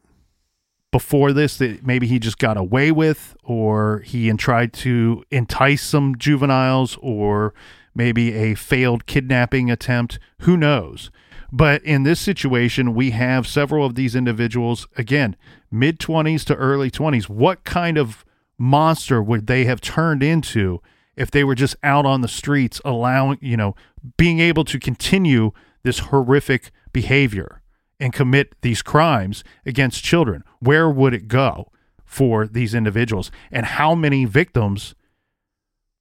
Before 0.96 1.34
this 1.34 1.58
that 1.58 1.86
maybe 1.86 2.06
he 2.06 2.18
just 2.18 2.38
got 2.38 2.56
away 2.56 2.90
with 2.90 3.36
or 3.44 3.98
he 3.98 4.30
and 4.30 4.38
tried 4.38 4.72
to 4.72 5.24
entice 5.30 5.82
some 5.82 6.16
juveniles 6.16 6.96
or 7.02 7.52
maybe 7.94 8.32
a 8.32 8.54
failed 8.54 9.04
kidnapping 9.04 9.70
attempt, 9.70 10.18
who 10.40 10.56
knows. 10.56 11.10
But 11.52 11.82
in 11.82 12.04
this 12.04 12.18
situation, 12.18 12.94
we 12.94 13.10
have 13.10 13.46
several 13.46 13.84
of 13.84 13.94
these 13.94 14.16
individuals, 14.16 14.88
again, 14.96 15.36
mid 15.70 15.98
20s 15.98 16.44
to 16.44 16.54
early 16.54 16.90
20s. 16.90 17.28
What 17.28 17.64
kind 17.64 17.98
of 17.98 18.24
monster 18.56 19.22
would 19.22 19.48
they 19.48 19.66
have 19.66 19.82
turned 19.82 20.22
into 20.22 20.80
if 21.14 21.30
they 21.30 21.44
were 21.44 21.54
just 21.54 21.76
out 21.82 22.06
on 22.06 22.22
the 22.22 22.26
streets, 22.26 22.80
allowing, 22.86 23.36
you 23.42 23.58
know, 23.58 23.74
being 24.16 24.40
able 24.40 24.64
to 24.64 24.78
continue 24.78 25.50
this 25.82 25.98
horrific 25.98 26.70
behavior 26.90 27.60
and 28.00 28.14
commit 28.14 28.54
these 28.62 28.80
crimes 28.80 29.44
against 29.66 30.02
children? 30.02 30.42
Where 30.60 30.88
would 30.88 31.14
it 31.14 31.28
go 31.28 31.70
for 32.04 32.46
these 32.46 32.74
individuals? 32.74 33.30
And 33.50 33.66
how 33.66 33.94
many 33.94 34.24
victims 34.24 34.94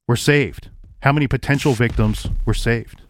were 0.07 0.15
saved? 0.15 0.69
How 1.01 1.11
many 1.11 1.27
potential 1.27 1.73
victims 1.73 2.27
were 2.45 2.53
saved? 2.53 3.01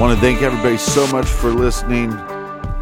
Want 0.00 0.14
to 0.14 0.20
thank 0.20 0.42
everybody 0.42 0.76
so 0.76 1.06
much 1.08 1.26
for 1.26 1.50
listening. 1.50 2.10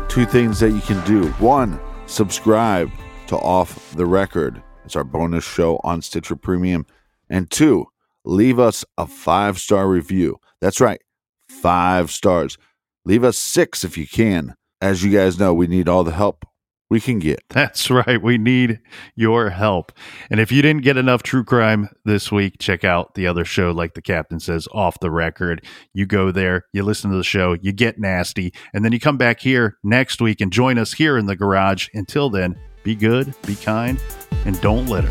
Two 0.08 0.26
things 0.26 0.60
that 0.60 0.70
you 0.70 0.80
can 0.80 1.02
do. 1.06 1.28
One, 1.34 1.80
subscribe 2.06 2.90
to 3.32 3.38
Off 3.38 3.94
the 3.96 4.04
Record. 4.04 4.62
It's 4.84 4.94
our 4.94 5.04
bonus 5.04 5.42
show 5.42 5.80
on 5.84 6.02
Stitcher 6.02 6.36
Premium. 6.36 6.84
And 7.30 7.50
two, 7.50 7.86
leave 8.26 8.58
us 8.58 8.84
a 8.98 9.06
five 9.06 9.58
star 9.58 9.88
review. 9.88 10.38
That's 10.60 10.82
right, 10.82 11.00
five 11.48 12.10
stars. 12.10 12.58
Leave 13.06 13.24
us 13.24 13.38
six 13.38 13.84
if 13.84 13.96
you 13.96 14.06
can. 14.06 14.54
As 14.82 15.02
you 15.02 15.10
guys 15.10 15.38
know, 15.38 15.54
we 15.54 15.66
need 15.66 15.88
all 15.88 16.04
the 16.04 16.12
help 16.12 16.44
we 16.90 17.00
can 17.00 17.20
get. 17.20 17.42
That's 17.48 17.90
right. 17.90 18.20
We 18.22 18.36
need 18.36 18.80
your 19.14 19.48
help. 19.48 19.92
And 20.28 20.38
if 20.38 20.52
you 20.52 20.60
didn't 20.60 20.82
get 20.82 20.98
enough 20.98 21.22
true 21.22 21.42
crime 21.42 21.88
this 22.04 22.30
week, 22.30 22.56
check 22.58 22.84
out 22.84 23.14
the 23.14 23.26
other 23.26 23.46
show, 23.46 23.70
like 23.70 23.94
the 23.94 24.02
captain 24.02 24.40
says, 24.40 24.68
off 24.74 25.00
the 25.00 25.10
record. 25.10 25.64
You 25.94 26.04
go 26.04 26.32
there, 26.32 26.66
you 26.74 26.82
listen 26.82 27.10
to 27.10 27.16
the 27.16 27.24
show, 27.24 27.56
you 27.62 27.72
get 27.72 27.98
nasty, 27.98 28.52
and 28.74 28.84
then 28.84 28.92
you 28.92 29.00
come 29.00 29.16
back 29.16 29.40
here 29.40 29.78
next 29.82 30.20
week 30.20 30.42
and 30.42 30.52
join 30.52 30.76
us 30.76 30.92
here 30.92 31.16
in 31.16 31.24
the 31.24 31.34
garage. 31.34 31.88
Until 31.94 32.28
then, 32.28 32.58
be 32.82 32.94
good, 32.94 33.34
be 33.46 33.54
kind, 33.54 34.00
and 34.44 34.60
don't 34.60 34.86
litter. 34.86 35.10